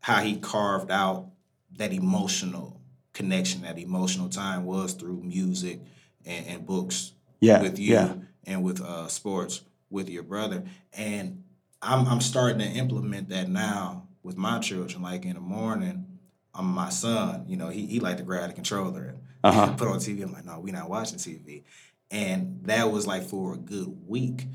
how 0.00 0.22
he 0.22 0.36
carved 0.36 0.90
out 0.90 1.28
that 1.76 1.92
emotional 1.92 2.80
connection, 3.12 3.62
that 3.62 3.78
emotional 3.78 4.28
time 4.28 4.64
was 4.64 4.94
through 4.94 5.22
music 5.22 5.80
and, 6.26 6.46
and 6.46 6.66
books 6.66 7.12
yeah, 7.40 7.60
with 7.62 7.78
you 7.78 7.92
yeah, 7.94 8.14
and 8.46 8.62
with 8.62 8.80
uh, 8.80 9.08
sports 9.08 9.62
with 9.90 10.08
your 10.08 10.22
brother. 10.22 10.64
And 10.92 11.44
I'm 11.80 12.06
I'm 12.06 12.20
starting 12.20 12.58
to 12.60 12.66
implement 12.66 13.28
that 13.30 13.48
now 13.48 14.08
with 14.22 14.36
my 14.36 14.58
children. 14.60 15.02
Like 15.02 15.24
in 15.24 15.34
the 15.34 15.40
morning, 15.40 16.06
um, 16.54 16.66
my 16.66 16.88
son, 16.90 17.44
you 17.48 17.56
know, 17.56 17.68
he 17.68 17.86
he 17.86 18.00
like 18.00 18.16
to 18.18 18.22
grab 18.22 18.48
the 18.48 18.54
controller 18.54 19.02
and 19.04 19.18
Uh-huh. 19.44 19.72
put 19.76 19.88
on 19.88 19.96
TV. 19.98 20.22
I'm 20.22 20.32
like, 20.32 20.44
no, 20.44 20.60
we're 20.60 20.72
not 20.72 20.88
watching 20.88 21.18
TV. 21.18 21.64
And 22.12 22.60
that 22.64 22.92
was 22.92 23.08
like 23.08 23.24
for 23.24 23.54
a 23.54 23.56
good 23.56 23.88
week. 24.06 24.46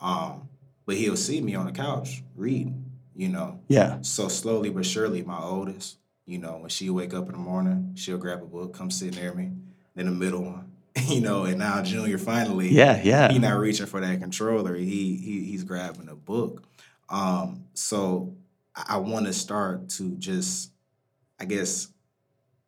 Um, 0.00 0.48
but 0.84 0.96
he'll 0.96 1.16
see 1.16 1.40
me 1.40 1.54
on 1.54 1.66
the 1.66 1.72
couch 1.72 2.24
reading, 2.34 2.84
you 3.14 3.28
know. 3.28 3.60
yeah, 3.68 3.98
So 4.02 4.26
slowly 4.26 4.68
but 4.70 4.84
surely, 4.84 5.22
my 5.22 5.38
oldest, 5.40 5.98
you 6.26 6.38
know, 6.38 6.56
when 6.56 6.70
she 6.70 6.90
wake 6.90 7.14
up 7.14 7.26
in 7.26 7.32
the 7.32 7.38
morning, 7.38 7.92
she'll 7.94 8.18
grab 8.18 8.42
a 8.42 8.46
book, 8.46 8.74
come 8.74 8.90
sit 8.90 9.14
near 9.14 9.32
me. 9.32 9.52
Then 9.94 10.06
the 10.06 10.10
middle 10.12 10.42
one, 10.42 10.71
you 11.06 11.20
know, 11.20 11.44
and 11.44 11.58
now 11.58 11.82
Junior 11.82 12.18
finally, 12.18 12.68
yeah, 12.68 13.00
yeah. 13.02 13.30
he's 13.30 13.40
not 13.40 13.58
reaching 13.58 13.86
for 13.86 14.00
that 14.00 14.20
controller. 14.20 14.74
He, 14.74 15.16
he 15.16 15.44
he's 15.44 15.64
grabbing 15.64 16.08
a 16.08 16.14
book. 16.14 16.62
Um, 17.08 17.64
so 17.74 18.34
I, 18.74 18.98
want 18.98 19.26
to 19.26 19.32
start 19.32 19.90
to 19.90 20.16
just, 20.16 20.70
I 21.38 21.44
guess, 21.44 21.88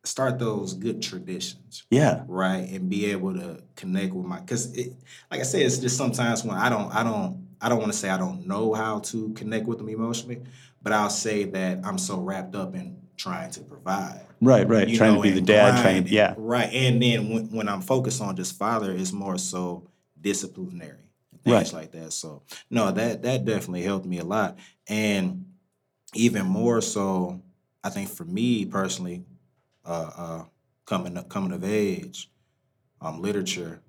start 0.03 0.37
those 0.37 0.73
good 0.73 1.01
traditions 1.01 1.83
yeah. 1.89 2.23
right 2.27 2.69
and 2.69 2.89
be 2.89 3.07
able 3.07 3.33
to 3.33 3.61
connect 3.75 4.13
with 4.13 4.25
my 4.25 4.39
because 4.39 4.71
it 4.77 4.93
like 5.31 5.39
i 5.39 5.43
said 5.43 5.61
it's 5.63 5.79
just 5.79 5.97
sometimes 5.97 6.43
when 6.43 6.55
i 6.55 6.69
don't 6.69 6.93
i 6.93 7.03
don't 7.03 7.47
i 7.59 7.67
don't 7.67 7.79
want 7.79 7.91
to 7.91 7.97
say 7.97 8.09
i 8.09 8.17
don't 8.17 8.45
know 8.45 8.71
how 8.73 8.99
to 8.99 9.33
connect 9.33 9.65
with 9.65 9.79
them 9.79 9.89
emotionally 9.89 10.39
but 10.83 10.93
i'll 10.93 11.09
say 11.09 11.45
that 11.45 11.79
i'm 11.83 11.97
so 11.97 12.19
wrapped 12.19 12.53
up 12.53 12.75
in 12.75 12.95
trying 13.17 13.49
to 13.49 13.61
provide 13.61 14.24
Right, 14.41 14.67
right. 14.67 14.87
you 14.87 14.97
trying 14.97 15.15
know, 15.15 15.23
to 15.23 15.29
be 15.29 15.39
the 15.39 15.41
dad, 15.41 15.81
trying 15.81 16.03
grind 16.03 16.09
yeah, 16.09 16.33
right 16.37 16.69
and 16.73 17.01
then 17.01 17.29
when, 17.29 17.51
when 17.51 17.69
i'm 17.69 17.81
focused 17.81 18.21
on 18.21 18.35
just 18.35 18.57
father 18.57 18.91
it's 18.91 19.11
more 19.11 19.37
so 19.37 19.87
disciplinary 20.19 21.05
things 21.43 21.73
like 21.73 21.91
that. 21.91 22.11
So 22.11 22.43
no 22.69 22.91
that 22.91 23.21
that 23.23 23.45
definitely 23.45 23.83
helped 23.83 24.05
me 24.05 24.19
a 24.19 24.23
lot. 24.23 24.57
And 24.87 25.45
even 26.13 26.45
more 26.45 26.81
so 26.81 27.41
i 27.83 27.89
think 27.89 28.09
for 28.09 28.25
me 28.25 28.65
personally 28.65 29.23
uh, 29.85 30.11
uh, 30.17 30.43
coming 30.85 31.17
up, 31.17 31.29
coming 31.29 31.51
of 31.51 31.63
age, 31.63 32.31
um, 33.01 33.21
literature 33.21 33.81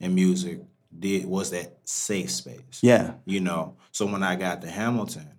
and 0.00 0.14
music 0.14 0.60
did 0.98 1.24
was 1.26 1.50
that 1.50 1.78
safe 1.84 2.30
space. 2.30 2.80
yeah, 2.82 3.14
You 3.24 3.40
know, 3.40 3.76
so 3.92 4.06
when 4.06 4.22
I 4.22 4.34
got 4.34 4.62
to 4.62 4.70
Hamilton, 4.70 5.30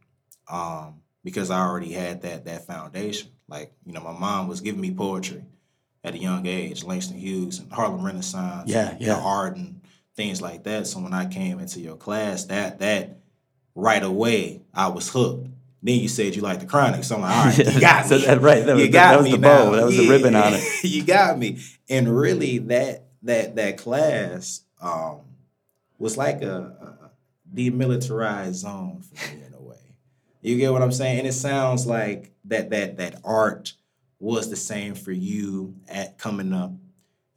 um, 0.50 1.02
because 1.24 1.52
I 1.52 1.60
already 1.60 1.92
had 1.92 2.22
that 2.22 2.46
that 2.46 2.66
foundation, 2.66 3.32
like 3.50 3.72
you 3.86 3.94
know, 3.94 4.02
my 4.02 4.12
mom 4.18 4.48
was 4.48 4.62
giving 4.62 4.82
me 4.82 4.92
poetry 4.94 5.44
at 6.04 6.14
a 6.16 6.18
young 6.18 6.46
age, 6.46 6.84
Langston 6.84 7.18
Hughes 7.18 7.60
and 7.60 7.72
Harlem 7.72 8.04
Renaissance, 8.06 8.70
Yeah, 8.72 8.96
yeah. 9.00 9.46
and 9.48 9.82
things 10.16 10.42
like 10.42 10.64
that. 10.64 10.88
So 10.88 11.00
when 11.00 11.14
I 11.14 11.26
came 11.26 11.60
into 11.60 11.80
your 11.80 11.96
class, 11.98 12.46
that 12.46 12.80
that 12.80 13.18
right 13.76 14.04
away 14.04 14.62
I 14.74 14.88
was 14.88 15.10
hooked. 15.10 15.48
Then 15.82 15.96
you 16.02 16.10
said 16.10 16.36
you 16.36 16.42
like 16.42 16.60
the 16.60 16.66
chronic, 16.66 17.06
so 17.06 17.16
I'm 17.16 17.22
like, 17.22 17.36
all 17.38 17.46
right, 17.46 17.74
you 17.74 17.80
got 17.90 18.06
So 18.06 18.18
me. 18.18 18.26
that- 18.26 18.42
right, 18.42 18.66
that 18.66 18.74
was 18.74 18.82
you 18.82 18.88
the- 18.88 18.94
got 18.94 19.12
that 19.12 19.18
was 19.20 19.26
me 19.26 19.32
the 19.32 19.38
bow, 19.38 19.66
now. 19.66 19.72
that 19.78 19.86
was 19.86 19.96
the 19.98 20.10
ribbon 20.10 20.36
on 20.36 20.54
it. 20.54 20.84
you 20.84 21.04
got 21.06 21.38
me. 21.40 21.60
And 21.90 22.14
really, 22.14 22.58
that 22.58 23.06
that 23.24 23.56
that 23.56 23.78
class 23.78 24.62
um, 24.82 25.20
was 25.98 26.18
like 26.18 26.42
a, 26.42 26.98
a 27.02 27.12
demilitarized 27.56 28.54
zone 28.56 29.02
for 29.02 29.36
me 29.36 29.44
in 29.46 29.54
a 29.54 29.62
way. 29.62 29.78
You 30.42 30.58
get 30.58 30.72
what 30.74 30.82
I'm 30.82 30.92
saying? 30.92 31.20
And 31.20 31.28
it 31.28 31.34
sounds 31.34 31.86
like 31.88 32.32
that 32.50 32.70
that 32.72 32.98
that 32.98 33.16
art 33.24 33.74
was 34.20 34.50
the 34.50 34.56
same 34.56 34.94
for 34.96 35.12
you 35.14 35.74
at 35.88 36.18
coming 36.18 36.52
up. 36.54 36.72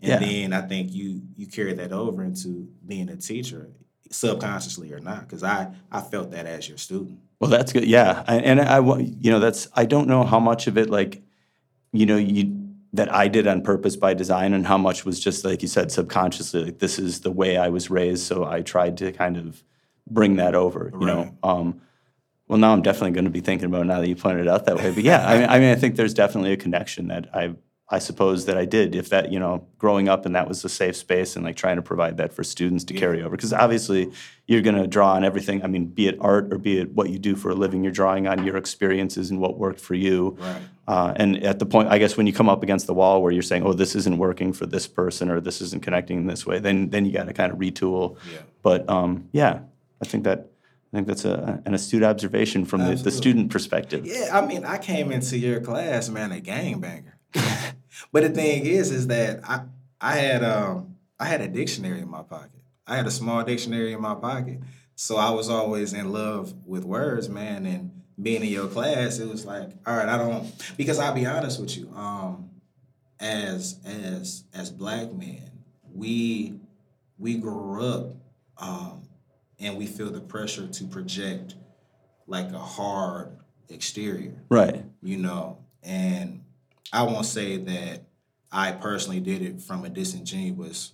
And 0.00 0.10
Yeah. 0.10 0.18
then 0.18 0.52
I 0.52 0.62
think 0.62 0.92
you 0.92 1.22
you 1.36 1.46
carried 1.46 1.78
that 1.78 1.92
over 1.92 2.24
into 2.24 2.68
being 2.86 3.08
a 3.08 3.16
teacher, 3.16 3.70
subconsciously 4.10 4.92
or 4.92 5.00
not, 5.00 5.20
because 5.20 5.42
I 5.42 5.72
I 5.90 6.00
felt 6.00 6.30
that 6.32 6.46
as 6.46 6.68
your 6.68 6.78
student. 6.78 7.18
Well, 7.40 7.50
that's 7.50 7.72
good. 7.72 7.84
Yeah, 7.86 8.22
I- 8.26 8.36
and 8.38 8.60
I, 8.60 8.78
you 8.98 9.30
know, 9.30 9.40
that's 9.40 9.68
I 9.74 9.84
don't 9.84 10.06
know 10.08 10.24
how 10.24 10.38
much 10.40 10.66
of 10.66 10.76
it 10.78 10.90
like, 10.90 11.22
you 11.92 12.06
know, 12.06 12.16
you 12.16 12.58
that 12.94 13.12
I 13.12 13.26
did 13.28 13.46
on 13.46 13.62
purpose 13.62 13.96
by 13.96 14.12
design, 14.14 14.52
and 14.52 14.66
how 14.66 14.76
much 14.76 15.04
was 15.06 15.18
just 15.18 15.44
like 15.44 15.62
you 15.62 15.68
said 15.68 15.90
subconsciously. 15.90 16.64
Like 16.64 16.78
this 16.78 16.98
is 16.98 17.20
the 17.20 17.30
way 17.30 17.56
I 17.56 17.68
was 17.68 17.90
raised, 17.90 18.24
so 18.24 18.44
I 18.44 18.60
tried 18.62 18.96
to 18.98 19.12
kind 19.12 19.36
of 19.36 19.62
bring 20.10 20.36
that 20.36 20.54
over. 20.54 20.90
You 20.92 21.06
Right. 21.06 21.06
know, 21.06 21.38
um, 21.42 21.80
well, 22.48 22.58
now 22.58 22.72
I'm 22.72 22.82
definitely 22.82 23.12
going 23.12 23.24
to 23.24 23.30
be 23.30 23.40
thinking 23.40 23.66
about 23.66 23.82
it 23.82 23.86
now 23.86 24.00
that 24.00 24.08
you 24.08 24.16
pointed 24.16 24.42
it 24.42 24.48
out 24.48 24.66
that 24.66 24.76
way. 24.76 24.92
But 24.92 25.04
yeah, 25.04 25.26
I 25.26 25.38
mean, 25.38 25.48
I 25.48 25.58
mean, 25.58 25.70
I 25.70 25.74
think 25.74 25.96
there's 25.96 26.14
definitely 26.14 26.52
a 26.52 26.56
connection 26.56 27.08
that 27.08 27.28
I 27.34 27.54
I 27.88 27.98
suppose 27.98 28.46
that 28.46 28.56
I 28.56 28.64
did. 28.64 28.94
If 28.94 29.10
that 29.10 29.30
you 29.30 29.38
know, 29.38 29.66
growing 29.78 30.08
up 30.08 30.24
and 30.24 30.34
that 30.34 30.48
was 30.48 30.64
a 30.64 30.68
safe 30.68 30.96
space, 30.96 31.36
and 31.36 31.44
like 31.44 31.56
trying 31.56 31.76
to 31.76 31.82
provide 31.82 32.16
that 32.16 32.32
for 32.32 32.42
students 32.42 32.84
to 32.84 32.94
carry 32.94 33.22
over, 33.22 33.36
because 33.36 33.52
obviously 33.52 34.10
you're 34.46 34.62
going 34.62 34.76
to 34.76 34.86
draw 34.86 35.12
on 35.12 35.24
everything. 35.24 35.62
I 35.62 35.66
mean, 35.66 35.86
be 35.86 36.08
it 36.08 36.16
art 36.20 36.52
or 36.52 36.58
be 36.58 36.78
it 36.78 36.92
what 36.92 37.10
you 37.10 37.18
do 37.18 37.36
for 37.36 37.50
a 37.50 37.54
living, 37.54 37.82
you're 37.82 37.92
drawing 37.92 38.26
on 38.26 38.44
your 38.44 38.56
experiences 38.56 39.30
and 39.30 39.40
what 39.40 39.58
worked 39.58 39.80
for 39.80 39.94
you. 39.94 40.38
Right. 40.40 40.62
Uh, 40.88 41.12
and 41.16 41.44
at 41.44 41.58
the 41.58 41.66
point, 41.66 41.88
I 41.88 41.98
guess 41.98 42.16
when 42.16 42.26
you 42.26 42.32
come 42.32 42.48
up 42.48 42.62
against 42.62 42.86
the 42.86 42.94
wall 42.94 43.22
where 43.22 43.30
you're 43.30 43.42
saying, 43.42 43.62
"Oh, 43.62 43.72
this 43.74 43.94
isn't 43.94 44.18
working 44.18 44.52
for 44.52 44.66
this 44.66 44.88
person," 44.88 45.30
or 45.30 45.40
"This 45.40 45.60
isn't 45.60 45.82
connecting 45.82 46.18
in 46.18 46.26
this 46.26 46.46
way," 46.46 46.58
then 46.58 46.90
then 46.90 47.04
you 47.04 47.12
got 47.12 47.24
to 47.24 47.32
kind 47.34 47.52
of 47.52 47.58
retool. 47.58 48.16
Yeah. 48.30 48.38
But 48.62 48.88
um, 48.88 49.28
yeah, 49.32 49.60
I 50.02 50.06
think 50.06 50.24
that 50.24 50.51
I 50.92 50.96
think 50.96 51.06
that's 51.06 51.24
a, 51.24 51.62
an 51.64 51.72
astute 51.72 52.02
observation 52.02 52.66
from 52.66 52.84
the, 52.84 52.94
the 52.94 53.10
student 53.10 53.50
perspective. 53.50 54.04
Yeah, 54.04 54.28
I 54.32 54.44
mean, 54.44 54.64
I 54.64 54.76
came 54.76 55.10
into 55.10 55.38
your 55.38 55.60
class, 55.60 56.10
man, 56.10 56.32
a 56.32 56.40
gangbanger. 56.40 57.14
but 58.12 58.22
the 58.22 58.28
thing 58.28 58.66
is, 58.66 58.90
is 58.90 59.06
that 59.06 59.40
I 59.48 59.62
I 60.00 60.16
had 60.16 60.44
um 60.44 60.96
I 61.18 61.24
had 61.24 61.40
a 61.40 61.48
dictionary 61.48 62.00
in 62.00 62.10
my 62.10 62.22
pocket. 62.22 62.60
I 62.86 62.96
had 62.96 63.06
a 63.06 63.10
small 63.10 63.42
dictionary 63.42 63.92
in 63.92 64.02
my 64.02 64.14
pocket. 64.14 64.60
So 64.94 65.16
I 65.16 65.30
was 65.30 65.48
always 65.48 65.94
in 65.94 66.12
love 66.12 66.52
with 66.66 66.84
words, 66.84 67.28
man, 67.28 67.64
and 67.64 68.02
being 68.20 68.42
in 68.42 68.48
your 68.48 68.68
class, 68.68 69.18
it 69.18 69.28
was 69.28 69.46
like, 69.46 69.70
all 69.86 69.96
right, 69.96 70.08
I 70.08 70.18
don't 70.18 70.52
because 70.76 70.98
I'll 70.98 71.14
be 71.14 71.24
honest 71.24 71.58
with 71.58 71.76
you, 71.76 71.90
um, 71.94 72.50
as 73.18 73.78
as 73.86 74.44
as 74.52 74.70
black 74.70 75.10
men, 75.12 75.50
we 75.94 76.54
we 77.18 77.38
grew 77.38 77.82
up 77.82 78.14
um 78.58 79.01
and 79.62 79.76
we 79.78 79.86
feel 79.86 80.10
the 80.10 80.20
pressure 80.20 80.66
to 80.66 80.84
project 80.86 81.54
like 82.26 82.52
a 82.52 82.58
hard 82.58 83.38
exterior 83.68 84.34
Right. 84.50 84.84
you 85.02 85.16
know. 85.16 85.58
And 85.82 86.44
I 86.92 87.02
won't 87.04 87.26
say 87.26 87.56
that 87.56 88.02
I 88.50 88.72
personally 88.72 89.20
did 89.20 89.40
it 89.42 89.60
from 89.62 89.84
a 89.84 89.88
disingenuous 89.88 90.92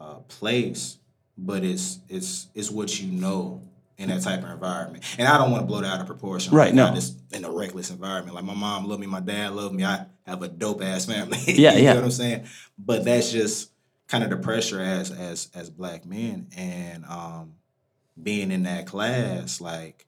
uh, 0.00 0.16
place, 0.28 0.98
but 1.36 1.64
it's 1.64 2.00
it's 2.08 2.48
it's 2.54 2.70
what 2.70 3.00
you 3.00 3.10
know 3.12 3.62
in 3.98 4.08
that 4.10 4.22
type 4.22 4.42
of 4.44 4.50
environment. 4.50 5.02
And 5.18 5.26
I 5.26 5.38
don't 5.38 5.50
want 5.50 5.62
to 5.62 5.66
blow 5.66 5.80
that 5.80 5.92
out 5.94 6.00
of 6.00 6.06
proportion. 6.06 6.54
Right, 6.54 6.66
Like, 6.66 6.74
no. 6.74 6.94
Just 6.94 7.18
in 7.32 7.44
a 7.44 7.50
reckless 7.50 7.90
environment. 7.90 8.34
Like 8.36 8.44
my 8.44 8.54
mom 8.54 8.86
loved 8.88 9.00
me, 9.00 9.06
my 9.08 9.20
dad 9.20 9.52
loved 9.52 9.74
me. 9.74 9.84
I 9.84 10.06
have 10.26 10.42
a 10.42 10.48
dope 10.48 10.82
ass 10.82 11.06
family. 11.06 11.38
Yeah, 11.46 11.74
you 11.74 11.82
yeah. 11.84 11.90
know 11.94 12.00
what 12.00 12.04
I'm 12.06 12.10
saying? 12.12 12.44
But 12.78 13.04
that's 13.04 13.32
just 13.32 13.70
kind 14.08 14.22
of 14.24 14.30
the 14.30 14.36
pressure 14.36 14.80
as 14.80 15.10
as 15.10 15.50
as 15.54 15.68
black 15.70 16.04
men 16.06 16.48
and 16.56 17.04
um 17.06 17.54
being 18.22 18.50
in 18.50 18.64
that 18.64 18.86
class, 18.86 19.60
like 19.60 20.06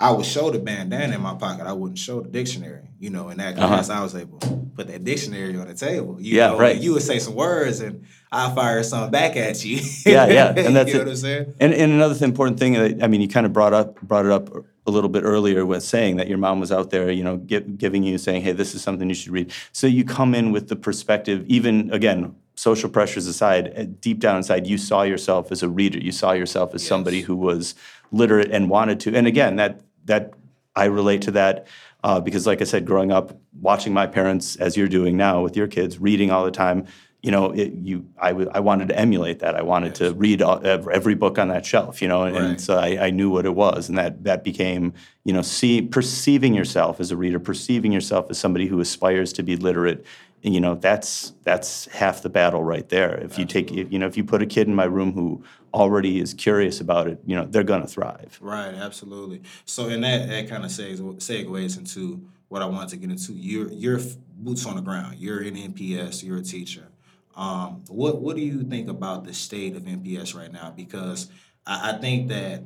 I 0.00 0.12
would 0.12 0.26
show 0.26 0.50
the 0.50 0.58
bandana 0.60 1.14
in 1.16 1.20
my 1.20 1.34
pocket. 1.34 1.66
I 1.66 1.72
wouldn't 1.72 1.98
show 1.98 2.20
the 2.20 2.28
dictionary. 2.28 2.88
You 3.00 3.10
know, 3.10 3.30
in 3.30 3.38
that 3.38 3.56
Uh-huh. 3.58 3.66
class, 3.66 3.90
I 3.90 4.00
was 4.02 4.14
able 4.14 4.38
to 4.38 4.48
put 4.76 4.86
that 4.88 5.02
dictionary 5.04 5.56
on 5.56 5.66
the 5.66 5.74
table. 5.74 6.18
You 6.20 6.36
Yeah, 6.36 6.48
know, 6.48 6.58
right. 6.58 6.76
You 6.80 6.92
would 6.94 7.02
say 7.02 7.18
some 7.18 7.34
words, 7.34 7.80
and 7.80 8.04
I 8.30 8.52
fire 8.54 8.82
something 8.84 9.10
back 9.10 9.36
at 9.36 9.64
you. 9.64 9.78
Yeah, 10.06 10.26
yeah, 10.28 10.48
and 10.56 10.74
that's 10.76 10.88
you 10.88 10.94
know 10.94 11.00
it. 11.00 11.04
what 11.06 11.10
I'm 11.10 11.16
saying. 11.16 11.54
And, 11.60 11.74
and 11.74 11.92
another 11.92 12.14
th- 12.14 12.22
important 12.22 12.58
thing, 12.60 12.74
that- 12.74 13.02
I 13.02 13.08
mean, 13.08 13.20
you 13.20 13.28
kind 13.28 13.44
of 13.46 13.52
brought 13.52 13.74
up 13.74 14.00
brought 14.00 14.24
it 14.24 14.30
up 14.32 14.50
a 14.86 14.90
little 14.90 15.10
bit 15.10 15.22
earlier 15.24 15.66
with 15.66 15.82
saying 15.82 16.16
that 16.16 16.28
your 16.28 16.38
mom 16.38 16.60
was 16.60 16.70
out 16.72 16.90
there, 16.90 17.10
you 17.10 17.22
know, 17.24 17.36
gi- 17.38 17.60
giving 17.76 18.02
you, 18.04 18.18
saying, 18.18 18.42
hey, 18.42 18.52
this 18.52 18.74
is 18.74 18.82
something 18.82 19.08
you 19.08 19.14
should 19.14 19.32
read. 19.32 19.52
So 19.72 19.86
you 19.86 20.04
come 20.04 20.34
in 20.34 20.50
with 20.52 20.68
the 20.68 20.76
perspective, 20.76 21.44
even, 21.48 21.92
again, 21.92 22.34
social 22.58 22.90
pressures 22.90 23.28
aside, 23.28 23.72
uh, 23.78 23.84
deep 24.00 24.18
down 24.18 24.36
inside, 24.36 24.66
you 24.66 24.76
saw 24.76 25.02
yourself 25.02 25.52
as 25.52 25.62
a 25.62 25.68
reader. 25.68 25.98
You 25.98 26.10
saw 26.10 26.32
yourself 26.32 26.74
as 26.74 26.84
somebody 26.84 27.20
who 27.20 27.36
was 27.36 27.76
literate 28.10 28.50
and 28.50 28.68
wanted 28.68 28.98
to. 29.00 29.14
And 29.14 29.28
again, 29.28 29.56
that, 29.56 29.80
that, 30.06 30.32
I 30.74 30.86
relate 30.86 31.22
to 31.22 31.30
that 31.32 31.68
uh, 32.02 32.20
because, 32.20 32.46
like 32.48 32.60
I 32.60 32.64
said, 32.64 32.84
growing 32.84 33.12
up, 33.12 33.38
watching 33.60 33.92
my 33.92 34.08
parents, 34.08 34.56
as 34.56 34.76
you're 34.76 34.88
doing 34.88 35.16
now 35.16 35.42
with 35.42 35.56
your 35.56 35.68
kids, 35.68 35.98
reading 35.98 36.32
all 36.32 36.44
the 36.44 36.50
time, 36.50 36.86
you 37.22 37.32
know, 37.32 37.50
it, 37.52 37.72
you, 37.72 38.06
I, 38.18 38.30
w- 38.30 38.50
I 38.52 38.60
wanted 38.60 38.88
to 38.88 38.98
emulate 38.98 39.40
that. 39.40 39.56
I 39.56 39.62
wanted 39.62 39.94
to 39.96 40.14
read 40.14 40.40
all, 40.40 40.60
every 40.64 41.14
book 41.14 41.38
on 41.38 41.48
that 41.48 41.66
shelf, 41.66 42.00
you 42.00 42.06
know, 42.06 42.22
and, 42.22 42.36
and 42.36 42.60
so 42.60 42.76
I, 42.78 43.06
I 43.06 43.10
knew 43.10 43.28
what 43.28 43.44
it 43.44 43.54
was, 43.54 43.88
and 43.88 43.98
that 43.98 44.22
that 44.22 44.44
became, 44.44 44.94
you 45.24 45.32
know, 45.32 45.42
see 45.42 45.82
perceiving 45.82 46.54
yourself 46.54 47.00
as 47.00 47.10
a 47.10 47.16
reader, 47.16 47.40
perceiving 47.40 47.90
yourself 47.90 48.30
as 48.30 48.38
somebody 48.38 48.66
who 48.68 48.78
aspires 48.80 49.32
to 49.32 49.42
be 49.42 49.56
literate. 49.56 50.06
You 50.42 50.60
know, 50.60 50.76
that's 50.76 51.32
that's 51.42 51.86
half 51.86 52.22
the 52.22 52.28
battle 52.28 52.62
right 52.62 52.88
there. 52.88 53.16
If 53.16 53.38
you 53.38 53.44
take, 53.44 53.72
if, 53.72 53.92
you 53.92 53.98
know, 53.98 54.06
if 54.06 54.16
you 54.16 54.22
put 54.22 54.40
a 54.40 54.46
kid 54.46 54.68
in 54.68 54.74
my 54.74 54.84
room 54.84 55.12
who 55.12 55.42
already 55.74 56.20
is 56.20 56.32
curious 56.32 56.80
about 56.80 57.08
it, 57.08 57.20
you 57.26 57.34
know, 57.34 57.44
they're 57.44 57.64
gonna 57.64 57.88
thrive. 57.88 58.38
Right, 58.40 58.74
absolutely. 58.74 59.42
So, 59.64 59.88
and 59.88 60.04
that 60.04 60.28
that 60.28 60.48
kind 60.48 60.64
of 60.64 60.70
segs, 60.70 61.00
segues 61.00 61.76
into 61.76 62.24
what 62.48 62.62
I 62.62 62.66
wanted 62.66 62.90
to 62.90 62.96
get 62.96 63.10
into. 63.10 63.32
You're 63.32 63.72
you're 63.72 64.00
boots 64.36 64.64
on 64.66 64.76
the 64.76 64.82
ground. 64.82 65.18
You're 65.18 65.42
in 65.42 65.54
MPS. 65.54 66.22
You're 66.22 66.38
a 66.38 66.42
teacher. 66.42 66.88
Um, 67.36 67.84
what 67.88 68.20
what 68.20 68.36
do 68.36 68.42
you 68.42 68.62
think 68.64 68.88
about 68.88 69.24
the 69.24 69.34
state 69.34 69.76
of 69.76 69.84
MPS 69.84 70.34
right 70.34 70.52
now? 70.52 70.70
Because 70.70 71.30
I, 71.66 71.92
I 71.92 71.98
think 71.98 72.28
that 72.28 72.64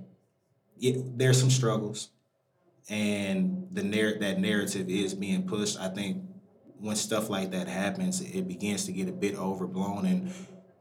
it, 0.81 1.19
there's 1.19 1.39
some 1.39 1.51
struggles, 1.51 2.11
and 2.89 3.69
the 3.73 3.83
narr- 3.83 4.19
that 4.19 4.41
narrative 4.41 4.89
is 4.89 5.15
being 5.15 5.47
pushed. 5.47 5.79
I 5.79 5.89
think 5.89 6.23
when 6.83 6.97
stuff 6.97 7.31
like 7.31 7.53
that 7.53 7.69
happens, 7.69 8.21
it 8.21 8.49
begins 8.49 8.85
to 8.87 8.93
get 8.93 9.09
a 9.09 9.13
bit 9.13 9.37
overblown, 9.39 10.05
and 10.05 10.33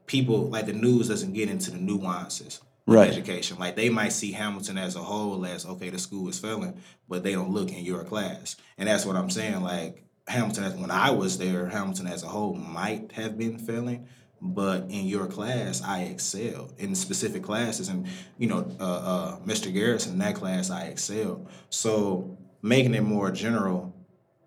people 0.07 0.49
like 0.49 0.65
the 0.65 0.73
news 0.73 1.07
doesn't 1.07 1.33
get 1.33 1.47
into 1.49 1.71
the 1.71 1.77
nuances 1.77 2.57
of 2.57 2.93
Right. 2.93 3.09
education. 3.09 3.57
Like 3.59 3.75
they 3.75 3.89
might 3.89 4.11
see 4.11 4.31
Hamilton 4.31 4.77
as 4.79 4.95
a 4.95 4.99
whole 4.99 5.45
as 5.45 5.65
okay, 5.65 5.91
the 5.91 5.99
school 5.99 6.27
is 6.27 6.39
failing, 6.39 6.73
but 7.07 7.23
they 7.23 7.33
don't 7.33 7.51
look 7.51 7.71
in 7.71 7.85
your 7.85 8.03
class, 8.03 8.55
and 8.79 8.89
that's 8.89 9.05
what 9.05 9.15
I'm 9.15 9.29
saying. 9.29 9.61
Like 9.61 10.03
Hamilton, 10.27 10.81
when 10.81 10.89
I 10.91 11.11
was 11.11 11.37
there, 11.37 11.67
Hamilton 11.67 12.07
as 12.07 12.23
a 12.23 12.27
whole 12.27 12.55
might 12.55 13.11
have 13.13 13.37
been 13.37 13.59
failing. 13.59 14.07
But 14.43 14.85
in 14.89 15.05
your 15.05 15.27
class, 15.27 15.83
I 15.83 16.01
excelled 16.05 16.73
in 16.79 16.95
specific 16.95 17.43
classes, 17.43 17.89
and 17.89 18.07
you 18.39 18.47
know, 18.47 18.65
uh, 18.79 18.83
uh, 18.83 19.39
Mr. 19.41 19.71
Garrison 19.71 20.17
that 20.17 20.33
class, 20.33 20.71
I 20.71 20.85
excelled. 20.85 21.47
So 21.69 22.35
making 22.63 22.95
it 22.95 23.03
more 23.03 23.29
general, 23.29 23.93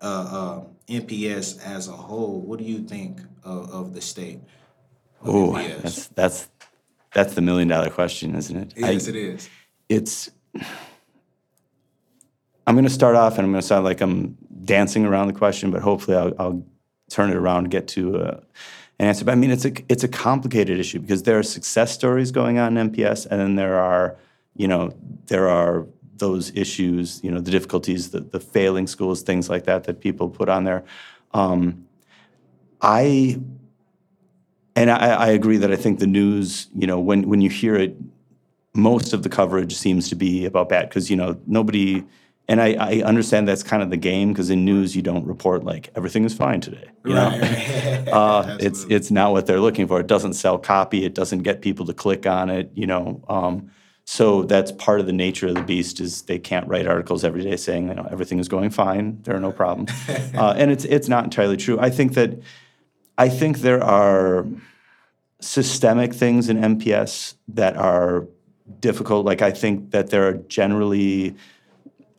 uh, 0.01 0.27
uh, 0.29 0.63
MPS 0.87 1.65
as 1.65 1.87
a 1.87 1.93
whole, 1.93 2.41
what 2.41 2.59
do 2.59 2.65
you 2.65 2.79
think 2.79 3.19
of, 3.43 3.71
of 3.71 3.93
the 3.93 4.01
state 4.01 4.39
Oh, 5.25 5.53
that's 5.81 6.07
that's 6.07 6.49
that's 7.13 7.33
the 7.33 7.41
million 7.41 7.67
dollar 7.67 7.89
question, 7.89 8.35
isn't 8.35 8.55
it? 8.55 8.73
I- 8.83 8.91
yes, 8.91 9.07
it 9.07 9.15
is. 9.15 9.49
it's 9.89 10.29
I'm 12.67 12.75
going 12.75 12.85
to 12.85 12.91
start 12.91 13.15
off 13.15 13.37
and 13.37 13.45
I'm 13.45 13.51
going 13.51 13.61
to 13.61 13.67
sound 13.67 13.85
like 13.85 14.01
I'm 14.01 14.37
dancing 14.63 15.05
around 15.05 15.27
the 15.27 15.33
question, 15.33 15.69
but 15.71 15.81
hopefully 15.81 16.17
I'll, 16.17 16.33
I'll 16.39 16.65
turn 17.09 17.29
it 17.29 17.35
around 17.35 17.65
and 17.65 17.71
get 17.71 17.87
to 17.89 18.17
uh, 18.17 18.39
an 18.99 19.07
answer. 19.07 19.25
But 19.25 19.33
I 19.33 19.35
mean, 19.35 19.51
it's 19.51 19.65
a 19.65 19.73
it's 19.89 20.03
a 20.03 20.07
complicated 20.07 20.79
issue 20.79 20.99
because 20.99 21.23
there 21.23 21.37
are 21.39 21.43
success 21.43 21.91
stories 21.91 22.31
going 22.31 22.59
on 22.59 22.77
in 22.77 22.91
MPS, 22.91 23.25
and 23.25 23.39
then 23.39 23.55
there 23.55 23.79
are 23.79 24.17
you 24.55 24.67
know 24.67 24.93
there 25.27 25.49
are 25.49 25.87
those 26.17 26.55
issues, 26.55 27.23
you 27.23 27.31
know, 27.31 27.39
the 27.39 27.51
difficulties, 27.51 28.11
the, 28.11 28.21
the 28.21 28.39
failing 28.39 28.87
schools, 28.87 29.21
things 29.21 29.49
like 29.49 29.65
that 29.65 29.83
that 29.85 29.99
people 29.99 30.29
put 30.29 30.49
on 30.49 30.63
there. 30.63 30.83
Um, 31.33 31.85
I 32.81 33.39
and 34.75 34.91
I, 34.91 35.13
I 35.13 35.27
agree 35.27 35.57
that 35.57 35.71
I 35.71 35.75
think 35.75 35.99
the 35.99 36.07
news, 36.07 36.67
you 36.75 36.87
know, 36.87 36.99
when 36.99 37.27
when 37.27 37.41
you 37.41 37.49
hear 37.49 37.75
it, 37.75 37.95
most 38.73 39.13
of 39.13 39.23
the 39.23 39.29
coverage 39.29 39.75
seems 39.75 40.09
to 40.09 40.15
be 40.15 40.45
about 40.45 40.69
bad 40.69 40.89
because 40.89 41.09
you 41.09 41.15
know 41.15 41.39
nobody 41.47 42.03
and 42.47 42.61
I, 42.61 42.73
I 42.73 43.01
understand 43.01 43.47
that's 43.47 43.63
kind 43.63 43.81
of 43.81 43.89
the 43.89 43.97
game 43.97 44.31
because 44.31 44.51
in 44.51 44.65
news 44.65 44.95
you 44.95 45.01
don't 45.01 45.25
report 45.25 45.63
like 45.63 45.91
everything 45.95 46.25
is 46.25 46.33
fine 46.33 46.61
today 46.61 46.89
you 47.05 47.13
know? 47.13 47.29
Right. 47.29 48.07
uh, 48.11 48.57
it's 48.59 48.85
it's 48.89 49.09
not 49.09 49.31
what 49.31 49.47
they're 49.47 49.61
looking 49.61 49.87
for. 49.87 49.99
It 49.99 50.07
doesn't 50.07 50.33
sell 50.33 50.57
copy. 50.57 51.05
It 51.05 51.15
doesn't 51.15 51.39
get 51.39 51.61
people 51.61 51.85
to 51.85 51.93
click 51.93 52.27
on 52.27 52.49
it 52.49 52.69
you 52.75 52.85
know? 52.85 53.23
Um, 53.27 53.71
so 54.07 54.43
that's 54.43 54.71
part 54.71 54.99
of 54.99 55.07
the 55.07 55.13
nature 55.13 55.47
of 55.47 55.55
the 55.55 55.63
beast 55.63 55.99
is 55.99 56.21
they 56.23 56.39
can't 56.39 56.67
write 56.67 56.85
articles 56.87 57.23
every 57.23 57.43
day 57.43 57.57
saying 57.57 57.87
you 57.87 57.95
know 57.95 58.07
everything 58.11 58.39
is 58.39 58.47
going 58.47 58.69
fine 58.69 59.19
there 59.23 59.35
are 59.35 59.39
no 59.39 59.51
problems 59.51 59.91
uh, 60.35 60.53
and 60.57 60.71
it's 60.71 60.85
it's 60.85 61.09
not 61.09 61.23
entirely 61.23 61.57
true 61.57 61.79
I 61.79 61.89
think 61.89 62.13
that 62.13 62.39
I 63.17 63.29
think 63.29 63.59
there 63.59 63.83
are 63.83 64.45
systemic 65.39 66.13
things 66.13 66.49
in 66.49 66.57
MPS 66.57 67.35
that 67.49 67.77
are 67.77 68.27
difficult. 68.79 69.25
Like 69.25 69.41
I 69.41 69.51
think 69.51 69.91
that 69.91 70.09
there 70.09 70.27
are 70.27 70.33
generally. 70.33 71.35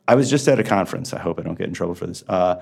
I 0.07 0.15
was 0.15 0.29
just 0.29 0.47
at 0.47 0.57
a 0.57 0.63
conference. 0.63 1.13
I 1.13 1.19
hope 1.19 1.37
I 1.37 1.43
don't 1.43 1.57
get 1.57 1.67
in 1.67 1.73
trouble 1.73 1.93
for 1.93 2.07
this. 2.07 2.23
Uh, 2.27 2.61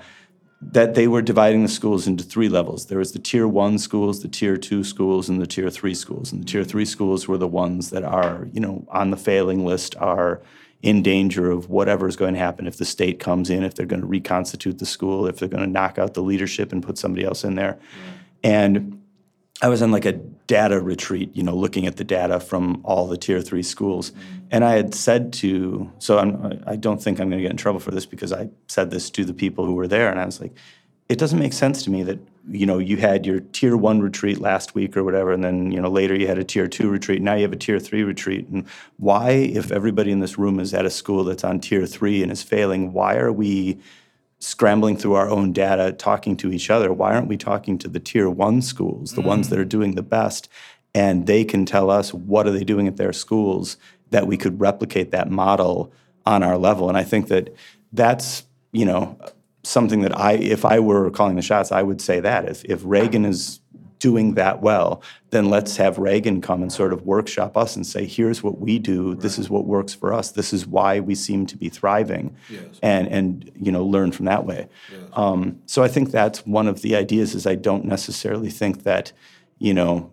that 0.60 0.94
they 0.94 1.06
were 1.06 1.22
dividing 1.22 1.62
the 1.62 1.68
schools 1.68 2.06
into 2.06 2.24
three 2.24 2.48
levels. 2.48 2.86
There 2.86 2.98
was 2.98 3.12
the 3.12 3.18
tier 3.18 3.46
one 3.46 3.78
schools, 3.78 4.22
the 4.22 4.28
tier 4.28 4.56
two 4.56 4.82
schools, 4.84 5.28
and 5.28 5.40
the 5.40 5.46
tier 5.46 5.70
three 5.70 5.94
schools. 5.94 6.32
And 6.32 6.40
the 6.40 6.46
tier 6.46 6.64
three 6.64 6.86
schools 6.86 7.28
were 7.28 7.38
the 7.38 7.46
ones 7.46 7.90
that 7.90 8.04
are, 8.04 8.48
you 8.52 8.60
know, 8.60 8.86
on 8.88 9.10
the 9.10 9.16
failing 9.16 9.66
list, 9.66 9.96
are 9.96 10.40
in 10.82 11.02
danger 11.02 11.50
of 11.50 11.68
whatever 11.68 12.08
is 12.08 12.16
going 12.16 12.34
to 12.34 12.40
happen 12.40 12.66
if 12.66 12.78
the 12.78 12.84
state 12.84 13.18
comes 13.18 13.50
in, 13.50 13.64
if 13.64 13.74
they're 13.74 13.86
going 13.86 14.00
to 14.00 14.06
reconstitute 14.06 14.78
the 14.78 14.86
school, 14.86 15.26
if 15.26 15.38
they're 15.38 15.48
going 15.48 15.64
to 15.64 15.70
knock 15.70 15.98
out 15.98 16.14
the 16.14 16.22
leadership 16.22 16.72
and 16.72 16.82
put 16.82 16.96
somebody 16.96 17.24
else 17.24 17.44
in 17.44 17.54
there. 17.54 17.78
And 18.42 19.02
I 19.62 19.68
was 19.68 19.80
on 19.82 19.90
like 19.90 20.04
a 20.04 20.12
data 20.12 20.80
retreat, 20.80 21.34
you 21.34 21.42
know, 21.42 21.54
looking 21.54 21.86
at 21.86 21.96
the 21.96 22.04
data 22.04 22.40
from 22.40 22.82
all 22.84 23.06
the 23.06 23.16
tier 23.16 23.40
three 23.40 23.62
schools. 23.62 24.10
Mm-hmm. 24.10 24.35
And 24.50 24.64
I 24.64 24.72
had 24.72 24.94
said 24.94 25.32
to, 25.34 25.90
so 25.98 26.18
I'm, 26.18 26.62
I 26.66 26.76
don't 26.76 27.02
think 27.02 27.20
I'm 27.20 27.28
going 27.28 27.38
to 27.38 27.42
get 27.42 27.50
in 27.50 27.56
trouble 27.56 27.80
for 27.80 27.90
this 27.90 28.06
because 28.06 28.32
I 28.32 28.48
said 28.68 28.90
this 28.90 29.10
to 29.10 29.24
the 29.24 29.34
people 29.34 29.66
who 29.66 29.74
were 29.74 29.88
there. 29.88 30.10
And 30.10 30.20
I 30.20 30.26
was 30.26 30.40
like, 30.40 30.56
it 31.08 31.18
doesn't 31.18 31.38
make 31.38 31.52
sense 31.52 31.82
to 31.84 31.90
me 31.90 32.02
that, 32.04 32.18
you 32.48 32.66
know, 32.66 32.78
you 32.78 32.96
had 32.96 33.26
your 33.26 33.40
tier 33.40 33.76
one 33.76 34.00
retreat 34.00 34.38
last 34.38 34.74
week 34.74 34.96
or 34.96 35.04
whatever. 35.04 35.32
And 35.32 35.42
then, 35.42 35.70
you 35.70 35.80
know, 35.80 35.90
later 35.90 36.14
you 36.14 36.26
had 36.26 36.38
a 36.38 36.44
tier 36.44 36.68
two 36.68 36.88
retreat. 36.88 37.22
Now 37.22 37.34
you 37.34 37.42
have 37.42 37.52
a 37.52 37.56
tier 37.56 37.78
three 37.78 38.02
retreat. 38.02 38.48
And 38.48 38.66
why, 38.98 39.30
if 39.30 39.72
everybody 39.72 40.10
in 40.10 40.20
this 40.20 40.38
room 40.38 40.60
is 40.60 40.74
at 40.74 40.86
a 40.86 40.90
school 40.90 41.24
that's 41.24 41.44
on 41.44 41.60
tier 41.60 41.86
three 41.86 42.22
and 42.22 42.30
is 42.30 42.42
failing, 42.42 42.92
why 42.92 43.16
are 43.16 43.32
we 43.32 43.78
scrambling 44.38 44.96
through 44.96 45.14
our 45.14 45.30
own 45.30 45.52
data, 45.52 45.92
talking 45.92 46.36
to 46.36 46.52
each 46.52 46.70
other. 46.70 46.92
Why 46.92 47.14
aren't 47.14 47.28
we 47.28 47.36
talking 47.36 47.78
to 47.78 47.88
the 47.88 48.00
tier 48.00 48.28
one 48.28 48.60
schools, 48.60 49.12
the 49.12 49.22
ones 49.22 49.46
mm. 49.46 49.50
that 49.50 49.58
are 49.58 49.64
doing 49.64 49.94
the 49.94 50.02
best, 50.02 50.48
and 50.94 51.26
they 51.26 51.44
can 51.44 51.64
tell 51.66 51.90
us 51.90 52.12
what 52.12 52.46
are 52.46 52.50
they 52.50 52.64
doing 52.64 52.86
at 52.86 52.96
their 52.96 53.12
schools 53.12 53.76
that 54.10 54.26
we 54.26 54.36
could 54.36 54.60
replicate 54.60 55.10
that 55.10 55.30
model 55.30 55.92
on 56.24 56.42
our 56.42 56.56
level. 56.58 56.88
And 56.88 56.96
I 56.98 57.04
think 57.04 57.28
that 57.28 57.54
that's 57.92 58.44
you 58.72 58.84
know 58.84 59.18
something 59.62 60.02
that 60.02 60.16
I, 60.16 60.32
if 60.34 60.64
I 60.64 60.78
were 60.78 61.10
calling 61.10 61.36
the 61.36 61.42
shots, 61.42 61.72
I 61.72 61.82
would 61.82 62.00
say 62.00 62.20
that 62.20 62.48
if 62.48 62.64
if 62.64 62.80
Reagan 62.84 63.24
is 63.24 63.60
doing 63.98 64.34
that 64.34 64.60
well, 64.60 65.02
then 65.30 65.48
let's 65.48 65.78
have 65.78 65.96
Reagan 65.96 66.42
come 66.42 66.60
and 66.62 66.70
sort 66.70 66.92
of 66.92 67.06
workshop 67.06 67.56
us 67.56 67.74
and 67.76 67.86
say, 67.86 68.04
here's 68.04 68.42
what 68.42 68.58
we 68.60 68.78
do. 68.78 69.14
This 69.14 69.38
is 69.38 69.48
what 69.48 69.64
works 69.64 69.94
for 69.94 70.12
us. 70.12 70.32
This 70.32 70.52
is 70.52 70.66
why 70.66 71.00
we 71.00 71.14
seem 71.14 71.46
to 71.46 71.56
be 71.56 71.70
thriving, 71.70 72.36
Yes. 72.50 72.78
and 72.82 73.08
and 73.08 73.50
you 73.56 73.72
know 73.72 73.84
learn 73.84 74.12
from 74.12 74.26
that 74.26 74.44
way. 74.44 74.68
Um, 75.14 75.60
so 75.66 75.82
I 75.82 75.88
think 75.88 76.10
that's 76.10 76.44
one 76.46 76.68
of 76.68 76.82
the 76.82 76.94
ideas. 76.94 77.34
Is 77.34 77.46
I 77.46 77.54
don't 77.54 77.84
necessarily 77.86 78.50
think 78.50 78.82
that 78.82 79.12
you 79.58 79.72
know 79.72 80.12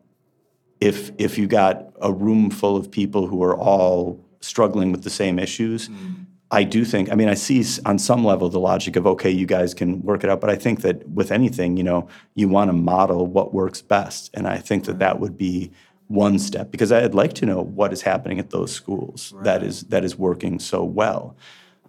if 0.84 1.12
if 1.18 1.38
you 1.38 1.48
got 1.48 1.94
a 2.02 2.12
room 2.12 2.50
full 2.50 2.76
of 2.76 2.92
people 2.92 3.28
who 3.28 3.42
are 3.44 3.56
all 3.56 4.20
struggling 4.42 4.92
with 4.92 5.04
the 5.04 5.10
same 5.10 5.40
issues. 5.40 5.90
Mm. 5.90 6.26
I 6.52 6.64
do 6.64 6.86
think, 6.86 7.12
I 7.12 7.16
mean, 7.16 7.30
I 7.30 7.34
see 7.34 7.66
on 7.84 7.98
some 7.98 8.24
level 8.24 8.48
the 8.48 8.60
logic 8.60 8.96
of, 8.96 9.08
okay, 9.08 9.32
you 9.32 9.48
guys 9.48 9.74
can 9.74 10.04
work 10.04 10.24
it 10.24 10.30
out, 10.30 10.40
but 10.40 10.52
I 10.52 10.56
think 10.56 10.82
that 10.82 11.10
with 11.10 11.32
anything, 11.32 11.78
you 11.78 11.84
know, 11.84 12.08
you 12.36 12.48
want 12.48 12.70
to 12.70 12.74
model 12.74 13.26
what 13.26 13.56
works 13.56 13.82
best. 13.82 14.30
And 14.36 14.46
I 14.48 14.58
think 14.58 14.86
that 14.86 15.00
that 15.00 15.20
would 15.20 15.36
be 15.36 15.72
one 16.10 16.38
step 16.38 16.70
because 16.70 16.92
I'd 16.92 17.16
like 17.16 17.34
to 17.36 17.48
know 17.48 17.62
what 17.64 17.92
is 17.92 18.04
happening 18.04 18.38
at 18.38 18.52
those 18.52 18.72
schools 18.72 19.34
that 19.42 19.64
is 19.64 19.86
that 19.86 20.04
is 20.04 20.16
working 20.16 20.60
so 20.60 20.84
well. 20.84 21.36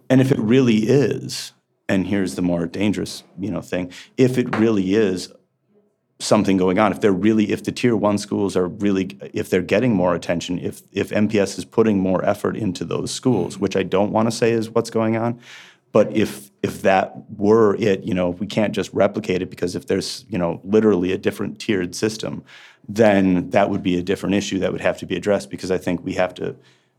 And 0.09 0.19
if 0.19 0.31
it 0.31 0.39
really 0.39 0.87
is, 0.87 1.53
and 1.87 2.07
here's 2.07 2.33
the 2.33 2.41
more 2.41 2.65
dangerous, 2.65 3.23
you 3.37 3.51
know, 3.51 3.61
thing, 3.61 3.91
if 4.17 4.39
it 4.39 4.55
really 4.55 4.95
is 4.95 5.31
something 6.19 6.55
going 6.55 6.79
on 6.79 6.91
if 6.91 7.01
they're 7.01 7.11
really 7.11 7.51
if 7.51 7.63
the 7.65 7.71
tier 7.71 7.95
one 7.95 8.17
schools 8.17 8.55
are 8.55 8.67
really 8.67 9.17
if 9.33 9.49
they're 9.49 9.61
getting 9.61 9.93
more 9.93 10.15
attention 10.15 10.57
if 10.59 10.81
if 10.93 11.09
mps 11.09 11.57
is 11.57 11.65
putting 11.65 11.99
more 11.99 12.23
effort 12.23 12.55
into 12.55 12.85
those 12.85 13.11
schools 13.11 13.57
mm. 13.57 13.59
which 13.59 13.75
i 13.75 13.83
don't 13.83 14.11
want 14.11 14.27
to 14.27 14.31
say 14.31 14.51
is 14.51 14.69
what's 14.69 14.89
going 14.89 15.17
on 15.17 15.37
but 15.91 16.15
if 16.15 16.51
if 16.63 16.81
that 16.83 17.13
were 17.37 17.75
it 17.75 18.03
you 18.03 18.13
know 18.13 18.29
we 18.29 18.47
can't 18.47 18.73
just 18.73 18.93
replicate 18.93 19.41
it 19.41 19.49
because 19.49 19.75
if 19.75 19.87
there's 19.87 20.25
you 20.29 20.37
know 20.37 20.61
literally 20.63 21.11
a 21.11 21.17
different 21.17 21.59
tiered 21.59 21.93
system 21.93 22.43
then 22.87 23.49
that 23.49 23.69
would 23.69 23.83
be 23.83 23.97
a 23.97 24.03
different 24.03 24.35
issue 24.35 24.57
that 24.57 24.71
would 24.71 24.81
have 24.81 24.97
to 24.97 25.05
be 25.05 25.17
addressed 25.17 25.49
because 25.49 25.69
i 25.69 25.77
think 25.77 26.03
we 26.05 26.13
have 26.13 26.33
to 26.33 26.55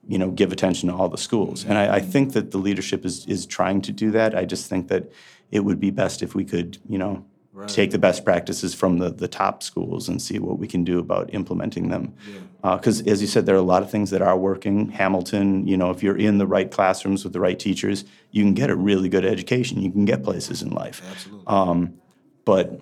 you 0.08 0.18
know, 0.18 0.30
give 0.30 0.52
attention 0.52 0.88
to 0.88 0.94
all 0.94 1.08
the 1.08 1.18
schools. 1.18 1.64
And 1.64 1.76
I, 1.76 1.96
I 1.96 2.00
mm. 2.00 2.08
think 2.08 2.32
that 2.32 2.50
the 2.50 2.58
leadership 2.58 3.04
is, 3.04 3.26
is 3.26 3.44
trying 3.44 3.80
to 3.82 3.92
do 3.92 4.10
that. 4.12 4.36
I 4.36 4.44
just 4.44 4.68
think 4.68 4.88
that 4.88 5.10
it 5.50 5.60
would 5.60 5.80
be 5.80 5.90
best 5.90 6.22
if 6.22 6.34
we 6.34 6.44
could, 6.44 6.78
you 6.88 6.98
know, 6.98 7.24
take 7.66 7.90
the 7.90 7.98
best 7.98 8.24
practices 8.24 8.74
from 8.74 8.98
the, 8.98 9.10
the 9.10 9.28
top 9.28 9.62
schools 9.62 10.08
and 10.08 10.20
see 10.20 10.38
what 10.38 10.58
we 10.58 10.66
can 10.66 10.84
do 10.84 10.98
about 10.98 11.32
implementing 11.32 11.88
them. 11.88 12.14
Because 12.62 13.06
as 13.06 13.20
you 13.20 13.26
said, 13.26 13.46
there 13.46 13.54
are 13.54 13.58
a 13.58 13.62
lot 13.62 13.82
of 13.82 13.90
things 13.90 14.10
that 14.10 14.22
are 14.22 14.36
working. 14.36 14.90
Hamilton, 14.90 15.66
you 15.66 15.76
know, 15.76 15.90
if 15.90 16.02
you're 16.02 16.16
in 16.16 16.38
the 16.38 16.46
right 16.46 16.70
classrooms 16.70 17.24
with 17.24 17.32
the 17.32 17.40
right 17.40 17.58
teachers, 17.58 18.04
you 18.30 18.42
can 18.42 18.54
get 18.54 18.70
a 18.70 18.76
really 18.76 19.08
good 19.08 19.24
education. 19.24 19.80
You 19.80 19.90
can 19.90 20.04
get 20.04 20.22
places 20.22 20.62
in 20.62 20.70
life. 20.70 21.02
Absolutely. 21.10 21.92
But 22.44 22.80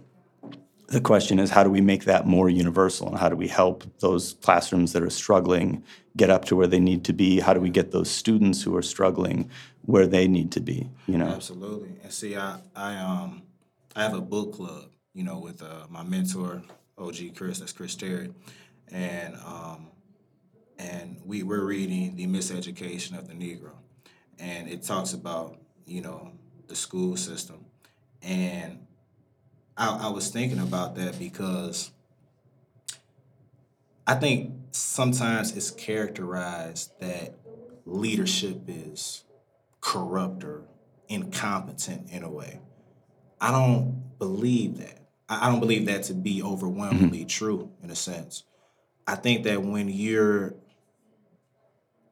the 0.89 1.01
question 1.01 1.39
is, 1.39 1.51
how 1.51 1.65
do 1.65 1.71
we 1.71 1.81
make 1.81 2.05
that 2.05 2.27
more 2.27 2.49
universal? 2.49 3.09
And 3.09 3.19
how 3.19 3.29
do 3.29 3.37
we 3.37 3.49
help 3.49 3.85
those 4.01 4.35
classrooms 4.43 4.93
that 4.93 5.03
are 5.03 5.11
struggling 5.11 5.83
get 6.17 6.31
up 6.31 6.45
to 6.47 6.57
where 6.57 6.67
they 6.67 6.79
need 6.79 7.05
to 7.05 7.13
be? 7.13 7.41
How 7.41 7.55
do 7.55 7.61
we 7.61 7.71
get 7.71 7.91
those 7.91 8.11
students 8.11 8.63
who 8.63 8.77
are 8.77 8.83
struggling 8.83 9.51
where 9.83 10.07
they 10.07 10.29
need 10.29 10.53
to 10.53 10.61
be? 10.61 10.91
You 11.07 11.19
know, 11.19 11.29
Absolutely. 11.29 11.97
And 12.03 12.13
see, 12.13 12.37
I, 12.37 12.59
I 12.77 12.97
um 12.97 13.43
I 13.97 14.03
have 14.03 14.15
a 14.15 14.21
book 14.21 14.55
club, 14.55 14.91
you 15.13 15.23
know, 15.23 15.39
with 15.39 15.63
uh, 15.63 15.87
my 15.89 16.03
mentor, 16.03 16.63
OG 16.99 17.37
Chris, 17.37 17.61
that's 17.61 17.73
Chris 17.73 17.95
Terry. 17.95 18.33
And 18.91 19.37
um 19.45 19.89
and 20.79 21.21
we 21.25 21.43
we're 21.43 21.65
reading 21.65 22.17
The 22.17 22.27
Miseducation 22.27 23.17
of 23.17 23.29
the 23.29 23.35
Negro. 23.35 23.73
And 24.39 24.69
it 24.69 24.83
talks 24.83 25.13
about, 25.13 25.59
you 25.87 26.01
know, 26.01 26.33
the 26.67 26.75
school 26.75 27.17
system. 27.17 27.65
And 28.21 28.87
I, 29.77 30.07
I 30.07 30.09
was 30.09 30.29
thinking 30.29 30.59
about 30.59 30.97
that 30.97 31.19
because 31.19 31.93
I 34.07 34.15
think 34.15 34.53
sometimes 34.73 35.57
it's 35.57 35.71
characterized 35.71 36.99
that 37.01 37.37
leadership 37.87 38.63
is 38.67 39.25
corrupt 39.81 40.43
or 40.43 40.63
incompetent 41.09 42.11
in 42.11 42.25
a 42.25 42.31
way. 42.31 42.61
I 43.45 43.51
don't 43.51 44.19
believe 44.19 44.79
that. 44.79 45.01
I 45.29 45.51
don't 45.51 45.61
believe 45.61 45.85
that 45.87 46.05
to 46.05 46.15
be 46.15 46.43
overwhelmingly 46.43 47.27
true 47.27 47.71
in 47.83 47.91
a 47.91 47.95
sense. 47.95 48.45
I 49.07 49.17
think 49.17 49.45
that 49.45 49.63
when 49.63 49.91
you're 49.91 50.55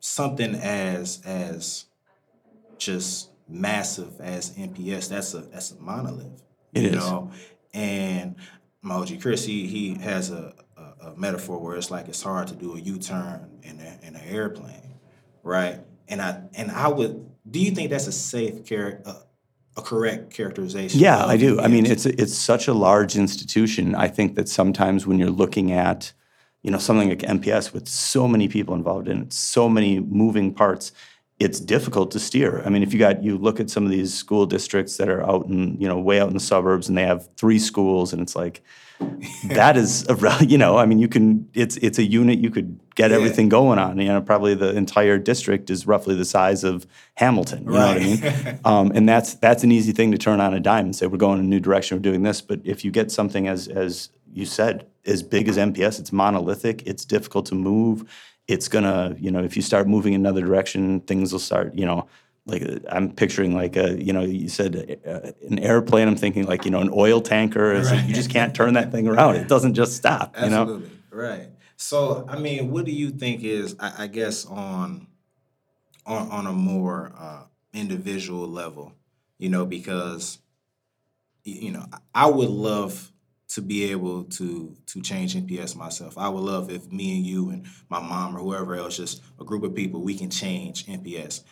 something 0.00 0.54
as 0.54 1.22
as 1.24 1.86
just 2.76 3.30
massive 3.48 4.20
as 4.20 4.50
MPS, 4.50 5.08
that's 5.08 5.32
a 5.32 5.38
that's 5.38 5.70
a 5.70 5.80
monolith. 5.80 6.42
It 6.74 6.82
you 6.82 6.88
is. 6.90 6.96
know? 6.96 7.30
And 7.72 8.36
my 8.82 8.96
OG 8.96 9.22
Chris, 9.22 9.46
he, 9.46 9.66
he 9.66 9.94
has 10.02 10.30
a, 10.30 10.52
a, 10.76 11.06
a 11.08 11.16
metaphor 11.16 11.58
where 11.58 11.76
it's 11.76 11.90
like 11.90 12.08
it's 12.08 12.22
hard 12.22 12.48
to 12.48 12.54
do 12.54 12.76
a 12.76 12.78
U-turn 12.78 13.58
in 13.62 13.80
a, 13.80 14.06
in 14.06 14.16
an 14.16 14.22
airplane, 14.28 14.98
right? 15.42 15.80
And 16.08 16.20
I 16.20 16.42
and 16.52 16.70
I 16.70 16.88
would. 16.88 17.26
Do 17.50 17.58
you 17.58 17.70
think 17.70 17.88
that's 17.88 18.06
a 18.06 18.12
safe 18.12 18.66
character? 18.66 19.02
uh, 19.06 19.14
a 19.76 19.82
correct 19.82 20.32
characterization? 20.32 21.00
Yeah, 21.00 21.24
I 21.24 21.36
do. 21.36 21.60
I 21.60 21.68
mean, 21.68 21.86
it's 21.86 22.06
it's 22.06 22.36
such 22.36 22.68
a 22.68 22.74
large 22.74 23.16
institution. 23.16 23.94
I 23.94 24.08
think 24.08 24.34
that 24.34 24.48
sometimes 24.48 25.06
when 25.06 25.18
you're 25.18 25.30
looking 25.30 25.72
at, 25.72 26.12
you 26.62 26.70
know, 26.70 26.78
something 26.78 27.08
like 27.08 27.20
MPS 27.20 27.72
with 27.72 27.88
so 27.88 28.28
many 28.28 28.48
people 28.48 28.74
involved 28.74 29.08
in 29.08 29.22
it, 29.22 29.32
so 29.32 29.68
many 29.68 30.00
moving 30.00 30.52
parts, 30.52 30.92
it's 31.42 31.60
difficult 31.60 32.10
to 32.12 32.18
steer. 32.18 32.62
I 32.64 32.68
mean, 32.70 32.82
if 32.82 32.92
you 32.92 32.98
got 32.98 33.22
you 33.22 33.36
look 33.36 33.58
at 33.60 33.68
some 33.70 33.84
of 33.84 33.90
these 33.90 34.14
school 34.14 34.46
districts 34.46 34.96
that 34.98 35.08
are 35.08 35.22
out 35.28 35.46
in, 35.46 35.80
you 35.80 35.88
know, 35.88 35.98
way 35.98 36.20
out 36.20 36.28
in 36.28 36.34
the 36.34 36.40
suburbs 36.40 36.88
and 36.88 36.96
they 36.96 37.04
have 37.06 37.28
three 37.36 37.58
schools 37.58 38.12
and 38.12 38.22
it's 38.22 38.36
like 38.36 38.62
that 39.44 39.76
is 39.76 40.06
a 40.08 40.44
you 40.44 40.56
know, 40.58 40.76
I 40.78 40.86
mean, 40.86 40.98
you 40.98 41.08
can 41.08 41.48
it's 41.54 41.76
it's 41.78 41.98
a 41.98 42.04
unit 42.04 42.38
you 42.38 42.50
could 42.50 42.78
get 42.94 43.10
Yeah. 43.10 43.16
everything 43.16 43.48
going 43.48 43.78
on. 43.78 43.98
You 43.98 44.08
know, 44.08 44.20
probably 44.20 44.54
the 44.54 44.76
entire 44.76 45.18
district 45.18 45.70
is 45.70 45.86
roughly 45.86 46.14
the 46.14 46.24
size 46.24 46.62
of 46.64 46.86
Hamilton. 47.14 47.64
You 47.64 47.70
know 47.72 47.86
what 47.86 47.96
I 47.96 48.00
mean? 48.00 48.60
Um, 48.64 48.92
and 48.94 49.08
that's 49.08 49.34
that's 49.46 49.64
an 49.64 49.72
easy 49.72 49.92
thing 49.92 50.12
to 50.12 50.18
turn 50.18 50.40
on 50.40 50.54
a 50.54 50.60
dime 50.60 50.86
and 50.86 50.96
say 50.96 51.06
we're 51.06 51.18
going 51.18 51.38
in 51.40 51.44
a 51.46 51.48
new 51.48 51.60
direction, 51.60 51.96
we're 51.98 52.02
doing 52.02 52.22
this. 52.22 52.40
But 52.40 52.60
if 52.64 52.84
you 52.84 52.90
get 52.90 53.10
something 53.10 53.48
as 53.48 53.66
as 53.68 54.10
you 54.32 54.46
said, 54.46 54.86
as 55.04 55.22
big 55.22 55.48
as 55.48 55.56
MPS, 55.58 55.98
it's 56.00 56.12
monolithic, 56.12 56.86
it's 56.86 57.04
difficult 57.04 57.46
to 57.46 57.54
move. 57.54 58.08
It's 58.48 58.68
gonna, 58.68 59.16
you 59.18 59.30
know, 59.30 59.42
if 59.42 59.56
you 59.56 59.62
start 59.62 59.86
moving 59.86 60.14
in 60.14 60.20
another 60.20 60.42
direction, 60.42 61.00
things 61.00 61.32
will 61.32 61.38
start, 61.38 61.74
you 61.74 61.86
know, 61.86 62.08
like 62.44 62.62
I'm 62.88 63.12
picturing 63.12 63.54
like 63.54 63.76
a, 63.76 64.02
you 64.02 64.12
know, 64.12 64.22
you 64.22 64.48
said 64.48 65.00
uh, 65.06 65.32
an 65.48 65.58
airplane. 65.60 66.08
I'm 66.08 66.16
thinking 66.16 66.46
like, 66.46 66.64
you 66.64 66.70
know, 66.70 66.80
an 66.80 66.90
oil 66.92 67.20
tanker. 67.20 67.72
It's 67.72 67.90
like 67.90 68.08
you 68.08 68.14
just 68.14 68.30
can't 68.30 68.54
turn 68.54 68.74
that 68.74 68.90
thing 68.90 69.06
around. 69.12 69.36
It 69.36 69.48
doesn't 69.48 69.74
just 69.74 69.96
stop. 69.96 70.36
You 70.36 70.50
know. 70.50 70.62
Absolutely. 70.62 70.90
Right. 71.10 71.48
So, 71.76 72.26
I 72.28 72.38
mean, 72.38 72.70
what 72.70 72.84
do 72.84 72.92
you 72.92 73.10
think 73.10 73.44
is, 73.44 73.76
I, 73.78 74.04
I 74.04 74.06
guess, 74.08 74.44
on 74.46 75.06
on 76.04 76.30
on 76.30 76.46
a 76.46 76.52
more 76.52 77.12
uh, 77.16 77.42
individual 77.72 78.48
level? 78.48 78.92
You 79.38 79.48
know, 79.48 79.64
because 79.64 80.38
you 81.44 81.70
know, 81.70 81.86
I 82.14 82.26
would 82.26 82.50
love 82.50 83.11
to 83.52 83.60
be 83.60 83.90
able 83.90 84.24
to 84.24 84.74
to 84.86 85.02
change 85.02 85.34
MPS 85.34 85.76
myself. 85.76 86.16
I 86.16 86.28
would 86.28 86.40
love 86.40 86.70
if 86.70 86.90
me 86.90 87.16
and 87.16 87.26
you 87.26 87.50
and 87.50 87.66
my 87.90 88.00
mom 88.00 88.36
or 88.36 88.40
whoever 88.40 88.74
else, 88.74 88.96
just 88.96 89.22
a 89.38 89.44
group 89.44 89.62
of 89.62 89.74
people, 89.74 90.02
we 90.02 90.16
can 90.16 90.30
change 90.30 90.86
MPS. 90.86 91.42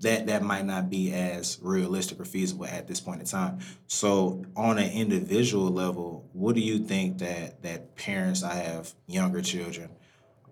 That 0.00 0.26
that 0.28 0.42
might 0.42 0.64
not 0.64 0.88
be 0.88 1.12
as 1.12 1.58
realistic 1.60 2.20
or 2.20 2.24
feasible 2.24 2.66
at 2.66 2.86
this 2.86 3.00
point 3.00 3.20
in 3.20 3.26
time. 3.26 3.58
So, 3.88 4.44
on 4.54 4.78
an 4.78 4.92
individual 4.92 5.70
level, 5.70 6.28
what 6.32 6.54
do 6.54 6.60
you 6.60 6.78
think 6.78 7.18
that 7.18 7.62
that 7.62 7.96
parents? 7.96 8.44
I 8.44 8.54
have 8.54 8.94
younger 9.08 9.42
children 9.42 9.90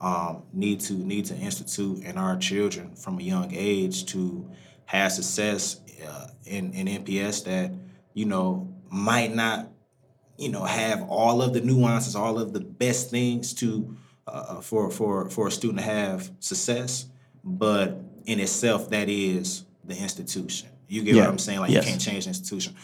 um, 0.00 0.42
need 0.52 0.80
to 0.80 0.94
need 0.94 1.26
to 1.26 1.36
institute 1.36 2.02
in 2.02 2.18
our 2.18 2.36
children 2.36 2.96
from 2.96 3.20
a 3.20 3.22
young 3.22 3.54
age 3.54 4.06
to 4.06 4.50
have 4.86 5.12
success 5.12 5.80
uh, 6.04 6.26
in 6.44 6.72
in 6.72 7.04
MPS 7.04 7.44
that 7.44 7.72
you 8.14 8.24
know 8.24 8.68
might 8.90 9.32
not 9.32 9.68
you 10.38 10.50
know 10.50 10.64
have 10.64 11.02
all 11.08 11.42
of 11.42 11.52
the 11.54 11.60
nuances, 11.60 12.14
all 12.16 12.38
of 12.38 12.52
the 12.52 12.60
best 12.60 13.10
things 13.10 13.54
to 13.54 13.96
uh, 14.26 14.60
for 14.60 14.90
for 14.90 15.28
for 15.30 15.48
a 15.48 15.50
student 15.50 15.78
to 15.78 15.84
have 15.84 16.30
success, 16.40 17.06
but 17.44 18.00
in 18.26 18.40
itself 18.40 18.90
that 18.90 19.08
is 19.08 19.64
the 19.84 19.96
institution. 19.96 20.68
You 20.88 21.02
get 21.02 21.14
Yeah. 21.14 21.22
what 21.22 21.30
I'm 21.30 21.38
saying? 21.38 21.60
Like 21.60 21.70
Yes. 21.70 21.84
you 21.84 21.90
can't 21.90 22.00
change 22.00 22.24
the 22.24 22.30
institution. 22.30 22.74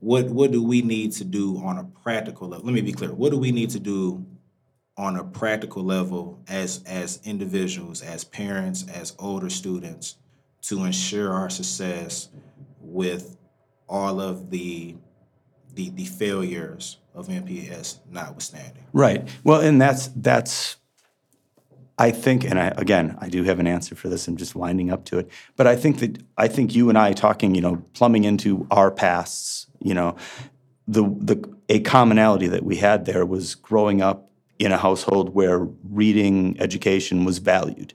What 0.00 0.26
what 0.30 0.50
do 0.52 0.62
we 0.62 0.82
need 0.82 1.12
to 1.12 1.24
do 1.24 1.58
on 1.64 1.78
a 1.78 1.84
practical 1.84 2.48
level? 2.48 2.66
Let 2.66 2.74
me 2.74 2.80
be 2.82 2.92
clear. 2.92 3.12
What 3.12 3.30
do 3.30 3.38
we 3.38 3.52
need 3.52 3.70
to 3.70 3.80
do 3.80 4.24
on 4.96 5.16
a 5.16 5.24
practical 5.24 5.82
level 5.82 6.40
as 6.48 6.82
as 6.86 7.20
individuals, 7.24 8.02
as 8.02 8.24
parents, 8.24 8.84
as 8.92 9.14
older 9.18 9.50
students 9.50 10.16
to 10.62 10.84
ensure 10.84 11.32
our 11.32 11.50
success 11.50 12.28
with 12.80 13.36
all 13.88 14.20
of 14.20 14.50
the 14.50 14.96
the, 15.74 15.90
the 15.90 16.04
failures 16.04 16.98
of 17.14 17.28
MPS 17.28 17.98
notwithstanding. 18.10 18.84
Right. 18.92 19.28
Well, 19.42 19.60
and 19.60 19.80
that's 19.80 20.08
that's. 20.08 20.76
I 21.96 22.10
think, 22.10 22.42
and 22.44 22.58
I, 22.58 22.72
again, 22.76 23.16
I 23.20 23.28
do 23.28 23.44
have 23.44 23.60
an 23.60 23.68
answer 23.68 23.94
for 23.94 24.08
this. 24.08 24.26
I'm 24.26 24.36
just 24.36 24.56
winding 24.56 24.90
up 24.90 25.04
to 25.06 25.18
it. 25.18 25.30
But 25.54 25.68
I 25.68 25.76
think 25.76 26.00
that 26.00 26.20
I 26.36 26.48
think 26.48 26.74
you 26.74 26.88
and 26.88 26.98
I 26.98 27.12
talking, 27.12 27.54
you 27.54 27.60
know, 27.60 27.84
plumbing 27.92 28.24
into 28.24 28.66
our 28.72 28.90
pasts, 28.90 29.68
you 29.78 29.94
know, 29.94 30.16
the 30.88 31.02
the 31.02 31.54
a 31.68 31.80
commonality 31.80 32.48
that 32.48 32.64
we 32.64 32.76
had 32.76 33.04
there 33.04 33.24
was 33.24 33.54
growing 33.54 34.02
up 34.02 34.28
in 34.58 34.72
a 34.72 34.78
household 34.78 35.34
where 35.34 35.60
reading 35.88 36.56
education 36.60 37.24
was 37.24 37.38
valued. 37.38 37.94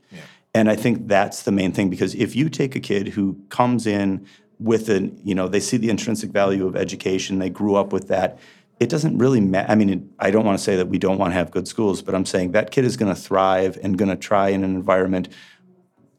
And 0.54 0.70
I 0.70 0.76
think 0.76 1.08
that's 1.08 1.44
the 1.44 1.52
main 1.52 1.72
thing 1.72 1.90
because 1.90 2.16
if 2.16 2.36
you 2.36 2.50
take 2.50 2.76
a 2.76 2.80
kid 2.80 3.10
who 3.10 3.38
comes 3.50 3.86
in 3.86 4.26
with 4.60 4.90
an, 4.90 5.20
you 5.24 5.34
know, 5.34 5.48
they 5.48 5.60
see 5.60 5.78
the 5.78 5.90
intrinsic 5.90 6.32
value 6.32 6.68
of 6.68 6.76
education, 6.76 7.40
they 7.40 7.50
grew 7.50 7.76
up 7.76 7.94
with 7.94 8.08
that, 8.10 8.40
it 8.80 8.90
doesn't 8.90 9.18
really 9.18 9.42
matter. 9.42 9.72
I 9.72 9.76
mean, 9.76 9.90
it, 9.90 10.00
I 10.20 10.32
don't 10.32 10.46
want 10.46 10.58
to 10.58 10.64
say 10.64 10.76
that 10.76 10.88
we 10.88 10.98
don't 10.98 11.18
want 11.18 11.32
to 11.32 11.36
have 11.36 11.52
good 11.52 11.68
schools, 11.68 12.02
but 12.02 12.16
I'm 12.16 12.26
saying 12.26 12.52
that 12.52 12.72
kid 12.72 12.86
is 12.86 12.98
going 12.98 13.14
to 13.14 13.20
thrive 13.20 13.78
and 13.84 13.98
going 13.98 14.10
to 14.10 14.16
try 14.16 14.50
in 14.50 14.64
an 14.64 14.76
environment 14.76 15.30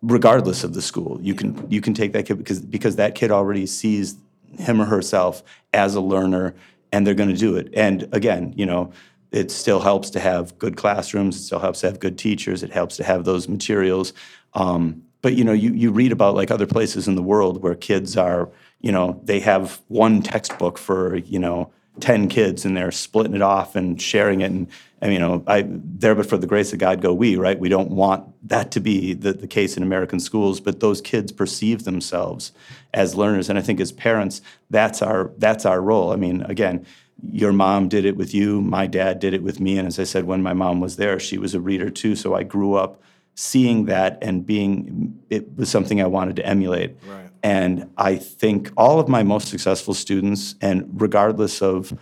regardless 0.03 0.64
of 0.64 0.74
the 0.74 0.82
school. 0.82 1.18
You 1.22 1.34
can 1.34 1.70
you 1.70 1.80
can 1.80 1.95
take 1.95 2.12
that 2.12 2.26
kid 2.26 2.38
because 2.38 2.61
because 2.61 2.97
that 2.97 3.14
kid 3.14 3.30
already 3.30 3.66
sees 3.66 4.16
him 4.59 4.80
or 4.80 4.86
herself 4.86 5.43
as 5.72 5.95
a 5.95 6.01
learner 6.01 6.55
and 6.93 7.07
they're 7.07 7.14
going 7.14 7.28
to 7.28 7.36
do 7.36 7.57
it. 7.57 7.72
And 7.74 8.09
again, 8.12 8.53
you 8.57 8.66
know, 8.66 8.93
it 9.30 9.51
still 9.51 9.80
helps 9.80 10.11
to 10.11 10.20
have 10.20 10.59
good 10.59 10.76
classrooms, 10.76 11.36
it 11.36 11.43
still 11.43 11.61
helps 11.61 11.80
to 11.80 11.86
have 11.86 12.01
good 12.01 12.18
teachers, 12.18 12.62
it 12.62 12.72
helps 12.72 12.97
to 12.97 13.05
have 13.05 13.24
those 13.24 13.49
materials. 13.49 14.12
Um, 14.55 15.03
but 15.23 15.35
you 15.35 15.45
know, 15.45 15.53
you 15.53 15.73
you 15.73 15.91
read 15.91 16.12
about 16.12 16.35
like 16.35 16.51
other 16.51 16.66
places 16.66 17.09
in 17.09 17.14
the 17.14 17.23
world 17.23 17.62
where 17.62 17.75
kids 17.75 18.16
are, 18.16 18.49
you 18.81 18.93
know, 18.93 19.21
they 19.25 19.41
have 19.41 19.81
one 19.89 20.23
textbook 20.23 20.79
for, 20.79 21.16
you 21.16 21.39
know, 21.39 21.71
10 22.01 22.29
kids 22.29 22.64
and 22.64 22.77
they're 22.77 22.91
splitting 22.91 23.35
it 23.35 23.43
off 23.43 23.77
and 23.77 24.01
sharing 24.01 24.41
it. 24.41 24.51
And, 24.51 24.68
and 25.01 25.12
you 25.12 25.18
know 25.18 25.43
i 25.47 25.64
there 25.66 26.14
but 26.14 26.27
for 26.27 26.37
the 26.37 26.47
grace 26.47 26.73
of 26.73 26.79
god 26.79 27.01
go 27.01 27.12
we 27.12 27.37
right? 27.37 27.59
We 27.59 27.68
don't 27.68 27.91
want 27.91 28.27
that 28.49 28.71
to 28.73 28.81
be 28.81 29.14
the, 29.14 29.33
the 29.33 29.47
case 29.47 29.77
in 29.77 29.83
american 29.83 30.21
schools 30.21 30.61
but 30.61 30.81
those 30.81 31.01
kids 31.01 31.33
perceive 31.33 31.85
themselves 31.85 32.53
as 32.93 33.14
learners. 33.14 33.49
And 33.49 33.59
i 33.59 33.62
think 33.62 33.81
as 33.81 33.93
parents 33.93 34.43
that's 34.68 35.03
our 35.03 35.33
that's 35.39 35.64
our 35.64 35.81
role. 35.81 36.12
I 36.12 36.16
mean 36.16 36.43
again 36.43 36.87
your 37.31 37.53
mom 37.53 37.89
did 37.89 38.05
it 38.05 38.16
with 38.16 38.33
you 38.35 38.61
my 38.61 38.87
dad 38.87 39.21
did 39.21 39.35
it 39.35 39.43
with 39.43 39.61
me. 39.61 39.79
And 39.79 39.87
as 39.89 39.99
i 39.99 40.05
said 40.05 40.25
when 40.25 40.43
my 40.43 40.53
mom 40.53 40.81
was 40.81 40.97
there 40.97 41.18
she 41.18 41.39
was 41.39 41.55
a 41.55 41.61
reader 41.61 41.91
too. 41.91 42.14
So 42.14 42.35
i 42.35 42.43
grew 42.43 42.75
up 42.75 43.01
seeing 43.41 43.86
that 43.86 44.18
and 44.20 44.45
being 44.45 45.18
it 45.30 45.57
was 45.57 45.70
something 45.70 46.03
I 46.03 46.07
wanted 46.07 46.36
to 46.36 46.47
emulate. 46.47 46.99
Right. 47.07 47.30
And 47.43 47.91
I 47.97 48.16
think 48.16 48.70
all 48.76 49.01
of 49.01 49.09
my 49.09 49.22
most 49.22 49.49
successful 49.49 49.95
students, 49.95 50.57
and 50.61 50.86
regardless 50.93 51.62
of 51.62 51.99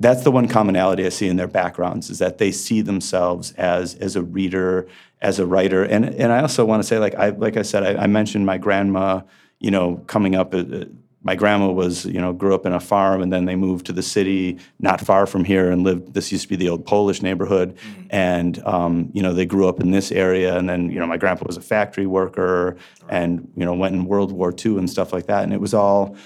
that's 0.00 0.22
the 0.22 0.30
one 0.30 0.48
commonality 0.48 1.06
I 1.06 1.08
see 1.08 1.28
in 1.28 1.36
their 1.36 1.48
backgrounds 1.48 2.10
is 2.10 2.18
that 2.18 2.36
they 2.36 2.52
see 2.52 2.82
themselves 2.82 3.52
as 3.52 3.94
as 3.94 4.16
a 4.16 4.22
reader, 4.22 4.86
as 5.22 5.38
a 5.38 5.46
writer, 5.46 5.82
and 5.82 6.04
and 6.04 6.30
I 6.30 6.42
also 6.42 6.66
want 6.66 6.82
to 6.82 6.86
say 6.86 6.98
like 6.98 7.14
I 7.14 7.30
like 7.30 7.56
I 7.56 7.62
said 7.62 7.82
I, 7.82 8.02
I 8.02 8.06
mentioned 8.06 8.44
my 8.44 8.58
grandma, 8.58 9.22
you 9.60 9.70
know, 9.70 9.96
coming 10.08 10.34
up. 10.34 10.54
Uh, 10.54 10.58
uh, 10.58 10.84
My 11.22 11.34
grandma 11.34 11.70
was 11.70 12.06
you 12.06 12.20
know 12.20 12.32
grew 12.32 12.54
up 12.54 12.64
in 12.64 12.72
a 12.72 12.80
farm 12.80 13.20
and 13.20 13.32
then 13.32 13.44
they 13.44 13.56
moved 13.56 13.86
to 13.86 13.92
the 13.92 14.02
city 14.02 14.58
not 14.78 15.00
far 15.00 15.26
from 15.26 15.44
here 15.44 15.70
and 15.70 15.82
lived. 15.82 16.14
This 16.14 16.32
used 16.32 16.44
to 16.44 16.48
be 16.48 16.56
the 16.56 16.68
old 16.68 16.86
Polish 16.86 17.22
neighborhood, 17.22 17.76
and 18.08 18.58
um, 18.64 19.10
you 19.12 19.22
know 19.22 19.34
they 19.34 19.46
grew 19.46 19.68
up 19.68 19.80
in 19.80 19.90
this 19.90 20.10
area. 20.10 20.56
And 20.56 20.68
then 20.68 20.90
you 20.90 20.98
know 20.98 21.06
my 21.06 21.16
grandpa 21.18 21.44
was 21.46 21.56
a 21.56 21.62
factory 21.62 22.06
worker 22.06 22.76
and 23.08 23.52
you 23.56 23.64
know 23.64 23.74
went 23.74 23.94
in 23.94 24.04
World 24.06 24.32
War 24.32 24.52
II 24.52 24.78
and 24.78 24.88
stuff 24.88 25.12
like 25.12 25.26
that. 25.26 25.44
And 25.44 25.52
it 25.52 25.60
was 25.60 25.74
all 25.74 26.16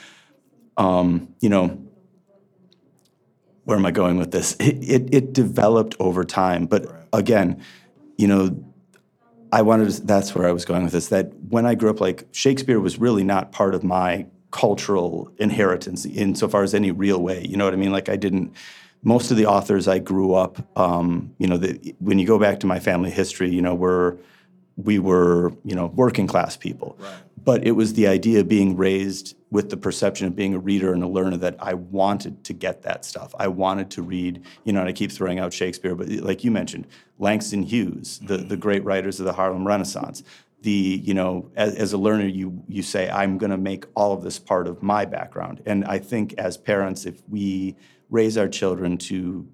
um, 0.77 1.35
you 1.41 1.49
know 1.49 1.85
where 3.65 3.79
am 3.79 3.87
I 3.87 3.91
going 3.91 4.19
with 4.19 4.31
this? 4.31 4.57
It, 4.61 4.77
it, 4.83 5.15
it 5.15 5.33
developed 5.33 5.97
over 5.99 6.25
time. 6.25 6.67
But 6.67 6.87
again, 7.13 7.63
you 8.17 8.29
know, 8.29 8.65
I 9.53 9.63
wanted 9.63 9.91
to, 9.91 10.03
that's 10.03 10.35
where 10.35 10.49
I 10.49 10.53
was 10.53 10.65
going 10.65 10.85
with 10.85 10.93
this, 10.93 11.09
that 11.09 11.33
when 11.49 11.67
I 11.67 11.75
grew 11.75 11.91
up, 11.91 12.01
like 12.01 12.27
Shakespeare 12.33 12.81
was 12.81 12.99
really 12.99 13.25
not 13.25 13.53
part 13.53 13.75
of 13.75 13.85
my 13.85 14.27
cultural 14.55 15.29
inheritance 15.39 16.07
insofar 16.07 16.63
as 16.63 16.75
any 16.75 16.93
real 16.93 17.21
way. 17.21 17.45
You 17.45 17.57
know 17.57 17.65
what 17.65 17.75
I 17.75 17.77
mean? 17.77 17.91
Like 17.91 18.09
I 18.09 18.15
didn't, 18.15 18.55
most 19.03 19.33
of 19.33 19.37
the 19.37 19.47
authors 19.47 19.89
I 19.89 19.99
grew 19.99 20.33
up, 20.35 20.65
um, 20.79 21.35
you 21.39 21.49
know, 21.49 21.57
the, 21.57 21.93
when 21.99 22.21
you 22.21 22.27
go 22.27 22.39
back 22.39 22.61
to 22.61 22.67
my 22.69 22.79
family 22.79 23.11
history, 23.11 23.51
you 23.51 23.61
know, 23.61 23.75
we're, 23.75 24.17
we 24.77 25.01
were, 25.01 25.53
you 25.65 25.75
know, 25.75 25.87
working 25.87 26.29
class 26.29 26.57
people. 26.57 26.97
Right. 27.01 27.15
But 27.45 27.67
it 27.67 27.73
was 27.73 27.95
the 27.95 28.07
idea 28.07 28.41
of 28.41 28.49
being 28.49 28.77
raised 28.77 29.37
with 29.51 29.71
the 29.71 29.77
perception 29.77 30.29
of 30.29 30.37
being 30.37 30.55
a 30.55 30.59
reader 30.59 30.93
and 30.93 31.03
a 31.03 31.09
learner 31.09 31.37
that 31.39 31.57
I 31.59 31.75
wanted 31.75 32.45
to 32.45 32.53
get 32.53 32.83
that 32.83 33.05
stuff. 33.05 33.35
I 33.39 33.49
wanted 33.49 33.91
to 33.91 34.03
read, 34.03 34.41
you 34.63 34.73
know, 34.73 34.81
and 34.81 34.89
I 34.89 34.93
keep 34.93 35.11
throwing 35.11 35.41
out 35.41 35.53
Shakespeare, 35.53 35.97
but 35.97 36.09
like 36.09 36.45
you 36.45 36.53
mentioned, 36.53 36.87
Langston 37.19 37.65
Hughes, 37.65 38.21
the, 38.21 38.37
the 38.37 38.57
great 38.57 38.85
writers 38.85 39.19
of 39.19 39.27
the 39.27 39.33
Harlem 39.33 39.67
Renaissance. 39.67 40.23
The, 40.65 41.01
you 41.05 41.13
know, 41.13 41.51
as, 41.57 41.75
as 41.77 41.93
a 41.93 41.99
learner, 41.99 42.27
you 42.27 42.65
you 42.69 42.83
say, 42.83 43.11
I'm 43.11 43.37
gonna 43.39 43.59
make 43.59 43.85
all 43.95 44.13
of 44.13 44.23
this 44.23 44.39
part 44.39 44.67
of 44.67 44.83
my 44.83 45.05
background. 45.05 45.63
And 45.67 45.85
I 45.85 45.99
think 45.99 46.35
as 46.39 46.57
parents, 46.57 47.05
if 47.05 47.23
we 47.29 47.77
raise 48.09 48.39
our 48.39 48.49
children 48.49 48.97
to 48.99 49.47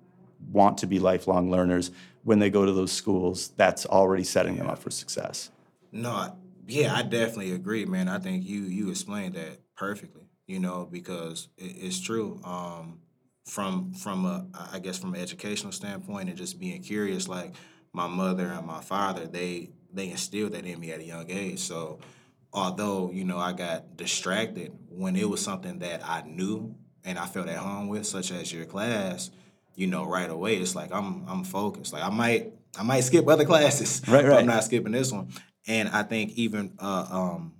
want 0.53 0.79
to 0.79 0.87
be 0.87 0.99
lifelong 0.99 1.51
learners, 1.51 1.91
when 2.23 2.39
they 2.39 2.49
go 2.49 2.65
to 2.65 2.73
those 2.73 2.93
schools, 2.93 3.49
that's 3.57 3.87
already 3.87 4.25
setting 4.25 4.57
them 4.57 4.69
up 4.69 4.79
for 4.79 4.91
success. 4.91 5.51
No, 5.93 6.37
yeah, 6.69 6.95
I 6.95 7.03
definitely 7.03 7.53
agree, 7.53 7.85
man. 7.85 8.09
I 8.09 8.19
think 8.19 8.47
you 8.47 8.63
you 8.63 8.91
explained 8.91 9.35
that 9.35 9.59
perfectly. 9.77 10.23
You 10.47 10.61
know, 10.61 10.89
because 10.91 11.49
it, 11.59 11.77
it's 11.77 12.01
true. 12.01 12.41
Um, 12.45 13.01
from 13.47 13.93
from 13.95 14.27
a 14.27 14.47
I 14.73 14.79
guess 14.79 14.99
from 14.99 15.15
an 15.15 15.21
educational 15.21 15.73
standpoint 15.73 16.29
and 16.29 16.39
just 16.39 16.61
being 16.61 16.83
curious, 16.83 17.27
like 17.29 17.55
my 17.93 18.07
mother 18.07 18.47
and 18.47 18.67
my 18.67 18.81
father, 18.81 19.27
they 19.27 19.71
they 19.93 20.11
instilled 20.11 20.53
that 20.53 20.65
in 20.65 20.79
me 20.81 20.93
at 20.93 21.01
a 21.01 21.05
young 21.05 21.31
age. 21.31 21.59
So 21.61 21.99
although 22.53 23.11
you 23.13 23.25
know 23.25 23.39
I 23.39 23.53
got 23.53 23.97
distracted 23.97 24.73
when 24.89 25.17
it 25.17 25.29
was 25.29 25.43
something 25.43 25.79
that 25.81 26.03
I 26.05 26.23
knew 26.23 26.75
and 27.05 27.19
I 27.19 27.27
felt 27.27 27.49
at 27.49 27.57
home 27.59 27.89
with, 27.89 28.07
such 28.07 28.31
as 28.31 28.53
your 28.53 28.67
class, 28.67 29.31
you 29.75 29.87
know, 29.87 30.05
right 30.05 30.29
away 30.31 30.57
it's 30.57 30.75
like 30.75 30.93
I'm 30.93 31.25
I'm 31.29 31.45
focused. 31.45 31.93
Like 31.93 32.03
I 32.05 32.11
might 32.11 32.53
I 32.79 32.83
might 32.83 33.01
skip 33.01 33.27
other 33.29 33.45
classes, 33.53 34.03
Right, 34.09 34.23
but 34.23 34.31
right. 34.31 34.41
I'm 34.41 34.47
not 34.47 34.65
skipping 34.65 34.93
this 34.93 35.13
one. 35.13 35.29
And 35.67 35.89
I 35.89 36.03
think 36.03 36.33
even 36.33 36.75
uh, 36.79 37.07
um, 37.11 37.55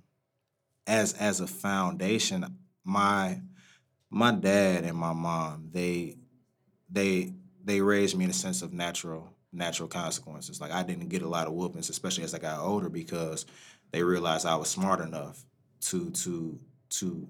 as 0.87 1.13
as 1.13 1.39
a 1.39 1.47
foundation, 1.47 2.45
my 2.83 3.41
my 4.09 4.31
dad 4.31 4.83
and 4.83 4.97
my 4.97 5.13
mom 5.13 5.69
they 5.71 6.17
they 6.89 7.33
they 7.63 7.79
raised 7.81 8.17
me 8.17 8.25
in 8.25 8.29
a 8.31 8.33
sense 8.33 8.61
of 8.61 8.73
natural 8.73 9.30
natural 9.53 9.87
consequences. 9.87 10.61
Like 10.61 10.71
I 10.71 10.83
didn't 10.83 11.09
get 11.09 11.21
a 11.21 11.27
lot 11.27 11.47
of 11.47 11.53
whoopings, 11.53 11.89
especially 11.89 12.23
as 12.23 12.33
I 12.33 12.39
got 12.39 12.59
older, 12.59 12.89
because 12.89 13.45
they 13.91 14.03
realized 14.03 14.45
I 14.45 14.55
was 14.55 14.69
smart 14.69 15.01
enough 15.01 15.43
to 15.81 16.09
to 16.11 16.59
to 16.89 17.27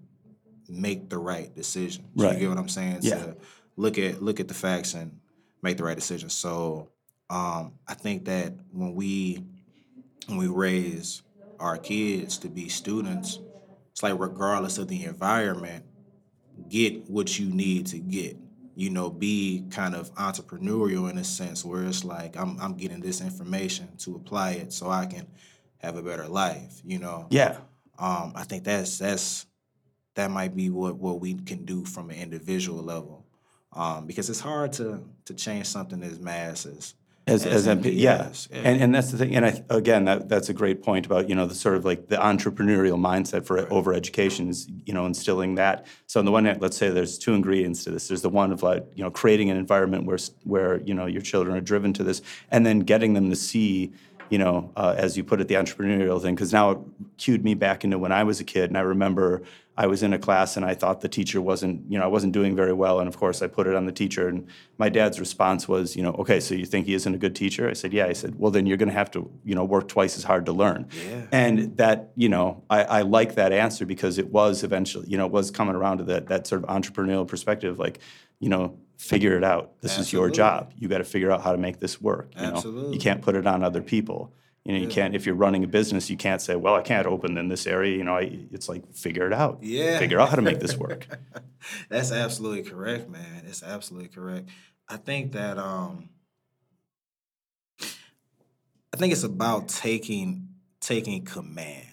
make 0.69 1.09
the 1.09 1.17
right 1.17 1.53
decision. 1.55 2.05
So 2.15 2.25
Right. 2.25 2.33
You 2.33 2.39
get 2.41 2.49
what 2.49 2.57
I'm 2.57 2.69
saying? 2.69 2.99
Yeah. 3.01 3.17
To 3.17 3.37
look 3.75 3.97
at 3.97 4.21
look 4.21 4.39
at 4.39 4.47
the 4.47 4.53
facts 4.53 4.93
and 4.93 5.19
make 5.61 5.77
the 5.77 5.83
right 5.83 5.95
decision. 5.95 6.29
So 6.29 6.89
um, 7.29 7.73
I 7.87 7.93
think 7.93 8.25
that 8.25 8.53
when 8.71 8.93
we 8.93 9.43
when 10.27 10.37
we 10.37 10.47
raise 10.47 11.21
our 11.59 11.77
kids 11.77 12.37
to 12.39 12.49
be 12.49 12.69
students, 12.69 13.39
it's 13.91 14.03
like 14.03 14.19
regardless 14.19 14.77
of 14.77 14.87
the 14.87 15.05
environment, 15.05 15.85
get 16.69 17.09
what 17.09 17.39
you 17.39 17.47
need 17.47 17.87
to 17.87 17.99
get. 17.99 18.37
You 18.75 18.89
know, 18.89 19.09
be 19.09 19.65
kind 19.69 19.95
of 19.95 20.13
entrepreneurial 20.15 21.09
in 21.09 21.17
a 21.17 21.23
sense 21.23 21.65
where 21.65 21.83
it's 21.83 22.03
like 22.03 22.37
I'm 22.37 22.59
I'm 22.59 22.75
getting 22.75 23.01
this 23.01 23.21
information 23.21 23.95
to 23.99 24.15
apply 24.15 24.51
it 24.51 24.73
so 24.73 24.89
I 24.89 25.05
can 25.05 25.27
have 25.79 25.95
a 25.97 26.01
better 26.03 26.27
life. 26.27 26.81
You 26.83 26.99
know, 26.99 27.27
Yeah. 27.29 27.57
um, 27.99 28.33
I 28.35 28.43
think 28.43 28.63
that's 28.63 28.97
that's 28.97 29.45
that 30.15 30.31
might 30.31 30.55
be 30.55 30.69
what 30.69 30.95
what 30.95 31.19
we 31.19 31.35
can 31.35 31.65
do 31.65 31.85
from 31.85 32.09
an 32.09 32.17
individual 32.17 32.83
level, 32.83 33.25
um, 33.73 34.05
because 34.05 34.29
it's 34.29 34.39
hard 34.39 34.73
to 34.73 35.03
to 35.25 35.33
change 35.33 35.67
something 35.67 36.01
as 36.03 36.19
mass 36.19 36.65
as 36.65 36.93
As, 37.27 37.45
as, 37.45 37.67
MP, 37.67 37.91
yeah. 37.93 38.23
MPS, 38.23 38.49
yeah. 38.51 38.57
And, 38.63 38.81
and 38.81 38.95
that's 38.95 39.11
the 39.11 39.17
thing. 39.17 39.35
And 39.35 39.45
I, 39.45 39.63
again, 39.69 40.05
that, 40.05 40.27
that's 40.27 40.49
a 40.49 40.53
great 40.53 40.81
point 40.81 41.05
about, 41.05 41.29
you 41.29 41.35
know, 41.35 41.45
the 41.45 41.53
sort 41.53 41.75
of 41.75 41.85
like 41.85 42.07
the 42.07 42.15
entrepreneurial 42.15 42.99
mindset 42.99 43.45
for 43.45 43.71
over 43.71 43.93
education 43.93 44.49
is, 44.49 44.67
you 44.85 44.93
know, 44.93 45.05
instilling 45.05 45.55
that. 45.55 45.85
So 46.07 46.19
on 46.19 46.25
the 46.25 46.31
one 46.31 46.45
hand, 46.45 46.61
let's 46.61 46.77
say 46.77 46.89
there's 46.89 47.19
two 47.19 47.33
ingredients 47.33 47.83
to 47.83 47.91
this. 47.91 48.07
There's 48.07 48.23
the 48.23 48.29
one 48.29 48.51
of 48.51 48.63
like, 48.63 48.85
you 48.95 49.03
know, 49.03 49.11
creating 49.11 49.51
an 49.51 49.57
environment 49.57 50.05
where, 50.05 50.17
where, 50.45 50.81
you 50.81 50.95
know, 50.95 51.05
your 51.05 51.21
children 51.21 51.55
are 51.55 51.61
driven 51.61 51.93
to 51.93 52.03
this 52.03 52.23
and 52.49 52.65
then 52.65 52.79
getting 52.79 53.13
them 53.13 53.29
to 53.29 53.35
see, 53.35 53.93
you 54.31 54.39
know, 54.39 54.71
uh, 54.75 54.95
as 54.97 55.15
you 55.15 55.23
put 55.23 55.39
it, 55.39 55.47
the 55.47 55.55
entrepreneurial 55.55 56.19
thing. 56.19 56.33
Because 56.33 56.51
now 56.51 56.71
it 56.71 56.79
cued 57.17 57.43
me 57.43 57.53
back 57.53 57.83
into 57.83 57.99
when 57.99 58.11
I 58.11 58.23
was 58.23 58.39
a 58.39 58.43
kid. 58.43 58.71
And 58.71 58.77
I 58.77 58.81
remember 58.81 59.43
I 59.81 59.87
was 59.87 60.03
in 60.03 60.13
a 60.13 60.19
class 60.19 60.57
and 60.57 60.63
I 60.63 60.75
thought 60.75 61.01
the 61.01 61.09
teacher 61.09 61.41
wasn't, 61.41 61.91
you 61.91 61.97
know, 61.97 62.03
I 62.03 62.07
wasn't 62.07 62.33
doing 62.33 62.55
very 62.55 62.71
well. 62.71 62.99
And 62.99 63.07
of 63.07 63.17
course, 63.17 63.41
I 63.41 63.47
put 63.47 63.65
it 63.65 63.73
on 63.73 63.87
the 63.87 63.91
teacher. 63.91 64.27
And 64.27 64.47
my 64.77 64.89
dad's 64.89 65.19
response 65.19 65.67
was, 65.67 65.95
you 65.95 66.03
know, 66.03 66.11
okay, 66.19 66.39
so 66.39 66.53
you 66.53 66.67
think 66.67 66.85
he 66.85 66.93
isn't 66.93 67.15
a 67.15 67.17
good 67.17 67.35
teacher? 67.35 67.67
I 67.67 67.73
said, 67.73 67.91
yeah. 67.91 68.05
I 68.05 68.13
said, 68.13 68.37
well, 68.37 68.51
then 68.51 68.67
you're 68.67 68.77
going 68.77 68.89
to 68.89 68.93
have 68.93 69.09
to, 69.11 69.31
you 69.43 69.55
know, 69.55 69.65
work 69.65 69.87
twice 69.87 70.17
as 70.17 70.23
hard 70.23 70.45
to 70.45 70.51
learn. 70.51 70.87
Yeah. 71.09 71.25
And 71.31 71.77
that, 71.77 72.11
you 72.15 72.29
know, 72.29 72.63
I, 72.69 72.83
I 72.83 73.01
like 73.01 73.33
that 73.35 73.51
answer 73.51 73.87
because 73.87 74.19
it 74.19 74.29
was 74.29 74.63
eventually, 74.63 75.07
you 75.07 75.17
know, 75.17 75.25
it 75.25 75.31
was 75.31 75.49
coming 75.49 75.73
around 75.73 75.97
to 75.97 76.03
that 76.03 76.27
that 76.27 76.45
sort 76.45 76.63
of 76.63 76.69
entrepreneurial 76.69 77.27
perspective, 77.27 77.79
like, 77.79 78.01
you 78.39 78.49
know, 78.49 78.77
figure 78.99 79.35
it 79.35 79.43
out. 79.43 79.81
This 79.81 79.97
is 79.97 80.13
your 80.13 80.29
job. 80.29 80.73
You 80.77 80.89
got 80.89 80.99
to 80.99 81.03
figure 81.03 81.31
out 81.31 81.41
how 81.41 81.53
to 81.53 81.57
make 81.57 81.79
this 81.79 81.99
work. 81.99 82.33
You 82.35 82.43
know, 82.43 82.53
Absolutely. 82.57 82.93
you 82.93 82.99
can't 82.99 83.23
put 83.23 83.35
it 83.35 83.47
on 83.47 83.63
other 83.63 83.81
people. 83.81 84.31
You 84.65 84.73
know, 84.73 84.79
you 84.79 84.87
can't 84.87 85.15
if 85.15 85.25
you're 85.25 85.35
running 85.35 85.63
a 85.63 85.67
business, 85.67 86.09
you 86.09 86.17
can't 86.17 86.39
say, 86.39 86.55
"Well, 86.55 86.75
I 86.75 86.81
can't 86.81 87.07
open 87.07 87.35
in 87.35 87.47
this 87.47 87.65
area." 87.65 87.97
You 87.97 88.03
know, 88.03 88.17
I, 88.17 88.39
it's 88.51 88.69
like 88.69 88.93
figure 88.93 89.25
it 89.25 89.33
out. 89.33 89.59
Yeah. 89.61 89.97
figure 89.97 90.19
out 90.19 90.29
how 90.29 90.35
to 90.35 90.41
make 90.43 90.59
this 90.59 90.77
work. 90.77 91.07
That's 91.89 92.11
absolutely 92.11 92.69
correct, 92.69 93.09
man. 93.09 93.43
It's 93.47 93.63
absolutely 93.63 94.09
correct. 94.09 94.49
I 94.87 94.97
think 94.97 95.31
that 95.31 95.57
um 95.57 96.09
I 98.93 98.97
think 98.97 99.13
it's 99.13 99.23
about 99.23 99.67
taking 99.67 100.49
taking 100.79 101.25
command. 101.25 101.87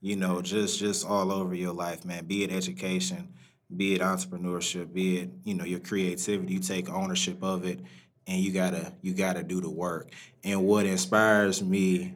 You 0.00 0.16
know, 0.16 0.42
just 0.42 0.78
just 0.78 1.06
all 1.06 1.32
over 1.32 1.54
your 1.54 1.72
life, 1.72 2.04
man. 2.04 2.26
Be 2.26 2.44
it 2.44 2.52
education, 2.52 3.32
be 3.74 3.94
it 3.94 4.02
entrepreneurship, 4.02 4.92
be 4.92 5.18
it, 5.18 5.30
you 5.44 5.54
know, 5.54 5.64
your 5.64 5.80
creativity, 5.80 6.54
you 6.54 6.60
take 6.60 6.90
ownership 6.90 7.42
of 7.42 7.64
it 7.64 7.80
and 8.26 8.40
you 8.40 8.52
gotta 8.52 8.92
you 9.02 9.14
gotta 9.14 9.42
do 9.42 9.60
the 9.60 9.70
work. 9.70 10.10
And 10.44 10.64
what 10.64 10.86
inspires 10.86 11.62
me 11.62 12.14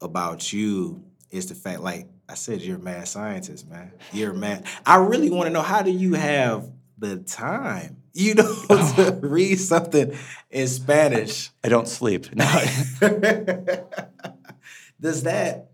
about 0.00 0.52
you 0.52 1.02
is 1.30 1.48
the 1.48 1.54
fact, 1.54 1.80
like 1.80 2.06
I 2.28 2.34
said, 2.34 2.60
you're 2.60 2.76
a 2.76 2.80
mad 2.80 3.08
scientist, 3.08 3.68
man. 3.68 3.92
You're 4.12 4.32
a 4.32 4.34
mad. 4.34 4.64
I 4.84 4.96
really 4.96 5.30
want 5.30 5.46
to 5.46 5.52
know 5.52 5.62
how 5.62 5.82
do 5.82 5.90
you 5.90 6.14
have 6.14 6.70
the 6.98 7.18
time, 7.18 8.02
you 8.12 8.34
know, 8.34 8.54
to 8.68 9.18
read 9.22 9.58
something 9.58 10.16
in 10.50 10.68
Spanish? 10.68 11.50
I 11.64 11.68
don't 11.68 11.88
sleep. 11.88 12.34
No, 12.34 12.44
Does 15.00 15.22
that 15.22 15.70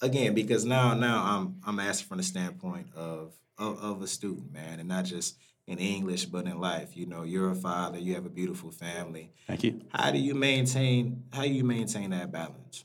again? 0.00 0.34
Because 0.34 0.64
now, 0.64 0.94
now 0.94 1.22
I'm 1.24 1.56
I'm 1.66 1.80
asking 1.80 2.08
from 2.08 2.18
the 2.18 2.24
standpoint 2.24 2.86
of, 2.94 3.32
of 3.58 3.78
of 3.82 4.02
a 4.02 4.06
student, 4.06 4.52
man, 4.52 4.78
and 4.78 4.88
not 4.88 5.04
just 5.04 5.36
in 5.66 5.78
English, 5.78 6.26
but 6.26 6.46
in 6.46 6.58
life. 6.58 6.96
You 6.96 7.06
know, 7.06 7.22
you're 7.22 7.50
a 7.50 7.54
father. 7.54 7.98
You 7.98 8.14
have 8.14 8.26
a 8.26 8.30
beautiful 8.30 8.70
family. 8.70 9.32
thank 9.46 9.64
you. 9.64 9.80
How 9.90 10.10
do 10.10 10.18
you 10.18 10.34
maintain? 10.34 11.24
How 11.32 11.42
do 11.42 11.48
you 11.48 11.64
maintain 11.64 12.10
that 12.10 12.30
balance? 12.30 12.84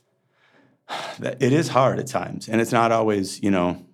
It 1.20 1.52
is 1.52 1.68
hard 1.68 1.98
at 1.98 2.06
times, 2.06 2.48
and 2.48 2.60
it's 2.60 2.72
not 2.72 2.92
always, 2.92 3.42
you 3.42 3.50
know. 3.50 3.84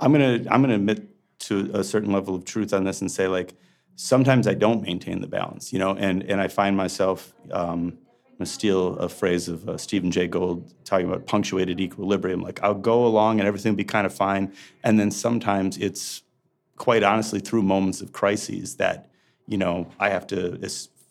I'm 0.00 0.10
gonna 0.10 0.44
I'm 0.50 0.62
gonna 0.62 0.74
admit 0.74 1.08
to 1.40 1.70
a 1.74 1.84
certain 1.84 2.12
level 2.12 2.34
of 2.34 2.44
truth 2.44 2.72
on 2.72 2.84
this 2.84 3.00
and 3.00 3.10
say 3.10 3.28
like 3.28 3.54
sometimes 3.94 4.48
I 4.48 4.54
don't 4.54 4.82
maintain 4.82 5.20
the 5.20 5.28
balance, 5.28 5.72
you 5.72 5.78
know, 5.78 5.94
and 5.94 6.22
and 6.24 6.40
I 6.40 6.48
find 6.48 6.76
myself 6.76 7.34
um, 7.52 7.98
to 8.38 8.46
steal 8.46 8.96
a 8.96 9.08
phrase 9.08 9.48
of 9.48 9.68
uh, 9.68 9.76
Stephen 9.76 10.10
Jay 10.10 10.26
Gould 10.26 10.72
talking 10.84 11.06
about 11.06 11.26
punctuated 11.26 11.80
equilibrium. 11.80 12.40
Like 12.42 12.60
I'll 12.64 12.74
go 12.74 13.06
along 13.06 13.38
and 13.38 13.46
everything 13.46 13.72
will 13.72 13.76
be 13.76 13.84
kind 13.84 14.06
of 14.06 14.14
fine, 14.14 14.52
and 14.82 14.98
then 14.98 15.12
sometimes 15.12 15.76
it's 15.76 16.22
quite 16.76 17.02
honestly 17.02 17.40
through 17.40 17.62
moments 17.62 18.00
of 18.00 18.12
crises 18.12 18.76
that 18.76 19.10
you 19.46 19.58
know 19.58 19.88
I 19.98 20.08
have 20.10 20.26
to 20.28 20.58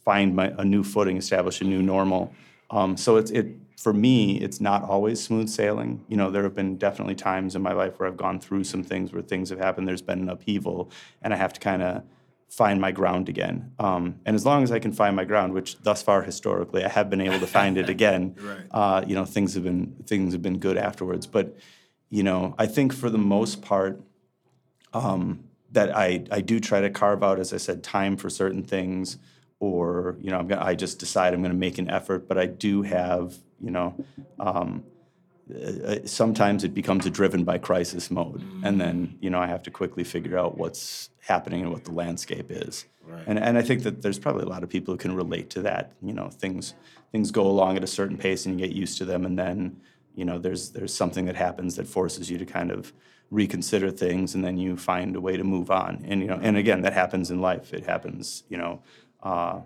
find 0.04 0.36
my, 0.36 0.54
a 0.58 0.66
new 0.66 0.84
footing, 0.84 1.18
establish 1.18 1.62
a 1.62 1.64
new 1.64 1.82
normal. 1.82 2.34
Um, 2.72 2.98
so 2.98 3.18
it's 3.18 3.32
it 3.32 3.48
for 3.78 3.94
me. 3.94 4.38
It's 4.40 4.62
not 4.62 4.84
always 4.84 5.22
smooth 5.22 5.50
sailing. 5.50 6.04
You 6.08 6.18
know, 6.18 6.30
there 6.32 6.44
have 6.44 6.56
been 6.56 6.78
definitely 6.78 7.16
times 7.16 7.56
in 7.56 7.62
my 7.62 7.74
life 7.74 8.00
where 8.00 8.08
I've 8.08 8.18
gone 8.18 8.40
through 8.40 8.64
some 8.64 8.84
things 8.84 9.12
where 9.12 9.22
things 9.22 9.50
have 9.50 9.60
happened. 9.60 9.88
There's 9.88 10.02
been 10.02 10.20
an 10.22 10.30
upheaval, 10.30 10.92
and 11.22 11.34
I 11.34 11.38
have 11.38 11.54
to 11.54 11.60
kind 11.60 11.82
of 11.82 12.04
find 12.50 12.82
my 12.82 12.92
ground 12.92 13.30
again. 13.30 13.72
Um, 13.80 14.20
and 14.26 14.36
as 14.36 14.46
long 14.46 14.62
as 14.64 14.72
I 14.72 14.80
can 14.80 14.92
find 14.92 15.16
my 15.16 15.24
ground, 15.24 15.54
which 15.54 15.82
thus 15.84 16.02
far 16.04 16.22
historically 16.22 16.84
I 16.84 16.90
have 16.90 17.10
been 17.10 17.22
able 17.22 17.40
to 17.40 17.48
find 17.48 17.78
it 17.78 17.90
again, 17.90 18.36
Right. 18.42 18.66
uh, 18.72 19.04
you 19.08 19.16
know, 19.16 19.26
things 19.26 19.54
have 19.54 19.64
been 19.64 19.96
things 20.06 20.34
have 20.34 20.42
been 20.42 20.60
good 20.60 20.78
afterwards. 20.78 21.28
But 21.28 21.58
you 22.10 22.24
know, 22.24 22.56
I 22.58 22.66
think 22.68 22.94
for 22.94 23.10
the 23.10 23.18
most 23.18 23.62
part, 23.62 24.02
um, 24.94 25.46
that 25.72 25.96
I 25.96 26.26
I 26.32 26.42
do 26.42 26.60
try 26.60 26.82
to 26.82 26.90
carve 26.90 27.24
out, 27.24 27.40
as 27.40 27.54
I 27.54 27.58
said, 27.58 27.84
time 27.84 28.18
for 28.18 28.30
certain 28.30 28.64
things, 28.64 29.18
or 29.60 30.18
you 30.22 30.32
know, 30.32 30.38
I'm 30.40 30.48
gonna, 30.48 30.64
I 30.64 30.76
just 30.76 31.00
decide 31.00 31.34
I'm 31.34 31.42
going 31.42 31.52
to 31.52 31.58
make 31.58 31.78
an 31.78 31.90
effort. 31.90 32.28
But 32.28 32.38
I 32.38 32.46
do 32.46 32.82
have, 32.84 33.36
you 33.60 33.72
know. 33.72 33.96
Um, 34.40 34.84
uh, 35.54 35.98
sometimes 36.06 36.64
it 36.64 36.74
becomes 36.74 37.06
a 37.06 37.10
driven 37.10 37.44
by 37.44 37.58
crisis 37.58 38.10
mode 38.10 38.42
and 38.64 38.80
then 38.80 39.18
you 39.20 39.30
know 39.30 39.40
i 39.40 39.46
have 39.48 39.62
to 39.62 39.70
quickly 39.70 40.02
figure 40.04 40.38
out 40.38 40.58
what's 40.58 41.10
happening 41.20 41.62
and 41.62 41.72
what 41.72 41.84
the 41.84 41.92
landscape 41.92 42.50
is 42.50 42.86
Right. 43.06 43.24
and, 43.28 43.38
and 43.38 43.58
i 43.58 43.62
think 43.62 43.84
that 43.84 44.02
there's 44.02 44.18
probably 44.20 44.44
a 44.44 44.48
lot 44.48 44.64
of 44.64 44.70
people 44.70 44.94
who 44.94 44.98
can 44.98 45.14
relate 45.14 45.50
to 45.50 45.62
that 45.64 45.92
you 46.02 46.14
know 46.14 46.30
things 46.30 46.74
things 47.12 47.32
go 47.32 47.46
along 47.46 47.76
at 47.76 47.84
a 47.84 47.88
certain 47.88 48.18
pace 48.18 48.46
and 48.46 48.58
you 48.58 48.66
get 48.66 48.74
used 48.74 48.98
to 49.00 49.04
them 49.06 49.26
and 49.26 49.38
then 49.38 49.82
you 50.16 50.24
know 50.24 50.38
there's 50.40 50.70
there's 50.70 50.94
something 50.94 51.26
that 51.26 51.36
happens 51.36 51.76
that 51.76 51.86
forces 51.88 52.30
you 52.32 52.38
to 52.38 52.46
kind 52.46 52.72
of 52.72 52.94
reconsider 53.32 53.90
things 53.90 54.36
and 54.36 54.44
then 54.44 54.58
you 54.58 54.78
find 54.78 55.16
a 55.16 55.22
way 55.22 55.38
to 55.38 55.44
move 55.44 55.72
on 55.72 56.04
and 56.06 56.22
you 56.22 56.28
know 56.28 56.40
and 56.42 56.58
again 56.58 56.82
that 56.82 56.94
happens 56.94 57.32
in 57.32 57.40
life 57.40 57.74
it 57.74 57.86
happens 57.86 58.44
you 58.50 58.58
know 58.58 58.82
uh, 59.24 59.60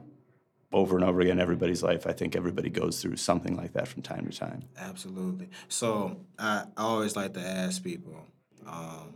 over 0.71 0.95
and 0.95 1.03
over 1.03 1.19
again 1.21 1.39
everybody's 1.39 1.81
life 1.81 2.05
i 2.05 2.13
think 2.13 2.35
everybody 2.35 2.69
goes 2.69 3.01
through 3.01 3.15
something 3.15 3.57
like 3.57 3.73
that 3.73 3.87
from 3.87 4.03
time 4.03 4.25
to 4.29 4.37
time 4.37 4.63
Absolutely. 4.77 5.49
So 5.67 6.17
I, 6.37 6.65
I 6.77 6.83
always 6.83 7.15
like 7.15 7.33
to 7.33 7.39
ask 7.39 7.83
people, 7.83 8.15
um, 8.67 9.13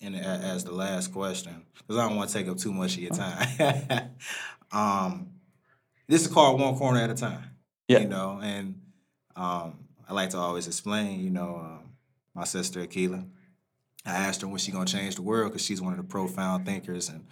and 0.00 0.16
as 0.16 0.64
the 0.64 0.72
last 0.72 1.12
question, 1.12 1.64
because 1.74 1.96
I 1.96 2.08
don't 2.08 2.16
want 2.16 2.30
to 2.30 2.34
take 2.34 2.48
up 2.48 2.58
too 2.58 2.72
much 2.72 2.96
of 2.96 3.02
your 3.02 3.12
time. 3.12 4.10
um, 4.72 5.30
this 6.08 6.22
is 6.22 6.28
called 6.28 6.60
one 6.60 6.76
corner 6.76 7.00
at 7.00 7.10
a 7.10 7.14
time. 7.14 7.44
Yeah. 7.88 8.00
You 8.00 8.08
know, 8.08 8.40
and 8.42 8.80
um, 9.36 9.78
I 10.08 10.12
like 10.12 10.30
to 10.30 10.38
always 10.38 10.66
explain. 10.66 11.20
You 11.20 11.30
know, 11.30 11.56
um, 11.56 11.92
my 12.34 12.44
sister 12.44 12.80
Akila. 12.80 13.26
I 14.04 14.10
asked 14.10 14.42
her 14.42 14.48
when 14.48 14.58
she 14.58 14.72
gonna 14.72 14.86
change 14.86 15.16
the 15.16 15.22
world 15.22 15.52
because 15.52 15.64
she's 15.64 15.80
one 15.80 15.92
of 15.92 15.98
the 15.98 16.04
profound 16.04 16.66
thinkers 16.66 17.08
and 17.08 17.26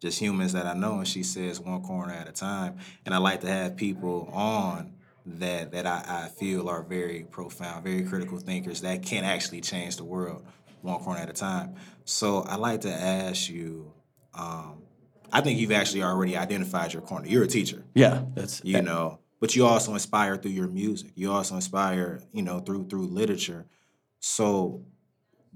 just 0.00 0.18
humans 0.18 0.54
that 0.54 0.66
I 0.66 0.74
know, 0.74 0.98
and 0.98 1.08
she 1.08 1.22
says 1.22 1.60
one 1.60 1.82
corner 1.82 2.12
at 2.12 2.28
a 2.28 2.32
time. 2.32 2.78
And 3.04 3.14
I 3.14 3.18
like 3.18 3.42
to 3.42 3.48
have 3.48 3.76
people 3.76 4.30
on 4.32 4.94
that 5.26 5.72
that 5.72 5.86
I, 5.86 6.24
I 6.24 6.28
feel 6.28 6.68
are 6.68 6.82
very 6.82 7.24
profound, 7.30 7.84
very 7.84 8.02
critical 8.02 8.38
thinkers 8.38 8.80
that 8.80 9.02
can 9.02 9.24
actually 9.24 9.60
change 9.60 9.96
the 9.96 10.04
world 10.04 10.44
one 10.80 10.98
corner 11.00 11.20
at 11.20 11.28
a 11.28 11.34
time. 11.34 11.74
So 12.04 12.40
I 12.42 12.56
like 12.56 12.82
to 12.82 12.92
ask 12.92 13.48
you. 13.48 13.92
Um, 14.34 14.82
I 15.32 15.40
think 15.40 15.60
you've 15.60 15.72
actually 15.72 16.02
already 16.02 16.36
identified 16.36 16.92
your 16.92 17.02
corner. 17.02 17.28
You're 17.28 17.44
a 17.44 17.48
teacher, 17.48 17.84
yeah 17.94 18.22
that's 18.34 18.60
you 18.64 18.82
know, 18.82 19.20
but 19.38 19.54
you 19.54 19.64
also 19.64 19.92
inspire 19.92 20.36
through 20.36 20.50
your 20.52 20.66
music. 20.66 21.12
You 21.14 21.30
also 21.30 21.54
inspire, 21.54 22.20
you 22.32 22.42
know, 22.42 22.58
through 22.60 22.88
through 22.88 23.06
literature. 23.06 23.66
So, 24.18 24.84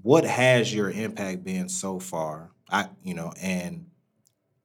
what 0.05 0.23
has 0.23 0.71
your 0.71 0.91
impact 0.91 1.43
been 1.43 1.67
so 1.67 1.99
far? 1.99 2.51
I, 2.69 2.87
you 3.01 3.15
know, 3.15 3.33
and 3.41 3.87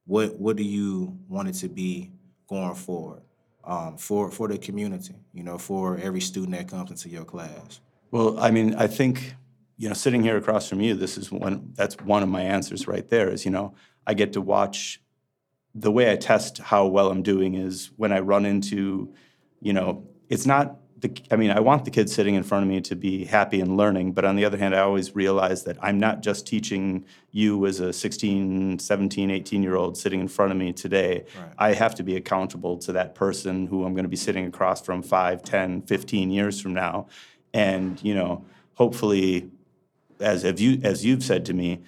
what 0.05 0.39
what 0.39 0.57
do 0.57 0.63
you 0.63 1.19
want 1.31 1.49
it 1.49 1.55
to 1.55 1.69
be 1.71 2.11
going 2.47 2.75
forward 2.75 3.23
um, 3.65 3.97
for 3.97 4.31
for 4.31 4.49
the 4.49 4.59
community? 4.59 5.15
You 5.33 5.43
know, 5.43 5.57
for 5.57 5.97
every 5.97 6.21
student 6.21 6.53
that 6.53 6.69
comes 6.69 6.91
into 6.91 7.09
your 7.09 7.25
class. 7.25 7.81
Well, 8.11 8.39
I 8.39 8.51
mean, 8.51 8.75
I 8.75 8.87
think, 8.87 9.35
you 9.79 9.89
know, 9.89 9.95
sitting 9.95 10.23
here 10.23 10.37
across 10.37 10.69
from 10.69 10.83
you, 10.83 10.95
this 10.95 11.17
is 11.17 11.33
one, 11.33 11.73
that's 11.75 11.97
one 12.03 12.23
of 12.23 12.29
my 12.29 12.43
answers 12.43 12.87
right 12.87 13.09
there 13.09 13.31
is, 13.31 13.47
you 13.47 13.51
know, 13.51 13.75
I 14.07 14.13
get 14.13 14.35
to 14.35 14.43
watch, 14.43 15.01
the 15.75 15.91
way 15.91 16.13
I 16.13 16.17
test 16.17 16.59
how 16.59 16.85
well 16.87 17.11
I'm 17.11 17.23
doing 17.23 17.55
is 17.55 17.93
when 17.97 18.13
I 18.13 18.19
run 18.19 18.45
into, 18.45 19.15
you 19.63 19.73
know, 19.73 20.07
it's 20.29 20.45
not 20.45 20.77
the, 21.01 21.23
I 21.31 21.37
mean, 21.37 21.51
I 21.51 21.61
want 21.61 21.85
the 21.85 21.91
kids 21.91 22.15
sitting 22.15 22.35
in 22.35 22.43
front 22.43 22.63
of 22.63 22.69
me 22.69 22.81
to 22.83 22.95
be 22.95 23.25
happy 23.25 23.61
and 23.61 23.77
learning, 23.77 24.13
but 24.13 24.25
on 24.25 24.37
the 24.37 24.45
other 24.45 24.59
hand, 24.59 24.75
I 24.75 24.81
always 24.81 25.15
realize 25.15 25.65
that 25.65 25.77
I'm 25.81 25.99
not 25.99 26.23
just 26.23 26.47
teaching 26.47 27.05
you 27.31 27.67
as 27.67 27.81
a 27.81 27.93
16, 27.93 28.79
17, 28.79 29.31
18 29.31 29.63
year 29.63 29.77
old 29.77 29.97
sitting 29.97 30.21
in 30.21 30.29
front 30.29 30.53
of 30.53 30.59
me 30.59 30.73
today. 30.73 31.25
Right. 31.39 31.53
I 31.59 31.73
have 31.73 31.95
to 31.97 32.03
be 32.03 32.17
accountable 32.17 32.77
to 32.79 32.93
that 32.93 33.15
person 33.15 33.67
who 33.67 33.85
I'm 33.85 33.95
going 33.95 34.05
to 34.05 34.11
be 34.11 34.17
sitting 34.17 34.47
across 34.47 34.83
from 34.83 35.03
5, 35.03 35.43
10, 35.43 35.83
15 35.83 36.31
years 36.31 36.61
from 36.61 36.75
now. 36.75 37.07
And, 37.55 38.03
you 38.03 38.15
know, 38.15 38.45
hopefully, 38.75 39.51
as 40.21 40.43
have 40.43 40.61
you 40.61 40.81
as 40.85 41.05
you've 41.05 41.25
said 41.25 41.45
to 41.47 41.55
me, 41.55 41.83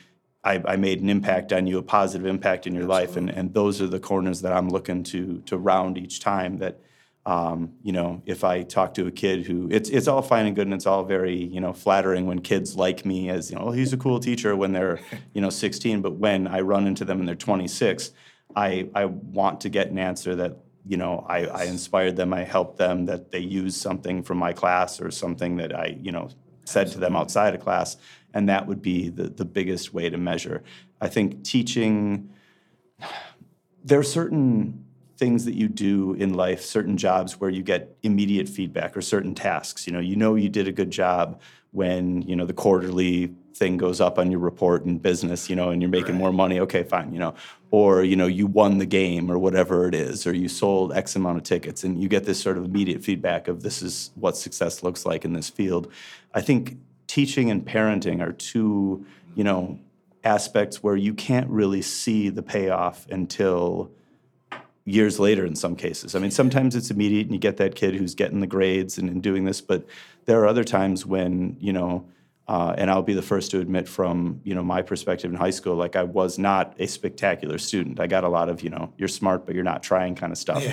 I, 0.44 0.60
I 0.64 0.76
made 0.76 1.00
an 1.00 1.08
impact 1.08 1.52
on 1.52 1.66
you, 1.66 1.78
a 1.78 1.82
positive 1.82 2.26
impact 2.26 2.66
in 2.66 2.74
your 2.74 2.86
life, 2.86 3.16
and, 3.16 3.30
and 3.30 3.54
those 3.54 3.80
are 3.80 3.86
the 3.86 4.00
corners 4.00 4.40
that 4.40 4.52
I'm 4.52 4.68
looking 4.68 5.02
to 5.04 5.40
to 5.46 5.56
round 5.56 5.98
each 5.98 6.20
time. 6.20 6.58
That 6.58 6.80
um, 7.24 7.74
you 7.82 7.92
know, 7.92 8.20
if 8.26 8.42
I 8.42 8.62
talk 8.62 8.94
to 8.94 9.06
a 9.06 9.10
kid 9.12 9.46
who 9.46 9.68
it's 9.70 9.88
it's 9.88 10.08
all 10.08 10.22
fine 10.22 10.46
and 10.46 10.56
good 10.56 10.66
and 10.66 10.74
it's 10.74 10.86
all 10.86 11.04
very 11.04 11.36
you 11.36 11.60
know 11.60 11.72
flattering 11.72 12.26
when 12.26 12.40
kids 12.40 12.76
like 12.76 13.06
me 13.06 13.28
as 13.28 13.50
you 13.50 13.56
know, 13.56 13.66
oh, 13.66 13.70
he's 13.70 13.92
a 13.92 13.96
cool 13.96 14.18
teacher 14.18 14.56
when 14.56 14.72
they're 14.72 15.00
you 15.32 15.40
know 15.40 15.50
16, 15.50 16.02
but 16.02 16.14
when 16.14 16.48
I 16.48 16.60
run 16.60 16.86
into 16.86 17.04
them 17.04 17.20
and 17.20 17.28
they're 17.28 17.36
26, 17.36 18.10
I 18.56 18.88
I 18.94 19.04
want 19.04 19.60
to 19.60 19.68
get 19.68 19.90
an 19.90 19.98
answer 19.98 20.34
that 20.34 20.56
you 20.84 20.96
know 20.96 21.24
I, 21.28 21.46
I 21.46 21.64
inspired 21.64 22.16
them, 22.16 22.34
I 22.34 22.42
helped 22.42 22.78
them, 22.78 23.06
that 23.06 23.30
they 23.30 23.38
use 23.38 23.76
something 23.76 24.24
from 24.24 24.38
my 24.38 24.52
class 24.52 25.00
or 25.00 25.12
something 25.12 25.56
that 25.58 25.72
I 25.74 25.96
you 26.02 26.10
know 26.10 26.28
said 26.64 26.88
to 26.88 26.98
them 26.98 27.14
outside 27.14 27.54
of 27.54 27.60
class, 27.60 27.98
and 28.34 28.48
that 28.48 28.66
would 28.66 28.82
be 28.82 29.10
the 29.10 29.28
the 29.28 29.44
biggest 29.44 29.94
way 29.94 30.10
to 30.10 30.18
measure. 30.18 30.64
I 31.00 31.06
think 31.06 31.44
teaching 31.44 32.30
there 33.84 34.00
are 34.00 34.04
certain 34.04 34.81
things 35.22 35.44
that 35.44 35.54
you 35.54 35.68
do 35.68 36.14
in 36.14 36.34
life, 36.34 36.60
certain 36.62 36.96
jobs 36.96 37.38
where 37.38 37.48
you 37.48 37.62
get 37.62 37.96
immediate 38.02 38.48
feedback 38.48 38.96
or 38.96 39.00
certain 39.00 39.36
tasks. 39.36 39.86
You 39.86 39.92
know, 39.92 40.00
you 40.00 40.16
know 40.16 40.34
you 40.34 40.48
did 40.48 40.66
a 40.66 40.72
good 40.72 40.90
job 40.90 41.40
when, 41.70 42.22
you 42.22 42.34
know, 42.34 42.44
the 42.44 42.52
quarterly 42.52 43.32
thing 43.54 43.76
goes 43.76 44.00
up 44.00 44.18
on 44.18 44.32
your 44.32 44.40
report 44.40 44.84
in 44.84 44.98
business, 44.98 45.48
you 45.48 45.54
know, 45.54 45.70
and 45.70 45.80
you're 45.80 45.88
making 45.92 46.14
Right. 46.14 46.18
more 46.24 46.32
money, 46.32 46.58
okay, 46.58 46.82
fine, 46.82 47.12
you 47.12 47.20
know. 47.20 47.34
Or, 47.70 48.02
you 48.02 48.16
know, 48.16 48.26
you 48.26 48.48
won 48.48 48.78
the 48.78 48.84
game 49.00 49.30
or 49.30 49.38
whatever 49.38 49.86
it 49.86 49.94
is, 49.94 50.26
or 50.26 50.34
you 50.34 50.48
sold 50.48 50.92
X 50.92 51.14
amount 51.14 51.36
of 51.38 51.44
tickets 51.44 51.84
and 51.84 52.02
you 52.02 52.08
get 52.08 52.24
this 52.24 52.40
sort 52.40 52.58
of 52.58 52.64
immediate 52.64 53.04
feedback 53.04 53.46
of 53.46 53.62
this 53.62 53.80
is 53.80 54.10
what 54.16 54.36
success 54.36 54.82
looks 54.82 55.06
like 55.06 55.24
in 55.24 55.34
this 55.34 55.48
field. 55.48 55.86
I 56.34 56.40
think 56.40 56.78
teaching 57.06 57.48
and 57.48 57.64
parenting 57.64 58.20
are 58.20 58.32
two, 58.32 59.06
you 59.36 59.44
know, 59.44 59.78
aspects 60.24 60.82
where 60.82 60.96
you 60.96 61.14
can't 61.14 61.48
really 61.48 61.82
see 61.82 62.28
the 62.28 62.42
payoff 62.42 63.06
until 63.08 63.92
years 64.84 65.20
later 65.20 65.44
in 65.46 65.54
some 65.54 65.76
cases. 65.76 66.14
I 66.14 66.18
mean, 66.18 66.30
sometimes 66.30 66.74
it's 66.74 66.90
immediate 66.90 67.26
and 67.26 67.32
you 67.32 67.38
get 67.38 67.56
that 67.58 67.74
kid 67.74 67.94
who's 67.94 68.14
getting 68.14 68.40
the 68.40 68.46
grades 68.46 68.98
and, 68.98 69.08
and 69.08 69.22
doing 69.22 69.44
this, 69.44 69.60
but 69.60 69.86
there 70.24 70.40
are 70.40 70.46
other 70.46 70.64
times 70.64 71.06
when, 71.06 71.56
you 71.60 71.72
know, 71.72 72.06
uh, 72.48 72.74
and 72.76 72.90
I'll 72.90 73.02
be 73.02 73.14
the 73.14 73.22
first 73.22 73.52
to 73.52 73.60
admit 73.60 73.88
from, 73.88 74.40
you 74.42 74.54
know, 74.54 74.62
my 74.62 74.82
perspective 74.82 75.30
in 75.30 75.36
high 75.36 75.50
school, 75.50 75.76
like 75.76 75.94
I 75.94 76.02
was 76.02 76.38
not 76.38 76.74
a 76.78 76.86
spectacular 76.86 77.58
student. 77.58 78.00
I 78.00 78.08
got 78.08 78.24
a 78.24 78.28
lot 78.28 78.48
of, 78.48 78.62
you 78.62 78.70
know, 78.70 78.92
you're 78.98 79.08
smart, 79.08 79.46
but 79.46 79.54
you're 79.54 79.64
not 79.64 79.82
trying 79.82 80.16
kind 80.16 80.32
of 80.32 80.38
stuff. 80.38 80.64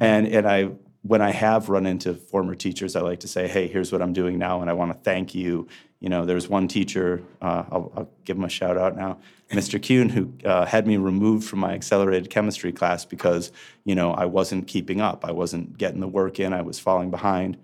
and, 0.00 0.26
and 0.26 0.46
I, 0.48 0.70
when 1.02 1.20
I 1.20 1.30
have 1.30 1.68
run 1.68 1.86
into 1.86 2.14
former 2.14 2.54
teachers, 2.54 2.96
I 2.96 3.00
like 3.00 3.20
to 3.20 3.28
say, 3.28 3.48
hey, 3.48 3.66
here's 3.68 3.92
what 3.92 4.02
I'm 4.02 4.12
doing 4.12 4.38
now, 4.38 4.60
and 4.60 4.70
I 4.70 4.72
want 4.72 4.92
to 4.92 4.98
thank 4.98 5.34
you. 5.34 5.68
You 6.02 6.08
know, 6.08 6.24
there 6.24 6.34
was 6.34 6.48
one 6.48 6.66
teacher, 6.66 7.22
uh, 7.40 7.62
I'll, 7.70 7.92
I'll 7.96 8.10
give 8.24 8.36
him 8.36 8.42
a 8.42 8.48
shout 8.48 8.76
out 8.76 8.96
now, 8.96 9.18
Mr. 9.52 9.80
Kuhn, 9.80 10.08
who 10.08 10.32
uh, 10.44 10.66
had 10.66 10.84
me 10.84 10.96
removed 10.96 11.48
from 11.48 11.60
my 11.60 11.74
accelerated 11.74 12.28
chemistry 12.28 12.72
class 12.72 13.04
because, 13.04 13.52
you 13.84 13.94
know, 13.94 14.12
I 14.12 14.24
wasn't 14.24 14.66
keeping 14.66 15.00
up. 15.00 15.24
I 15.24 15.30
wasn't 15.30 15.78
getting 15.78 16.00
the 16.00 16.08
work 16.08 16.40
in, 16.40 16.52
I 16.52 16.62
was 16.62 16.80
falling 16.80 17.12
behind. 17.12 17.56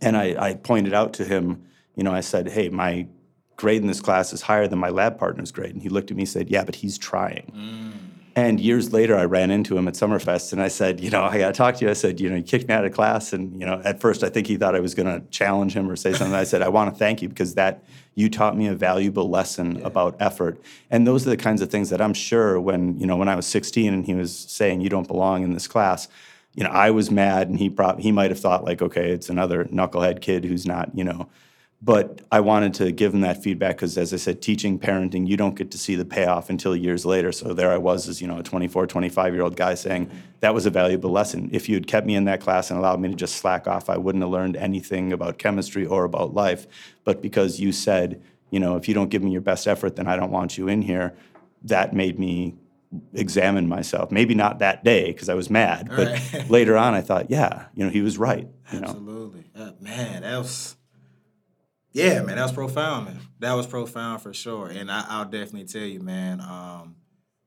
And 0.00 0.16
I, 0.16 0.36
I 0.38 0.54
pointed 0.54 0.94
out 0.94 1.12
to 1.14 1.24
him, 1.24 1.64
you 1.96 2.04
know, 2.04 2.12
I 2.12 2.20
said, 2.20 2.48
hey, 2.48 2.68
my 2.68 3.08
grade 3.56 3.82
in 3.82 3.88
this 3.88 4.00
class 4.00 4.32
is 4.32 4.42
higher 4.42 4.68
than 4.68 4.78
my 4.78 4.90
lab 4.90 5.18
partner's 5.18 5.50
grade. 5.50 5.74
And 5.74 5.82
he 5.82 5.88
looked 5.88 6.12
at 6.12 6.16
me 6.16 6.22
and 6.22 6.28
said, 6.30 6.50
yeah, 6.50 6.62
but 6.62 6.76
he's 6.76 6.98
trying. 6.98 7.50
And 8.40 8.58
years 8.58 8.90
later, 8.90 9.18
I 9.18 9.24
ran 9.24 9.50
into 9.50 9.76
him 9.76 9.86
at 9.86 9.92
Summerfest 9.92 10.54
and 10.54 10.62
I 10.62 10.68
said, 10.68 10.98
you 11.00 11.10
know, 11.10 11.24
I 11.24 11.36
got 11.36 11.48
to 11.48 11.52
talk 11.52 11.76
to 11.76 11.84
you. 11.84 11.90
I 11.90 11.94
said, 11.94 12.20
you 12.20 12.30
know, 12.30 12.36
you 12.36 12.42
kicked 12.42 12.66
me 12.68 12.72
out 12.72 12.86
of 12.86 12.92
class. 12.92 13.34
And, 13.34 13.60
you 13.60 13.66
know, 13.66 13.82
at 13.84 14.00
first 14.00 14.24
I 14.24 14.30
think 14.30 14.46
he 14.46 14.56
thought 14.56 14.74
I 14.74 14.80
was 14.80 14.94
going 14.94 15.06
to 15.06 15.26
challenge 15.28 15.74
him 15.74 15.90
or 15.90 15.94
say 15.94 16.14
something. 16.14 16.34
I 16.34 16.44
said, 16.44 16.62
I 16.62 16.70
want 16.70 16.90
to 16.90 16.98
thank 16.98 17.20
you 17.20 17.28
because 17.28 17.54
that, 17.56 17.84
you 18.14 18.30
taught 18.30 18.56
me 18.56 18.66
a 18.66 18.74
valuable 18.74 19.28
lesson 19.28 19.82
about 19.82 20.16
effort. 20.20 20.58
And 20.90 21.06
those 21.06 21.26
are 21.26 21.30
the 21.30 21.36
kinds 21.36 21.60
of 21.60 21.70
things 21.70 21.90
that 21.90 22.00
I'm 22.00 22.14
sure 22.14 22.58
when, 22.58 22.98
you 22.98 23.06
know, 23.06 23.16
when 23.16 23.28
I 23.28 23.36
was 23.36 23.46
16 23.46 23.92
and 23.92 24.06
he 24.06 24.14
was 24.14 24.34
saying, 24.34 24.80
you 24.80 24.88
don't 24.88 25.06
belong 25.06 25.42
in 25.44 25.52
this 25.52 25.68
class, 25.68 26.08
you 26.54 26.64
know, 26.64 26.70
I 26.70 26.90
was 26.90 27.10
mad, 27.10 27.48
and 27.48 27.58
he 27.58 27.70
prob- 27.70 28.00
he 28.00 28.10
might 28.10 28.30
have 28.30 28.40
thought 28.40 28.64
like, 28.64 28.82
okay, 28.82 29.12
it's 29.12 29.28
another 29.28 29.66
knucklehead 29.66 30.20
kid 30.20 30.44
who's 30.44 30.66
not, 30.66 30.90
you 30.96 31.04
know. 31.04 31.28
But 31.82 32.20
I 32.30 32.40
wanted 32.40 32.74
to 32.74 32.92
give 32.92 33.14
him 33.14 33.22
that 33.22 33.42
feedback 33.42 33.76
because, 33.76 33.96
as 33.96 34.12
I 34.12 34.18
said, 34.18 34.42
teaching 34.42 34.78
parenting, 34.78 35.26
you 35.26 35.38
don't 35.38 35.54
get 35.54 35.70
to 35.70 35.78
see 35.78 35.94
the 35.94 36.04
payoff 36.04 36.50
until 36.50 36.76
years 36.76 37.06
later. 37.06 37.32
So 37.32 37.54
there 37.54 37.72
I 37.72 37.78
was 37.78 38.06
as, 38.06 38.20
you 38.20 38.28
know, 38.28 38.38
a 38.38 38.42
24, 38.42 38.86
25 38.86 39.32
year 39.32 39.42
old 39.42 39.56
guy 39.56 39.74
saying, 39.74 40.10
that 40.40 40.52
was 40.52 40.66
a 40.66 40.70
valuable 40.70 41.10
lesson. 41.10 41.48
If 41.52 41.70
you 41.70 41.76
had 41.76 41.86
kept 41.86 42.06
me 42.06 42.14
in 42.16 42.24
that 42.24 42.42
class 42.42 42.70
and 42.70 42.78
allowed 42.78 43.00
me 43.00 43.08
to 43.08 43.14
just 43.14 43.36
slack 43.36 43.66
off, 43.66 43.88
I 43.88 43.96
wouldn't 43.96 44.22
have 44.22 44.30
learned 44.30 44.56
anything 44.56 45.10
about 45.10 45.38
chemistry 45.38 45.86
or 45.86 46.04
about 46.04 46.34
life. 46.34 46.66
But 47.04 47.22
because 47.22 47.60
you 47.60 47.72
said, 47.72 48.22
you 48.50 48.60
know, 48.60 48.76
if 48.76 48.86
you 48.86 48.92
don't 48.92 49.08
give 49.08 49.22
me 49.22 49.30
your 49.30 49.40
best 49.40 49.66
effort, 49.66 49.96
then 49.96 50.06
I 50.06 50.16
don't 50.16 50.30
want 50.30 50.58
you 50.58 50.68
in 50.68 50.82
here, 50.82 51.14
that 51.62 51.94
made 51.94 52.18
me 52.18 52.56
examine 53.14 53.68
myself. 53.68 54.10
Maybe 54.10 54.34
not 54.34 54.58
that 54.58 54.84
day 54.84 55.12
because 55.12 55.30
I 55.30 55.34
was 55.34 55.48
mad, 55.48 55.88
but 55.88 56.08
Right. 56.08 56.50
later 56.50 56.76
on 56.76 56.92
I 56.92 57.00
thought, 57.00 57.30
yeah, 57.30 57.66
you 57.74 57.84
know, 57.84 57.90
he 57.90 58.02
was 58.02 58.18
right. 58.18 58.48
You 58.70 58.80
know, 58.80 58.88
Absolutely. 58.88 59.44
Uh, 59.54 59.70
man, 59.80 60.22
that 60.22 60.38
was 60.38 60.76
yeah, 61.92 62.22
man, 62.22 62.36
that 62.36 62.42
was 62.42 62.52
profound, 62.52 63.06
man. 63.06 63.20
That 63.40 63.54
was 63.54 63.66
profound 63.66 64.22
for 64.22 64.32
sure. 64.32 64.68
And 64.68 64.90
I, 64.90 65.04
I'll 65.08 65.24
definitely 65.24 65.64
tell 65.64 65.82
you, 65.82 66.00
man, 66.00 66.40
um, 66.40 66.96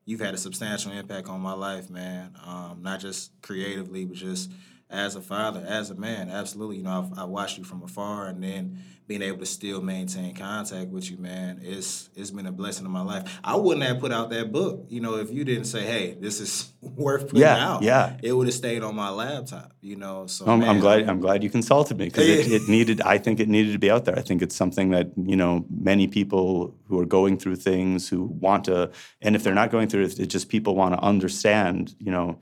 you've 0.06 0.20
had 0.20 0.34
a 0.34 0.38
substantial 0.38 0.92
impact 0.92 1.28
on 1.30 1.40
my 1.42 1.54
life, 1.54 1.90
man. 1.90 2.36
Um, 2.46 2.80
not 2.82 3.00
just 3.00 3.32
creatively, 3.42 4.06
but 4.06 4.18
just 4.18 4.52
as 4.90 5.16
a 5.16 5.22
father, 5.22 5.64
as 5.66 5.90
a 5.90 5.96
man. 5.96 6.30
Absolutely. 6.30 6.78
You 6.78 6.84
know, 6.84 7.10
I've, 7.12 7.20
I 7.20 7.24
watched 7.24 7.58
you 7.58 7.64
from 7.64 7.84
afar 7.84 8.28
and 8.28 8.44
then 8.44 8.80
being 9.08 9.22
able 9.22 9.40
to 9.40 9.46
still 9.46 9.82
maintain 9.82 10.34
contact 10.34 10.90
with 10.90 11.10
you, 11.12 11.18
man, 11.18 11.60
it's 11.62 12.10
it's 12.16 12.32
been 12.32 12.46
a 12.46 12.52
blessing 12.52 12.86
in 12.86 12.92
my 12.92 13.02
life. 13.02 13.40
I 13.44 13.56
wouldn't 13.56 13.86
have 13.86 14.00
put 14.00 14.12
out 14.14 14.30
that 14.30 14.52
book, 14.52 14.86
you 14.90 15.02
know, 15.02 15.16
if 15.16 15.32
you 15.32 15.44
didn't 15.44 15.66
say, 15.66 15.84
hey, 15.84 16.16
this 16.20 16.40
is 16.40 16.72
worth 16.82 17.24
putting 17.24 17.42
Yeah, 17.42 17.58
out. 17.58 17.82
yeah. 17.84 18.18
It 18.24 18.32
would 18.34 18.48
have 18.48 18.54
stayed 18.54 18.82
on 18.84 18.96
my 18.96 19.10
laptop, 19.10 19.74
you 19.82 19.96
know. 19.96 20.28
So 20.28 20.46
I'm, 20.46 20.64
I'm 20.64 20.80
glad. 20.80 21.10
I'm 21.10 21.20
glad 21.20 21.44
you 21.44 21.50
consulted 21.50 21.98
me 21.98 22.06
because 22.06 22.28
it, 22.28 22.52
it 22.52 22.70
needed. 22.70 23.02
I 23.02 23.18
think 23.18 23.40
it 23.40 23.50
needed 23.50 23.74
to 23.74 23.80
be 23.80 23.92
out 23.92 24.06
there. 24.06 24.18
I 24.18 24.22
think 24.22 24.42
it's 24.42 24.56
something 24.56 24.92
that 24.92 25.12
you 25.18 25.36
know 25.36 25.66
many 25.70 26.08
people 26.08 26.76
who 26.88 27.00
are 27.00 27.06
going 27.06 27.38
through 27.38 27.58
things 27.58 28.08
who 28.08 28.24
want 28.26 28.66
to, 28.66 28.92
and 29.22 29.36
if 29.36 29.44
they're 29.44 29.54
not 29.54 29.72
going 29.72 29.90
through 29.90 30.04
it, 30.04 30.20
it's 30.20 30.32
just 30.34 30.50
people 30.50 30.76
want 30.76 30.94
to 30.96 31.00
understand. 31.02 31.94
You 32.00 32.12
know, 32.12 32.40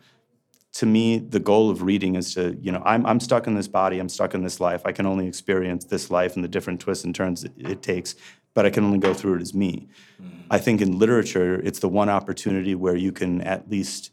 to 0.74 0.86
me, 0.86 1.19
the 1.19 1.39
goal 1.39 1.69
of 1.69 1.82
reading 1.82 2.15
is 2.15 2.34
to 2.36 2.57
you 2.61 2.72
know 2.72 2.82
I'm 2.86 3.05
I'm 3.05 3.19
stuck 3.19 3.47
in 3.47 3.55
this 3.55 3.67
body. 3.67 3.99
I'm 3.99 4.09
stuck 4.09 4.34
in 4.34 4.43
this 4.43 4.59
life. 4.59 4.82
I 4.86 4.91
can 4.91 5.05
only 5.05 5.28
experience 5.28 5.86
this 5.86 6.09
life 6.09 6.36
and 6.36 6.43
the 6.43 6.47
different 6.47 6.80
twists 6.80 7.03
and 7.03 7.13
turns 7.13 7.43
it, 7.43 7.51
it 7.57 7.82
takes. 7.82 8.15
But 8.53 8.65
I 8.65 8.69
can 8.69 8.84
only 8.84 8.99
go 8.99 9.13
through 9.13 9.36
it 9.36 9.41
as 9.41 9.53
me. 9.53 9.88
Mm. 10.22 10.43
I 10.49 10.57
think 10.57 10.82
in 10.82 10.99
literature, 10.99 11.59
it's 11.61 11.80
the 11.80 11.88
one 11.88 12.09
opportunity 12.09 12.76
where 12.76 12.95
you 12.95 13.13
can 13.13 13.41
at 13.41 13.69
least 13.69 14.11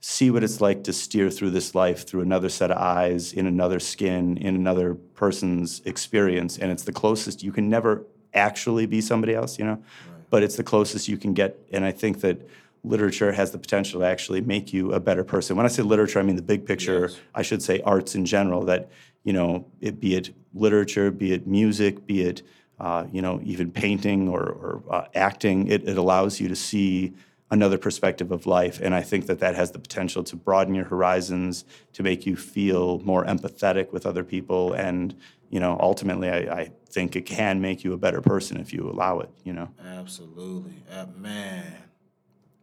see 0.00 0.30
what 0.30 0.42
it's 0.42 0.60
like 0.60 0.84
to 0.84 0.92
steer 0.92 1.30
through 1.30 1.50
this 1.50 1.74
life 1.74 2.06
through 2.06 2.22
another 2.22 2.48
set 2.48 2.70
of 2.70 2.78
eyes, 2.78 3.32
in 3.32 3.46
another 3.46 3.78
skin, 3.78 4.36
in 4.38 4.54
another 4.54 4.94
person's 4.94 5.80
experience. 5.84 6.58
And 6.58 6.72
it's 6.72 6.84
the 6.84 6.92
closest 6.92 7.42
you 7.42 7.52
can 7.52 7.68
never 7.68 8.06
actually 8.32 8.86
be 8.86 9.00
somebody 9.00 9.34
else, 9.34 9.58
you 9.58 9.64
know? 9.64 9.82
But 10.30 10.42
it's 10.42 10.56
the 10.56 10.64
closest 10.64 11.08
you 11.08 11.18
can 11.18 11.34
get. 11.34 11.58
And 11.72 11.84
I 11.84 11.92
think 11.92 12.20
that 12.20 12.48
literature 12.82 13.32
has 13.32 13.50
the 13.50 13.58
potential 13.58 14.00
to 14.00 14.06
actually 14.06 14.40
make 14.40 14.72
you 14.72 14.92
a 14.92 15.00
better 15.00 15.24
person. 15.24 15.56
When 15.56 15.66
I 15.66 15.68
say 15.68 15.82
literature, 15.82 16.18
I 16.18 16.22
mean 16.22 16.36
the 16.36 16.42
big 16.42 16.64
picture, 16.64 17.10
I 17.34 17.42
should 17.42 17.62
say 17.62 17.80
arts 17.82 18.14
in 18.14 18.24
general, 18.24 18.64
that, 18.64 18.90
you 19.22 19.32
know, 19.32 19.66
it, 19.80 20.00
be 20.00 20.14
it 20.14 20.30
literature, 20.54 21.10
be 21.10 21.32
it 21.32 21.46
music, 21.46 22.06
be 22.06 22.22
it, 22.22 22.42
uh, 22.78 23.06
you 23.12 23.20
know, 23.20 23.40
even 23.44 23.70
painting 23.70 24.28
or, 24.28 24.42
or 24.42 24.82
uh, 24.90 25.04
acting, 25.14 25.66
it, 25.68 25.86
it 25.86 25.98
allows 25.98 26.40
you 26.40 26.48
to 26.48 26.56
see 26.56 27.12
another 27.50 27.76
perspective 27.76 28.30
of 28.30 28.46
life. 28.46 28.80
And 28.80 28.94
I 28.94 29.02
think 29.02 29.26
that 29.26 29.40
that 29.40 29.54
has 29.56 29.72
the 29.72 29.78
potential 29.78 30.22
to 30.24 30.36
broaden 30.36 30.74
your 30.74 30.86
horizons, 30.86 31.64
to 31.92 32.02
make 32.02 32.24
you 32.24 32.36
feel 32.36 33.00
more 33.00 33.24
empathetic 33.24 33.92
with 33.92 34.06
other 34.06 34.24
people. 34.24 34.72
And, 34.72 35.14
you 35.50 35.60
know, 35.60 35.76
ultimately, 35.80 36.30
I, 36.30 36.38
I 36.38 36.70
think 36.86 37.16
it 37.16 37.26
can 37.26 37.60
make 37.60 37.84
you 37.84 37.92
a 37.92 37.98
better 37.98 38.20
person 38.22 38.58
if 38.58 38.72
you 38.72 38.88
allow 38.88 39.18
it, 39.18 39.30
you 39.44 39.52
know. 39.52 39.68
Absolutely. 39.84 40.76
Uh, 40.90 41.06
man. 41.18 41.89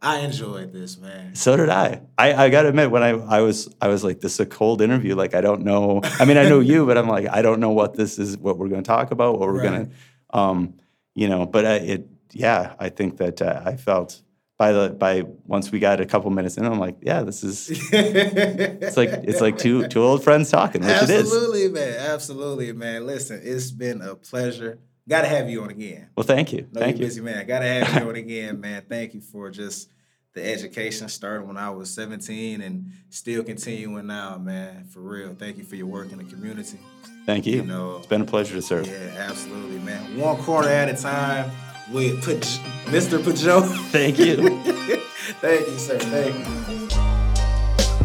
I 0.00 0.20
enjoyed 0.20 0.72
this, 0.72 0.96
man. 0.96 1.34
So 1.34 1.56
did 1.56 1.68
I. 1.68 2.02
I, 2.16 2.44
I 2.44 2.50
gotta 2.50 2.68
admit, 2.68 2.90
when 2.90 3.02
I, 3.02 3.10
I 3.10 3.40
was 3.40 3.68
I 3.80 3.88
was 3.88 4.04
like, 4.04 4.20
this 4.20 4.34
is 4.34 4.40
a 4.40 4.46
cold 4.46 4.80
interview. 4.80 5.16
Like 5.16 5.34
I 5.34 5.40
don't 5.40 5.62
know. 5.62 6.00
I 6.20 6.24
mean, 6.24 6.36
I 6.36 6.48
know 6.48 6.60
you, 6.60 6.86
but 6.86 6.96
I'm 6.96 7.08
like, 7.08 7.26
I 7.28 7.42
don't 7.42 7.58
know 7.58 7.70
what 7.70 7.94
this 7.94 8.18
is, 8.18 8.36
what 8.38 8.58
we're 8.58 8.68
gonna 8.68 8.82
talk 8.82 9.10
about, 9.10 9.38
what 9.38 9.48
we're 9.48 9.62
gonna, 9.62 9.88
um, 10.30 10.74
you 11.14 11.28
know. 11.28 11.46
But 11.46 11.66
I, 11.66 11.74
it, 11.74 12.08
yeah, 12.32 12.74
I 12.78 12.90
think 12.90 13.16
that 13.16 13.42
uh, 13.42 13.62
I 13.64 13.76
felt 13.76 14.22
by 14.56 14.72
the 14.72 14.90
by 14.90 15.24
once 15.46 15.72
we 15.72 15.78
got 15.80 16.00
a 16.00 16.06
couple 16.06 16.30
minutes 16.30 16.56
in, 16.56 16.64
I'm 16.64 16.78
like, 16.78 16.98
yeah, 17.00 17.22
this 17.22 17.42
is 17.42 17.68
it's 17.70 18.96
like 18.96 19.10
it's 19.10 19.40
like 19.40 19.58
two 19.58 19.88
two 19.88 20.02
old 20.02 20.22
friends 20.22 20.50
talking, 20.50 20.82
which 20.82 20.90
it 20.90 21.10
is. 21.10 21.32
Absolutely, 21.32 21.68
man. 21.68 21.94
Absolutely, 21.98 22.72
man. 22.72 23.06
Listen, 23.06 23.40
it's 23.42 23.70
been 23.70 24.00
a 24.02 24.14
pleasure. 24.14 24.78
Got 25.08 25.22
to 25.22 25.28
have 25.28 25.48
you 25.48 25.62
on 25.62 25.70
again. 25.70 26.10
Well, 26.14 26.26
thank 26.26 26.52
you, 26.52 26.66
No, 26.70 26.80
thank 26.80 26.98
you. 26.98 27.06
busy, 27.06 27.20
man. 27.22 27.46
Got 27.46 27.60
to 27.60 27.66
have 27.66 28.02
you 28.02 28.08
on 28.10 28.14
again, 28.16 28.60
man. 28.60 28.82
Thank 28.88 29.14
you 29.14 29.20
for 29.22 29.50
just 29.50 29.88
the 30.34 30.44
education 30.44 31.08
started 31.08 31.46
when 31.46 31.56
I 31.56 31.70
was 31.70 31.88
17 31.90 32.60
and 32.60 32.92
still 33.08 33.42
continuing 33.42 34.06
now, 34.06 34.36
man. 34.36 34.84
For 34.84 35.00
real. 35.00 35.34
Thank 35.34 35.56
you 35.56 35.64
for 35.64 35.76
your 35.76 35.86
work 35.86 36.12
in 36.12 36.18
the 36.18 36.24
community. 36.24 36.78
Thank 37.24 37.46
you. 37.46 37.56
You 37.56 37.62
know, 37.64 37.96
It's 37.96 38.06
been 38.06 38.20
a 38.20 38.26
pleasure 38.26 38.54
to 38.54 38.62
serve. 38.62 38.86
yeah, 38.86 39.14
absolutely, 39.28 39.78
man. 39.78 40.18
One 40.18 40.36
quarter 40.42 40.68
at 40.68 40.88
a 40.90 40.94
time 41.00 41.50
with 41.90 42.22
Paj- 42.22 42.58
Mr. 42.84 43.18
Pajot. 43.18 43.66
Thank 43.90 44.18
you. 44.18 44.36
Thank 45.40 45.66
you, 45.68 45.78
sir. 45.78 45.98
Thank 45.98 46.36
you. 46.36 46.88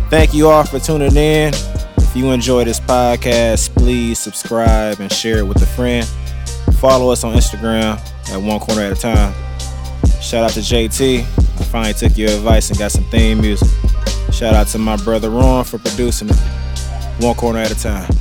Thank 0.10 0.34
you 0.34 0.48
all 0.50 0.64
for 0.64 0.80
tuning 0.80 1.16
in. 1.18 1.54
If 1.98 2.16
you 2.16 2.32
enjoy 2.32 2.64
this 2.64 2.80
podcast, 2.80 3.74
please 3.76 4.20
subscribe 4.20 5.00
and 5.00 5.12
share 5.12 5.40
it 5.40 5.44
with 5.48 5.62
a 5.62 5.66
friend. 5.66 6.08
Follow 6.84 7.14
us 7.14 7.24
on 7.24 7.34
Instagram 7.34 7.98
at 8.30 8.36
One 8.36 8.60
Corner 8.60 8.82
at 8.82 8.92
a 8.92 8.96
Time. 8.96 9.34
Shout 10.22 10.44
out 10.44 10.52
to 10.52 10.60
JT. 10.60 11.22
I 11.22 11.64
finally 11.72 11.94
took 11.94 12.18
your 12.18 12.30
advice 12.32 12.72
and 12.72 12.78
got 12.78 12.92
some 12.92 13.06
theme 13.06 13.40
music. 13.40 13.70
Shout 14.34 14.54
out 14.54 14.68
to 14.68 14.80
my 14.80 14.98
brother 14.98 15.30
Ron 15.30 15.64
for 15.64 15.78
producing 15.78 16.28
it. 16.28 16.36
One 17.22 17.36
corner 17.36 17.60
at 17.60 17.72
a 17.72 17.80
time. 17.80 18.12